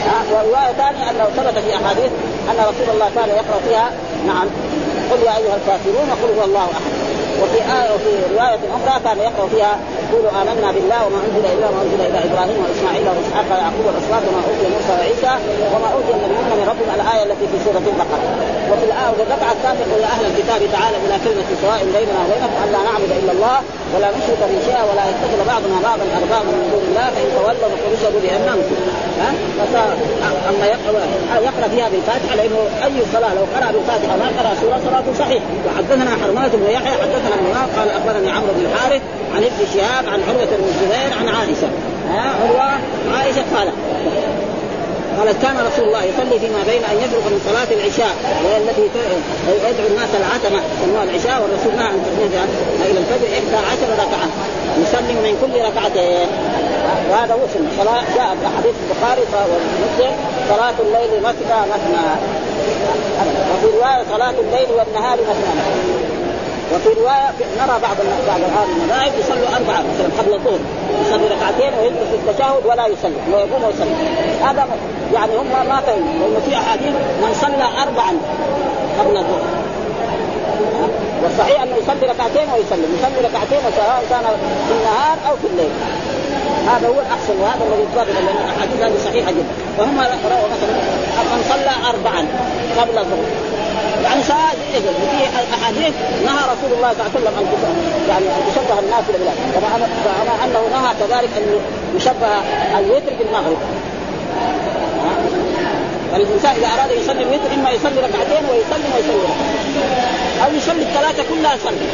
ها؟ 0.08 0.18
ورواية 0.32 0.72
ثانية 0.72 1.10
أنه 1.10 1.24
ثبت 1.36 1.58
في 1.64 1.76
أحاديث 1.76 2.10
أن 2.50 2.58
رسول 2.70 2.88
الله 2.94 3.10
كان 3.14 3.28
يقرأ 3.28 3.60
فيها. 3.68 3.90
نعم. 4.26 4.46
قل 5.10 5.18
يا 5.26 5.36
أيها 5.36 5.56
الكافرون 5.56 6.08
وقل 6.10 6.38
هو 6.38 6.44
الله 6.44 6.68
أحد. 6.78 6.97
وفي 7.42 7.58
آية 7.78 7.90
وفي 7.94 8.10
رواية 8.34 8.60
أخرى 8.78 8.94
كان 9.04 9.18
يقرأ 9.28 9.46
فيها 9.52 9.74
قولوا 10.12 10.30
آمنا 10.42 10.68
بالله 10.76 11.00
وما 11.06 11.18
أنزل 11.26 11.44
إلى 11.54 11.66
ما 11.74 11.80
أنزل 11.84 12.00
إلى 12.08 12.18
إبراهيم 12.28 12.58
وإسماعيل 12.64 13.06
وإسحاق 13.08 13.46
ويعقوب 13.52 13.84
والأسباط 13.88 14.22
وما 14.28 14.40
أوتي 14.48 14.66
موسى 14.74 14.92
وعيسى 14.98 15.32
وما 15.74 15.88
أوتي 15.96 16.10
النبيون 16.16 16.44
من 16.58 16.66
ربهم 16.72 16.90
الآية 16.98 17.22
التي 17.28 17.46
في 17.52 17.58
سورة 17.64 17.84
البقرة. 17.92 18.20
وفي 18.70 18.84
الآية 18.90 19.10
الركعة 19.26 19.52
الثالثة 19.56 19.94
يا 20.04 20.08
أهل 20.14 20.24
الكتاب 20.30 20.60
تعالوا 20.76 21.00
إلى 21.06 21.16
كلمة 21.24 21.48
سواء 21.62 21.80
بيننا 21.96 22.18
وبينكم 22.24 22.52
ألا 22.64 22.80
نعبد 22.88 23.10
إلا 23.20 23.32
الله 23.36 23.56
ولا 23.94 24.08
نشرك 24.16 24.40
به 24.50 24.58
شيئا 24.66 24.82
ولا 24.90 25.04
يتخذ 25.10 25.40
بعضنا 25.52 25.76
بعضا 25.88 26.04
أربابا 26.20 26.50
من 26.58 26.68
دون 26.72 26.84
الله 26.90 27.06
فإن 27.14 27.28
تولوا 27.36 27.96
فقل 28.02 28.20
بأننا 28.22 28.54
ها؟ 29.20 29.30
أما 30.50 30.66
يقرا 30.66 31.00
يقرأ 31.48 31.68
فيها 31.68 31.88
بالفاتحه 31.88 32.36
لأنه 32.36 32.58
أي 32.84 33.02
صلاة 33.12 33.34
لو 33.34 33.44
قرأ 33.54 33.72
بالفاتحة 33.72 34.16
ما 34.16 34.28
قرأ 34.38 34.54
سورة 34.60 34.80
صلاته 34.86 35.18
صحيح. 35.18 35.42
وحدثنا 35.66 36.10
حرمات 36.22 36.50
بن 36.54 36.70
يحيى 36.70 36.92
حدثنا 37.02 37.34
ابن 37.34 37.78
قال 37.78 37.88
أخبرني 37.90 38.30
عمرو 38.30 38.52
بن 38.56 38.64
الحارث 38.66 39.02
عن 39.34 39.42
ابن 39.42 39.60
شهاب 39.74 40.04
عن 40.12 40.20
عروة 40.28 40.50
بن 40.58 40.64
الزبير 40.68 41.10
عن 41.20 41.28
عائشة. 41.28 41.68
ها؟ 42.10 42.34
عروة 42.42 42.70
عائشة 43.16 43.44
قالت 43.56 43.74
قالت 45.18 45.42
كان 45.42 45.56
رسول 45.68 45.84
الله 45.84 46.04
يصلي 46.04 46.38
فيما 46.40 46.62
بين 46.70 46.82
أن 46.90 46.96
يفرغ 47.04 47.24
من 47.32 47.40
صلاة 47.48 47.70
العشاء 47.78 48.14
وهي 48.44 48.56
التي 48.56 48.84
يدعو 49.68 49.86
الناس 49.86 50.10
العتمة 50.20 50.60
يسموها 50.82 51.04
العشاء 51.04 51.42
والرسول 51.42 51.72
نهى 51.76 51.90
أن 51.94 52.00
تخرج 52.06 52.34
إلى 52.90 52.98
الفجر 53.02 53.28
11 53.38 53.88
ركعة. 54.04 54.28
يسلم 54.82 55.18
من 55.26 55.34
كل 55.42 55.54
ركعتين. 55.68 56.28
وهذا 57.10 57.34
هو 57.34 57.44
سنه 57.54 57.70
صلاه 57.78 58.02
جاء 58.16 58.30
في 58.40 58.46
حديث 58.56 58.74
البخاري 58.84 59.22
ومسلم 59.32 60.14
صلاة 60.48 60.76
الليل 60.84 61.22
مثنى 61.22 61.60
مثنى. 61.72 62.06
وفي 63.50 63.66
رواية 63.76 64.02
صلاة 64.14 64.34
الليل 64.44 64.70
والنهار 64.78 65.18
مثنى. 65.30 66.07
وفي 66.74 66.88
روايه 67.00 67.28
نرى 67.58 67.76
بعض 67.82 67.96
بعض 68.28 68.40
هذه 68.40 68.68
المذاهب 68.76 69.12
يصلوا 69.20 69.48
أربعة 69.56 69.82
مثلا 69.90 70.08
قبل 70.18 70.34
الظهر. 70.34 70.58
يصلي 71.02 71.26
ركعتين 71.34 71.78
ويجلس 71.78 72.10
التشهد 72.14 72.66
ولا 72.66 72.86
يصلي. 72.86 73.20
ويقوم 73.32 73.64
ويصلي. 73.64 73.94
هذا 74.42 74.66
يعني 75.14 75.36
هم 75.36 75.46
ما 75.68 75.80
فهموا. 75.80 76.12
لأنه 76.20 76.40
في 76.46 76.54
أحاديث 76.56 76.94
من 77.22 77.32
صلى 77.40 77.82
اربعا 77.82 78.12
قبل 79.00 79.16
الظهر. 79.16 79.42
والصحيح 81.22 81.62
أنه 81.62 81.76
يصلي 81.76 82.06
ركعتين 82.12 82.46
ويسلم 82.54 82.90
يصلي 82.98 83.28
ركعتين 83.28 83.62
سواء 83.76 84.04
كان 84.10 84.24
في 84.68 84.72
النهار 84.78 85.16
أو 85.28 85.36
في 85.36 85.46
الليل. 85.52 85.70
هذا 86.68 86.88
هو 86.88 87.00
الاحسن 87.06 87.34
وهذا 87.40 87.62
الذي 87.66 87.82
يطابق 87.92 88.10
لأن 88.12 88.28
الأحاديث 88.44 88.80
هذه 88.82 89.10
صحيحة 89.10 89.30
جدا. 89.30 89.54
وهم 89.78 89.96
مثلا 89.96 90.36
من 91.32 91.40
صلى 91.48 91.72
اربعا 91.90 92.22
قبل 92.80 92.98
الظهر. 92.98 93.26
يعني 94.28 94.58
سواء 94.72 94.92
في 95.10 95.54
احاديث 95.54 95.94
نهى 96.24 96.42
رسول 96.52 96.72
الله 96.76 96.92
صلى 96.92 97.00
الله 97.00 97.10
عليه 97.10 97.18
وسلم 97.18 97.34
ان 97.38 97.46
يعني 98.08 98.26
ان 98.26 98.42
تشبه 98.50 98.78
الناس 98.78 99.04
بالبلاد 99.08 99.36
كما 99.54 99.68
أنه 100.44 100.62
نهى 100.76 100.94
كذلك 101.00 101.30
أن 101.36 101.44
يشبه 101.96 102.32
الوتر 102.78 103.12
بالمغرب. 103.18 103.58
فالإنسان 106.12 106.56
إذا 106.56 106.66
أراد 106.66 106.90
يصلي 106.90 107.22
الوتر 107.22 107.54
إما 107.54 107.70
يصلي 107.70 108.00
ركعتين 108.00 108.44
ويسلم 108.50 108.90
ويصلي 108.96 109.28
أو 110.44 110.54
يصلي 110.54 110.82
الثلاثة 110.82 111.22
كلها 111.30 111.56
صلي 111.64 111.88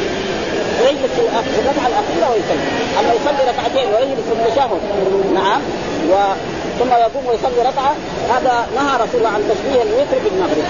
ويجلس 0.82 1.12
في 1.14 1.61
الركعه 1.61 1.87
الأخيرة 1.87 2.30
ويصلي. 2.30 2.66
أما 3.01 3.12
يصلي 3.12 3.51
ركعتين 3.51 3.95
ويجلس 3.95 4.26
في 4.28 4.32
التشهد. 4.32 4.80
نعم. 5.35 5.61
و 6.11 6.14
ثم 6.79 6.91
يقوم 7.05 7.27
ويصلي 7.27 7.61
ركعة. 7.70 7.95
هذا 8.35 8.66
نهى 8.77 8.95
رسول 9.05 9.18
الله 9.20 9.29
عن 9.29 9.43
تشبيه 9.51 9.83
الوتر 9.83 10.18
بالمغرب. 10.25 10.64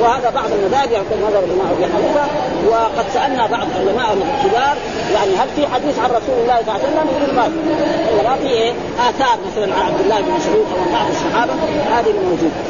وهذا 0.00 0.30
بعض 0.30 0.50
المذاهب 0.52 0.90
يعتبر 0.92 1.16
مذهب 1.26 1.44
الامام 1.44 1.68
أبي 1.72 1.84
حنيفة. 1.92 2.24
وقد 2.70 3.04
سألنا 3.14 3.46
بعض 3.46 3.66
علماء 3.78 4.12
الكبار 4.12 4.76
يعني 5.14 5.36
هل 5.36 5.48
في 5.56 5.66
حديث 5.66 5.98
عن 5.98 6.10
رسول 6.10 6.36
الله 6.42 6.56
صلى 6.56 6.62
الله 6.62 6.72
عليه 6.72 6.88
وسلم؟ 6.88 7.06
يقول 7.16 7.34
ما 7.36 7.42
في 7.42 8.28
ما 8.28 8.36
في 8.36 8.48
إيه؟ 8.48 8.72
آثار 9.08 9.38
مثلا 9.46 9.74
عن 9.74 9.82
عبد 9.86 10.00
الله 10.00 10.20
بن 10.20 10.30
مسعود 10.38 10.66
أو 10.72 10.92
بعض 10.92 11.06
الصحابة. 11.10 11.52
هذه 11.96 12.10
الموجوده 12.10 12.60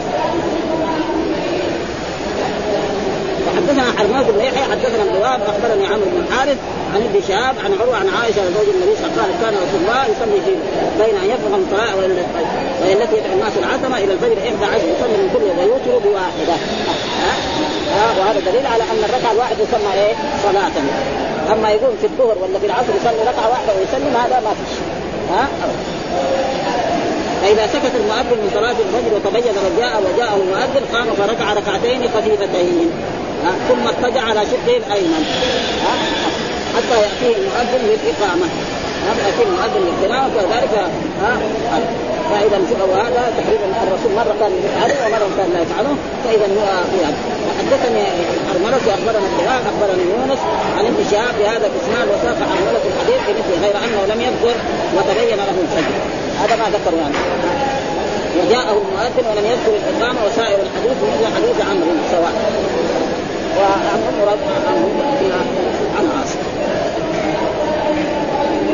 حدثنا 3.67 3.99
حرمات 3.99 4.27
بن 4.27 4.41
يحيى 4.41 4.65
حدثنا 4.73 5.05
وهب 5.21 5.41
أخبرني 5.43 5.87
عمرو 5.87 6.07
بن 6.13 6.19
الحارث 6.27 6.59
عن 6.95 7.01
ابن 7.03 7.21
شهاب 7.29 7.55
عن 7.65 7.71
عروة 7.81 7.97
عن 7.97 8.09
عائشة 8.09 8.43
زوج 8.57 8.69
النبي 8.75 8.95
صلى 8.97 9.07
الله 9.11 9.23
عليه 9.23 9.35
وسلم 9.35 9.43
كان 9.43 9.55
رسول 9.65 9.81
الله 9.83 10.03
يصلي 10.13 10.39
في 10.47 10.53
بين 11.03 11.15
أن 11.23 11.27
يفرغ 11.33 11.53
من 11.57 11.67
صلاه 11.71 11.93
وهي 11.97 12.93
التي 12.93 13.17
يدعو 13.19 13.33
الناس 13.33 13.53
العتمة 13.63 13.99
إلى 13.99 14.13
الفجر 14.13 14.39
11 14.39 14.77
يصلي 14.95 15.17
من 15.23 15.29
كل 15.35 15.45
ويوتر 15.59 16.09
بواحده 16.09 16.57
وهذا 18.19 18.41
دليل 18.51 18.67
على 18.67 18.83
أن 18.83 19.01
الركعة 19.09 19.33
الواحدة 19.33 19.63
يسمى 19.63 19.93
إيه؟ 19.95 20.15
صلاة. 20.43 20.77
أما 21.53 21.71
يقول 21.71 21.93
في 22.01 22.07
الظهر 22.07 22.37
ولا 22.43 22.59
في 22.59 22.67
العصر 22.67 22.93
يصلي 23.01 23.23
ركعة 23.31 23.49
واحدة 23.51 23.71
ويسلم 23.77 24.17
هذا 24.17 24.41
ما 24.45 24.53
فيش. 24.59 24.75
ها؟ 25.33 25.45
فإذا 27.47 27.67
سكت 27.67 27.95
المؤذن 27.95 28.39
من 28.43 28.51
صلاة 28.55 28.77
الفجر 28.87 29.15
وتبين 29.15 29.53
من 29.53 29.77
جاء 29.79 30.03
وجاءه 30.07 30.37
المؤذن 30.37 30.85
قام 30.95 31.07
فركع 31.15 31.53
ركعتين 31.53 32.03
خفيفتين. 32.15 32.91
ثم 33.69 33.87
اضطجع 33.89 34.23
على 34.23 34.41
شقه 34.41 34.77
الايمن 34.77 35.25
حتى 36.77 36.97
ياتيه 37.03 37.37
المؤذن 37.43 37.83
للإقامة. 37.89 38.47
يكون 39.29 39.49
مؤذن 39.57 39.83
للقراءه 39.87 40.27
وكذلك 40.27 40.75
فإذا 42.31 42.59
وهذا 42.93 43.23
تقريبا 43.39 43.67
الرسول 43.83 44.13
مرة 44.17 44.35
كان 44.41 44.53
يفعله 44.65 45.07
ومرة 45.07 45.29
كان 45.39 45.49
لا 45.55 45.61
يفعله 45.61 45.95
فإذا 46.25 46.47
هو 46.59 46.67
يعني 47.03 47.17
وحدثني 47.47 48.03
حرملة 48.49 48.95
أخبرنا 48.95 49.27
الدراع 49.27 49.59
اخبرني 49.71 50.03
يونس 50.11 50.39
عن 50.79 50.85
ابن 50.85 51.05
شهاب 51.11 51.35
بهذا 51.39 51.67
الإسناد 51.71 52.07
وساق 52.09 52.39
حرملة 52.51 52.83
الحديث 52.91 53.21
بمثله 53.29 53.67
غير 53.67 53.77
أنه 53.85 54.15
لم 54.15 54.21
يذكر 54.21 54.57
وتبين 54.97 55.37
له 55.37 55.57
الفجر. 55.63 56.26
هذا 56.43 56.57
ما 56.57 56.65
ذكر 56.65 56.97
يعني. 56.97 57.15
وجاءه 58.39 58.73
المؤذن 58.73 59.27
ولم 59.31 59.47
يذكر 59.47 59.73
الاقامه 59.77 60.21
وسائر 60.27 60.59
الحديث 60.63 60.97
مثل 61.03 61.35
حديث 61.37 61.61
عمرو 61.71 61.93
سواء. 62.11 62.35
وعن 63.59 64.01
مراد 64.21 64.39
عن 65.99 66.11
عاصم 66.19 66.39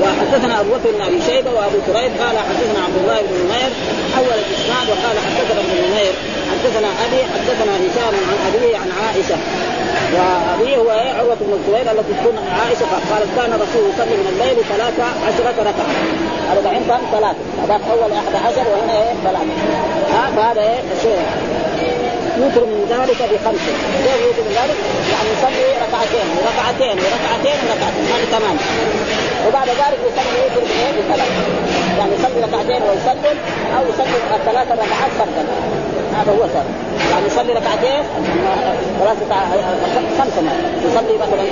وحدثنا 0.03 0.61
أبو 0.61 0.71
بكر 0.71 0.91
بن 0.91 1.01
أبي 1.01 1.23
شيبة 1.23 1.51
وأبو 1.51 1.79
كريب 1.87 2.13
قال 2.23 2.37
حدثنا 2.39 2.81
عبد 2.85 2.97
الله 3.03 3.21
بن 3.21 3.35
نمير 3.45 3.71
حول 4.15 4.27
الإسناد 4.27 4.87
وقال 4.89 5.17
حدثنا 5.43 5.61
ابن 5.61 5.75
نمير 5.91 6.15
حدثنا 6.53 6.89
أبي 7.05 7.21
حدثنا 7.35 7.73
هشام 7.85 8.15
عن 8.31 8.39
أبيه 8.49 8.77
عن 8.77 8.91
عائشة. 9.01 9.37
وأبيه 10.15 10.77
هو 10.77 10.91
عروة 10.91 11.35
بن 11.41 11.53
الزبير 11.59 11.93
التي 11.93 12.13
تكون 12.19 12.37
عائشة 12.59 12.87
قالت 13.11 13.31
كان 13.37 13.53
الرسول 13.53 13.83
يصلي 13.91 14.17
من 14.21 14.27
الليل 14.33 14.57
ثلاث 14.73 14.97
عشرة 15.27 15.57
ركعة. 15.69 15.95
أربعين 16.53 16.83
كان 16.89 17.01
ثلاثة. 17.13 17.43
هذاك 17.63 17.81
أول 17.93 18.13
أحد 18.13 18.35
عشر 18.47 18.67
وهنا 18.73 18.93
إيه؟ 19.03 19.13
ثلاثة. 19.25 19.55
ها؟ 20.15 20.23
فهذا 20.37 20.63
إيه؟ 20.63 20.81
الشيء. 20.97 21.23
يوتر 22.41 22.65
من 22.73 22.83
ذلك 22.95 23.21
بخمسة 23.31 23.73
كيف 24.05 24.17
يوتر 24.27 24.43
من 24.49 24.55
ذلك؟ 24.61 24.77
يعني 25.13 25.29
يصلي 25.35 25.69
ركعتين 25.85 26.27
وركعتين 26.37 26.97
وركعتين 27.05 27.59
وركعتين 27.67 28.05
هذه 28.13 28.27
ثمان 28.35 28.57
وبعد 29.47 29.69
ذلك 29.69 30.01
يصلي 30.09 30.39
يوتر؟ 30.43 30.63
بثلاث 30.99 31.31
يعني 32.03 32.15
يصلي 32.15 32.41
ركعتين 32.43 32.83
ويسلم 32.83 33.39
أو 33.79 33.83
يصلي 33.89 34.37
الثلاث 34.37 34.73
ركعات 34.73 35.11
فردا. 35.19 35.45
هذا 36.17 36.33
هو 36.33 36.49
فرد 36.49 36.65
يعني 37.11 37.27
يصلي 37.27 37.53
ركعتين 37.53 38.03
ثلاثة 38.99 39.35
خمسة 40.19 40.43
يصلي 40.87 41.15
مثلا 41.19 41.45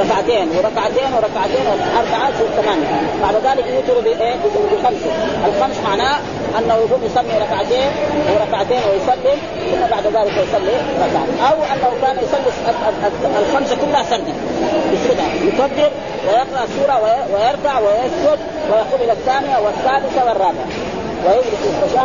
ركعتين 0.00 0.48
وركعتين 0.48 1.12
وركعتين 1.16 1.66
اربعات 1.98 2.34
ثمانية. 2.56 3.00
بعد 3.22 3.34
ذلك 3.34 3.66
يوتر 3.66 4.00
بإيه؟ 4.00 4.34
بخمسة. 4.72 5.10
الخمس 5.46 5.76
معناه 5.84 6.16
أنه 6.58 6.74
يقوم 6.74 7.00
يصلي 7.04 7.38
ركعتين 7.38 7.90
وركعتين 8.34 8.80
ويسلم 8.90 9.38
ثم 9.70 9.86
بعد 9.90 10.06
ذلك 10.06 10.36
يصلي 10.48 10.76
ركعة. 11.04 11.50
أو 11.50 11.56
أنه 11.72 11.90
كان 12.02 12.16
يصلي 12.24 12.50
الخمسة 13.40 13.76
كلها 13.76 14.02
سردا 14.02 14.34
يسردها 14.92 15.34
يكبر 15.44 15.90
ويقرأ 16.28 16.66
سورة 16.76 16.96
ويركع 17.34 17.78
ويسجد 17.78 18.38
ويقوم 18.70 19.00
إلى 19.00 19.12
الثانية 19.12 19.58
والثالثة 19.58 20.24
والرابعة. 20.26 20.66
ويجلس 21.26 21.62
التشهد 21.64 21.96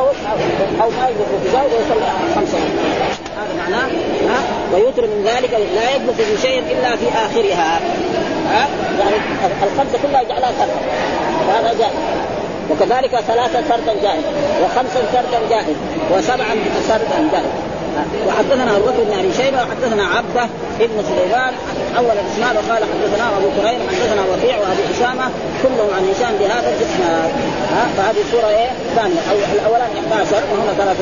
أو 0.82 0.90
ما 0.90 1.10
يجلس 1.10 1.30
التشهد 1.38 1.70
ويصلي 1.74 2.06
خمسة. 2.36 2.58
هذا 3.38 3.54
معناه 3.58 3.88
ها؟ 4.30 4.40
ويتر 4.74 5.02
من 5.02 5.24
ذلك 5.26 5.52
لا 5.76 6.14
في 6.14 6.42
شيء 6.42 6.60
إلا 6.60 6.96
في 6.96 7.08
آخرها. 7.08 7.80
ها؟ 8.50 8.68
يعني 9.00 9.16
الخمسة 9.64 10.00
كلها 10.04 10.22
يجعلها 10.22 10.52
سردا 10.60 10.80
وهذا 11.48 11.74
جائز. 11.80 11.94
وكذلك 12.72 13.20
ثلاثة 13.28 13.64
سردا 13.70 13.94
جائز. 14.04 14.24
وخمسا 14.64 15.02
سردا 15.14 15.40
جائز. 15.50 15.76
وسبعا 16.12 16.56
سردا 16.88 17.30
جائز. 17.32 17.54
وحدثنا 18.28 18.72
أبو 18.78 18.86
بكر 18.86 19.04
بن 19.04 19.14
أبي 19.20 19.34
شيبة 19.34 19.58
وحدثنا 19.58 20.04
عبدة 20.16 20.44
ابن 20.80 20.98
سليمان 21.10 21.54
اول 21.98 22.16
الإسناد 22.24 22.56
وقال 22.56 22.82
حدثنا 22.92 23.26
أبو 23.38 23.48
كريم 23.62 23.80
حدثنا 23.90 24.22
وفيع 24.32 24.58
وابو 24.58 24.84
أسامة 24.96 25.26
كلهم 25.64 25.90
عن 25.98 26.04
هشام 26.12 26.34
بهذا 26.40 26.70
الإسناد. 26.76 27.32
فهذه 27.98 28.22
الصورة 28.26 28.48
إيه؟ 28.50 28.70
ثانية 28.96 29.22
أو 29.32 29.36
الاولان 29.56 29.90
11 30.12 30.36
وهنا 30.52 30.74
13 30.78 31.00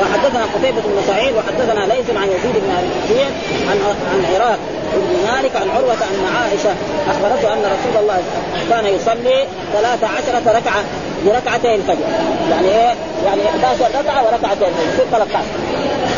وحدثنا 0.00 0.44
قتيبة 0.54 0.80
بن 0.80 1.02
سعيد 1.06 1.34
وحدثنا 1.36 1.80
ليث 1.92 2.10
عن 2.16 2.28
يزيد 2.28 2.54
بن 2.64 2.70
أبي 2.78 3.24
عن 3.70 3.78
عن 4.12 4.24
عراق 4.34 4.58
بن 4.94 5.32
مالك 5.32 5.56
عن 5.56 5.70
عروة 5.70 5.94
أن 5.94 6.36
عائشة 6.36 6.74
أخبرته 7.10 7.52
أن 7.52 7.58
رسول 7.58 8.02
الله 8.02 8.22
كان 8.70 8.86
يصلي 8.86 9.46
ثلاث 9.72 10.04
عشرة 10.04 10.58
ركعة 10.58 10.84
بركعتي 11.26 11.74
الفجر 11.74 12.04
يعني 12.50 12.68
إيه؟ 12.68 12.94
يعني 13.26 13.42
11 13.48 13.84
ركعة 14.00 14.24
وركعتين 14.24 14.68
يصير 14.92 15.06
13 15.10 15.44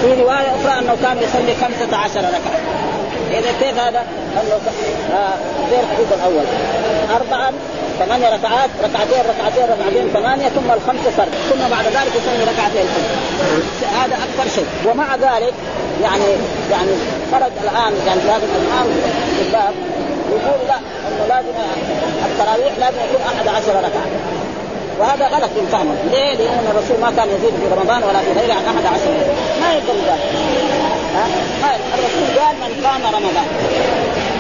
في 0.00 0.22
رواية 0.22 0.48
أخرى 0.56 0.78
أنه 0.78 0.96
كان 1.02 1.16
يصلي 1.22 1.54
15 1.54 2.20
ركعة. 2.20 2.60
إذا 3.30 3.52
كيف 3.60 3.78
هذا؟ 3.78 4.02
أنه 4.32 4.54
آه 5.14 5.34
غير 5.70 5.80
الحديث 5.90 6.12
الأول. 6.12 6.44
أربعا 7.20 7.52
ثمانية 8.00 8.28
ركعات 8.28 8.70
ركعتين 8.84 9.20
ركعتين 9.30 9.64
ركعتين 9.64 10.08
ثمانية 10.14 10.48
ثم 10.48 10.70
الخمسة 10.70 11.10
فرد 11.16 11.34
ثم 11.50 11.62
بعد 11.70 11.84
ذلك 11.84 12.12
يصلي 12.16 12.44
ركعتين 12.52 12.86
هذا 14.00 14.14
أكثر 14.14 14.50
شيء 14.54 14.66
ومع 14.86 15.16
ذلك 15.16 15.54
يعني 16.02 16.24
يعني 16.70 16.90
خرج 17.32 17.52
الآن 17.62 17.92
يعني 18.06 18.20
لازم 18.26 18.48
الآن 18.62 18.86
الباب 19.46 19.74
يقول 20.30 20.68
لا 20.68 20.76
إنه 21.08 21.26
لازم 21.28 21.54
التراويح 22.26 22.78
لازم 22.78 22.98
يكون 23.10 23.22
11 23.22 23.68
ركعة 23.68 24.06
وهذا 25.00 25.26
غلط 25.28 25.50
في 25.54 25.66
فهمه، 25.72 25.94
ليه؟ 26.10 26.34
لأن 26.34 26.66
الرسول 26.70 27.00
ما 27.00 27.12
كان 27.16 27.28
يزيد 27.28 27.54
في 27.60 27.74
رمضان 27.74 28.02
ولا 28.02 28.18
في 28.18 28.40
غيره 28.40 28.54
عن 28.54 28.64
11 28.64 29.00
ما 29.60 29.72
يقدر 29.72 29.92
ذلك. 29.92 30.20
ها؟ 31.16 31.76
الرسول 31.94 32.38
قال 32.38 32.56
من 32.56 32.86
قام 32.86 33.02
رمضان 33.14 33.46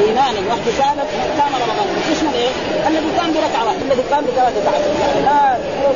ايمانا 0.06 0.40
واحتسابا 0.48 1.04
قام 1.38 1.52
رمضان، 1.62 1.88
يشمل 2.12 2.34
إيه؟ 2.42 2.52
الذي 2.88 3.10
قام 3.18 3.30
بركعه 3.36 3.64
واحدة، 3.66 3.82
الذي 3.88 4.04
قام 4.12 4.22
بثلاثة 4.24 4.60
عشر، 4.74 4.92
يعني 5.02 5.20
لا 5.28 5.40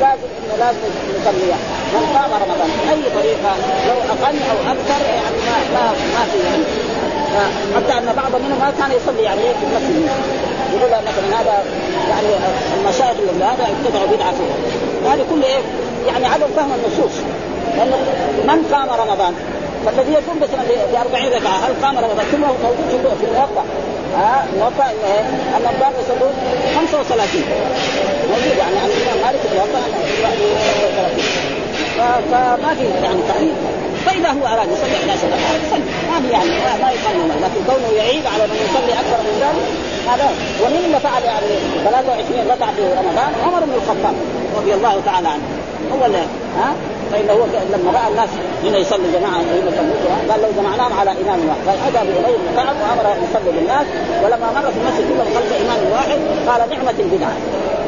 لازم 0.03 0.29
انه 0.37 0.55
لازم 0.63 0.89
نصلي 1.15 1.51
من 1.93 2.03
قام 2.15 2.31
رمضان. 2.43 2.69
أي 2.91 3.03
طريقة؟ 3.19 3.51
لو 3.87 3.97
أقل 4.13 4.37
أو 4.51 4.57
أكثر 4.73 4.99
يعني 5.19 5.37
ما 5.47 5.55
ما 5.73 5.83
ما 6.15 6.23
في 6.31 6.37
يعني. 6.47 6.65
حتى 7.75 7.93
أن 7.97 8.15
بعض 8.21 8.41
منهم 8.41 8.59
ما 8.59 8.73
كان 8.79 8.91
يصلي 8.97 9.23
يعني 9.23 9.41
في 9.41 9.63
المسجد 9.67 10.09
يقول 10.73 10.89
مثلا 10.89 11.41
هذا 11.41 11.55
يعني 12.09 12.27
المشايخ 12.77 13.17
اللي 13.19 13.43
هذا 13.43 13.65
ابتدعوا 13.73 14.07
بدعة. 14.13 14.31
فيه 14.31 14.51
وهذا 15.05 15.23
كله 15.29 15.45
إيه؟ 15.45 15.61
يعني 16.07 16.25
عدم 16.25 16.47
فهم 16.55 16.71
النصوص. 16.77 17.15
لأنه 17.77 17.97
من 18.47 18.59
قام 18.73 18.89
رمضان؟ 18.89 19.33
فالذي 19.85 20.11
يقوم 20.11 20.37
مثلا 20.41 20.63
ب 20.91 20.95
40 20.95 21.27
ركعة 21.27 21.57
هل 21.65 21.73
قام 21.83 21.97
رمضان؟ 21.97 22.25
ثم 22.31 22.41
موجود 22.41 22.75
في 23.19 23.25
الموقع 23.25 23.63
ها 24.13 24.45
الموقع 24.53 24.89
ان 25.57 25.63
كان 25.79 25.93
يصلون 26.01 26.33
35 26.75 27.41
موجود 28.29 28.57
يعني 28.57 28.77
عن 28.79 28.89
الامام 28.89 29.17
مالك 29.25 29.39
في 29.39 29.47
الموقع 29.51 29.79
فما 32.31 32.75
في 32.75 32.83
يعني 33.03 33.19
تعليم 33.27 33.55
فإذا 34.05 34.29
هو 34.29 34.47
أراد 34.47 34.67
يصلي 34.71 34.95
11 34.95 35.27
ركعه 35.27 35.55
يصلي 35.67 35.83
ما 36.11 36.27
في 36.27 36.33
يعني 36.33 36.49
ما 36.81 36.91
يقنن 36.91 37.31
لكن 37.43 37.73
كونه 37.73 37.97
يعيب 37.97 38.27
على 38.27 38.43
من 38.47 38.55
يصلي 38.55 38.93
أكثر 38.93 39.19
من 39.23 39.35
ذلك 39.41 39.65
هذا 40.09 40.29
ومن 40.63 40.85
اللي 40.85 40.99
فعل 40.99 41.23
يعني 41.23 41.47
23 41.83 42.47
ركعة 42.51 42.73
في 42.75 42.81
رمضان 42.81 43.33
عمر 43.45 43.65
بن 43.65 43.73
الخطاب 43.73 44.15
رضي 44.57 44.73
الله 44.73 45.01
تعالى 45.05 45.27
عنه. 45.27 45.64
هو 45.93 46.05
اللي 46.05 46.17
ها؟ 46.57 46.73
فإنه 47.11 47.33
هو 47.33 47.45
لما 47.73 47.91
رأى 47.91 48.07
الناس 48.11 48.29
هنا 48.63 48.77
يصلي 48.77 49.07
جماعة 49.13 49.39
هنا 49.39 49.69
يصلوا 49.71 50.31
قال 50.31 50.41
لو 50.41 50.49
جمعناهم 50.57 50.99
على 50.99 51.11
إمام 51.11 51.39
واحد. 51.49 51.61
قال 51.67 51.77
اتى 51.87 52.07
بابي 52.07 52.37
بن 52.37 52.55
كعب 52.55 52.75
وامر 52.81 53.05
أن 53.13 53.19
يصلي 53.29 53.51
بالناس. 53.51 53.87
ولما 54.23 54.47
مر 54.55 54.71
في 54.71 54.77
المسجد 54.81 55.05
كلهم 55.09 55.29
خلف 55.35 55.51
إمام 55.63 55.91
واحد 55.91 56.19
قال 56.47 56.69
نعمة 56.69 56.99
البدعة. 56.99 57.35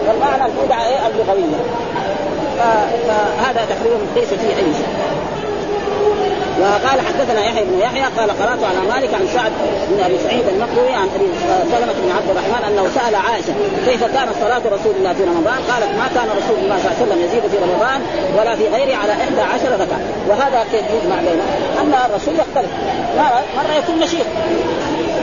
والمعنى 0.08 0.46
البدعة 0.46 0.88
إيه؟ 0.88 1.08
اللغوية. 1.08 1.62
فهذا 3.08 3.66
تقريبا 3.70 3.98
ليس 4.16 4.30
فيه 4.30 4.56
أي 4.62 4.74
شيء. 4.78 4.88
وقال 6.62 7.02
حدثنا 7.08 7.46
يحيى 7.46 7.64
بن 7.66 7.80
يحيى 7.80 8.04
قال 8.18 8.30
قرأت 8.32 8.64
على 8.70 8.80
مالك 8.94 9.14
عن 9.14 9.28
سعد 9.34 9.52
بن 9.90 10.04
أبي 10.04 10.18
سعيد 10.24 10.46
المقبري 10.48 10.94
عن 10.94 11.08
أبي 11.16 11.28
سلمة 11.72 11.94
بن 12.04 12.12
عبد 12.18 12.30
الرحمن 12.30 12.64
أنه 12.68 12.90
سأل 12.96 13.16
عائشة 13.16 13.54
كيف 13.86 14.04
كانت 14.04 14.34
صلاة 14.42 14.62
رسول 14.76 14.96
الله 14.98 15.14
في 15.14 15.24
رمضان؟ 15.24 15.60
قالت 15.72 15.92
ما 16.02 16.08
كان 16.16 16.28
رسول 16.40 16.58
الله 16.64 16.78
صلى 16.78 16.88
الله 16.88 16.96
عليه 16.98 17.06
وسلم 17.06 17.20
يزيد 17.26 17.44
في 17.52 17.58
رمضان 17.58 18.02
ولا 18.38 18.56
في 18.56 18.68
غيره 18.68 18.96
على 18.96 19.12
11 19.12 19.72
ركعة. 19.74 20.00
وهذا 20.30 20.66
كيف 20.72 20.86
يجمع 20.96 21.16
بينه؟ 21.16 21.44
أن 21.82 21.94
الرسول 22.10 22.34
يختلف. 22.36 22.72
مرة 23.58 23.74
يكون 23.78 24.00
نشيط. 24.00 24.28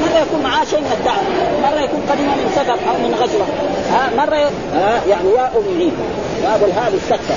مرة 0.02 0.18
يكون 0.22 0.40
معاه 0.42 0.64
شيء 0.64 0.80
من 0.80 0.92
الدعوة 0.98 1.24
مرة 1.62 1.80
يكون 1.80 2.00
قديما 2.10 2.34
من 2.34 2.50
سفر 2.56 2.78
أو 2.90 2.96
من 3.04 3.12
ي... 4.36 4.44
ها 4.74 5.00
يعني 5.08 5.28
يا 5.36 5.50
أمي 5.58 5.92
باب 6.42 6.62
هذه 6.62 6.94
السكتة. 6.94 7.34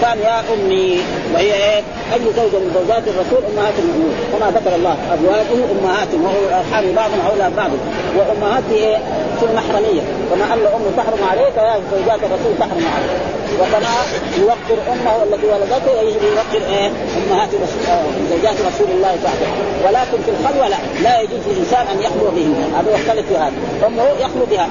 كان 0.00 0.18
يا 0.18 0.40
أمي 0.54 1.00
وهي 1.34 1.52
إيه؟ 1.54 1.82
أي 2.12 2.20
زوجة 2.36 2.58
من 2.58 2.70
زوجات 2.74 3.02
الرسول 3.08 3.40
أمهات 3.52 3.74
المؤمنين 3.78 4.14
كما 4.32 4.50
ذكر 4.50 4.76
الله 4.76 4.96
أزواجه 5.14 5.60
أمهات 5.74 6.08
وهو 6.14 6.40
الأرحام 6.48 6.84
بعض 6.96 7.10
أولى 7.30 7.50
بعض 7.56 7.70
وأمهات 8.16 8.62
إيه؟ 8.72 8.96
في 9.38 9.44
المحرمية. 9.50 10.02
كما 10.30 10.44
أن 10.54 10.58
الأم 10.58 10.84
تحرم 10.96 11.22
عليه 11.30 11.48
فيا 11.56 11.74
زوجات 11.92 12.20
الرسول 12.26 12.52
تحرم 12.58 12.86
عليه 12.96 13.18
وكما 13.60 13.94
يوقر 14.38 14.78
أمه 14.92 15.22
التي 15.22 15.46
ولدته 15.46 15.92
ويجب 15.98 16.22
يوقر 16.22 16.62
إيه؟ 16.74 16.90
أمهات 17.18 17.48
رسول 17.48 17.82
زوجات 18.30 18.56
رسول 18.68 18.88
الله 18.96 19.12
صلى 19.22 19.26
الله 19.26 19.36
عليه 19.36 19.50
وسلم 19.50 19.86
ولكن 19.86 20.18
في 20.24 20.30
الخلوة 20.34 20.68
لا. 20.68 20.76
لا 21.02 21.20
يجوز 21.20 21.40
للإنسان 21.46 21.86
أن 21.86 21.98
يخلو 22.02 22.30
بهن. 22.36 22.54
هذا 22.76 22.90
يختلف 22.96 23.28
في 23.28 23.36
هذا. 23.36 23.86
أمه 23.86 24.02
يخلو 24.20 24.44
بها. 24.50 24.68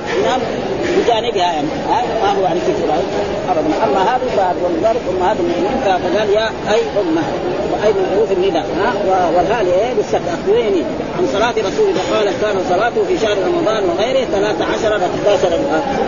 بجانبها 0.98 1.54
يعني 1.54 1.68
ما 2.24 2.32
هو 2.40 2.44
يعني 2.44 2.60
في 2.60 2.72
ابدا 3.50 3.84
أما 3.84 4.02
هذه 4.16 4.56
ولذلك 4.64 5.02
امهات 5.10 5.38
المؤمنين 5.40 5.82
فقال 5.86 6.30
يا 6.30 6.50
أي 6.74 6.82
أمة 7.02 7.22
وأي 7.72 7.94
من 7.94 8.06
حروف 8.16 8.32
النداء 8.32 8.66
ها 8.80 8.94
والهالي 9.36 9.74
إيه؟ 9.74 9.94
بالسكت 9.94 10.28
أخبريني 10.28 10.84
عن 11.18 11.28
صلاة 11.34 11.52
رسول 11.52 11.90
الله 11.90 12.04
قال 12.14 12.28
كان 12.42 12.56
صلاته 12.70 13.04
في 13.08 13.18
شهر 13.18 13.38
رمضان 13.48 13.84
وغيره 13.90 14.26
13 14.26 14.96
11 14.96 15.60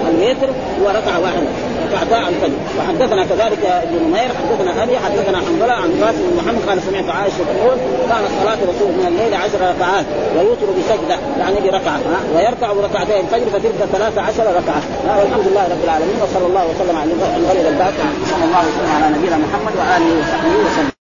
الوتر 0.10 0.50
وركعه 0.84 1.20
واحدة 1.22 1.48
ركعتا 1.86 2.30
الفجر. 2.30 2.58
وحدثنا 2.80 3.26
كذلك 3.26 3.66
ابن 3.66 3.96
نمير 4.08 4.30
حدثنا 4.40 4.84
أبي 4.84 4.98
حدثنا 4.98 5.38
حنظلة 5.38 5.74
عن 5.74 5.90
قاسم 6.04 6.18
بن 6.18 6.38
محمد 6.38 6.70
قال 6.70 6.82
سمعت 6.82 7.10
عائشة 7.10 7.38
تقول 7.38 7.78
كانت 8.10 8.32
صلاة 8.42 8.58
رسول 8.72 8.92
من 8.98 9.06
الليل 9.08 9.34
عشر 9.34 9.60
ركعات 9.62 10.06
ويوتر 10.36 10.68
بسجدة 10.78 11.18
يعني 11.40 11.60
بركعة 11.60 12.00
ويركع 12.36 12.72
ركعتين 12.72 13.20
الفجر 13.26 13.50
فتلك 13.54 13.90
ثلاث 13.92 14.18
عشر 14.18 14.44
ركعه 14.80 15.20
والحمد 15.20 15.48
لله 15.48 15.64
رب 15.74 15.84
العالمين 15.84 16.18
وصلى 16.24 16.46
الله 16.46 16.66
وسلم 16.72 16.96
على 16.98 17.12
غير 17.52 17.68
الباقي 17.70 18.08
صلى 18.32 18.44
الله 18.48 18.62
وسلم 18.70 18.92
على 18.96 19.08
نبينا 19.16 19.38
محمد 19.38 19.74
وآله 19.80 20.10
وصحبه 20.20 20.56
وسلم. 20.66 20.95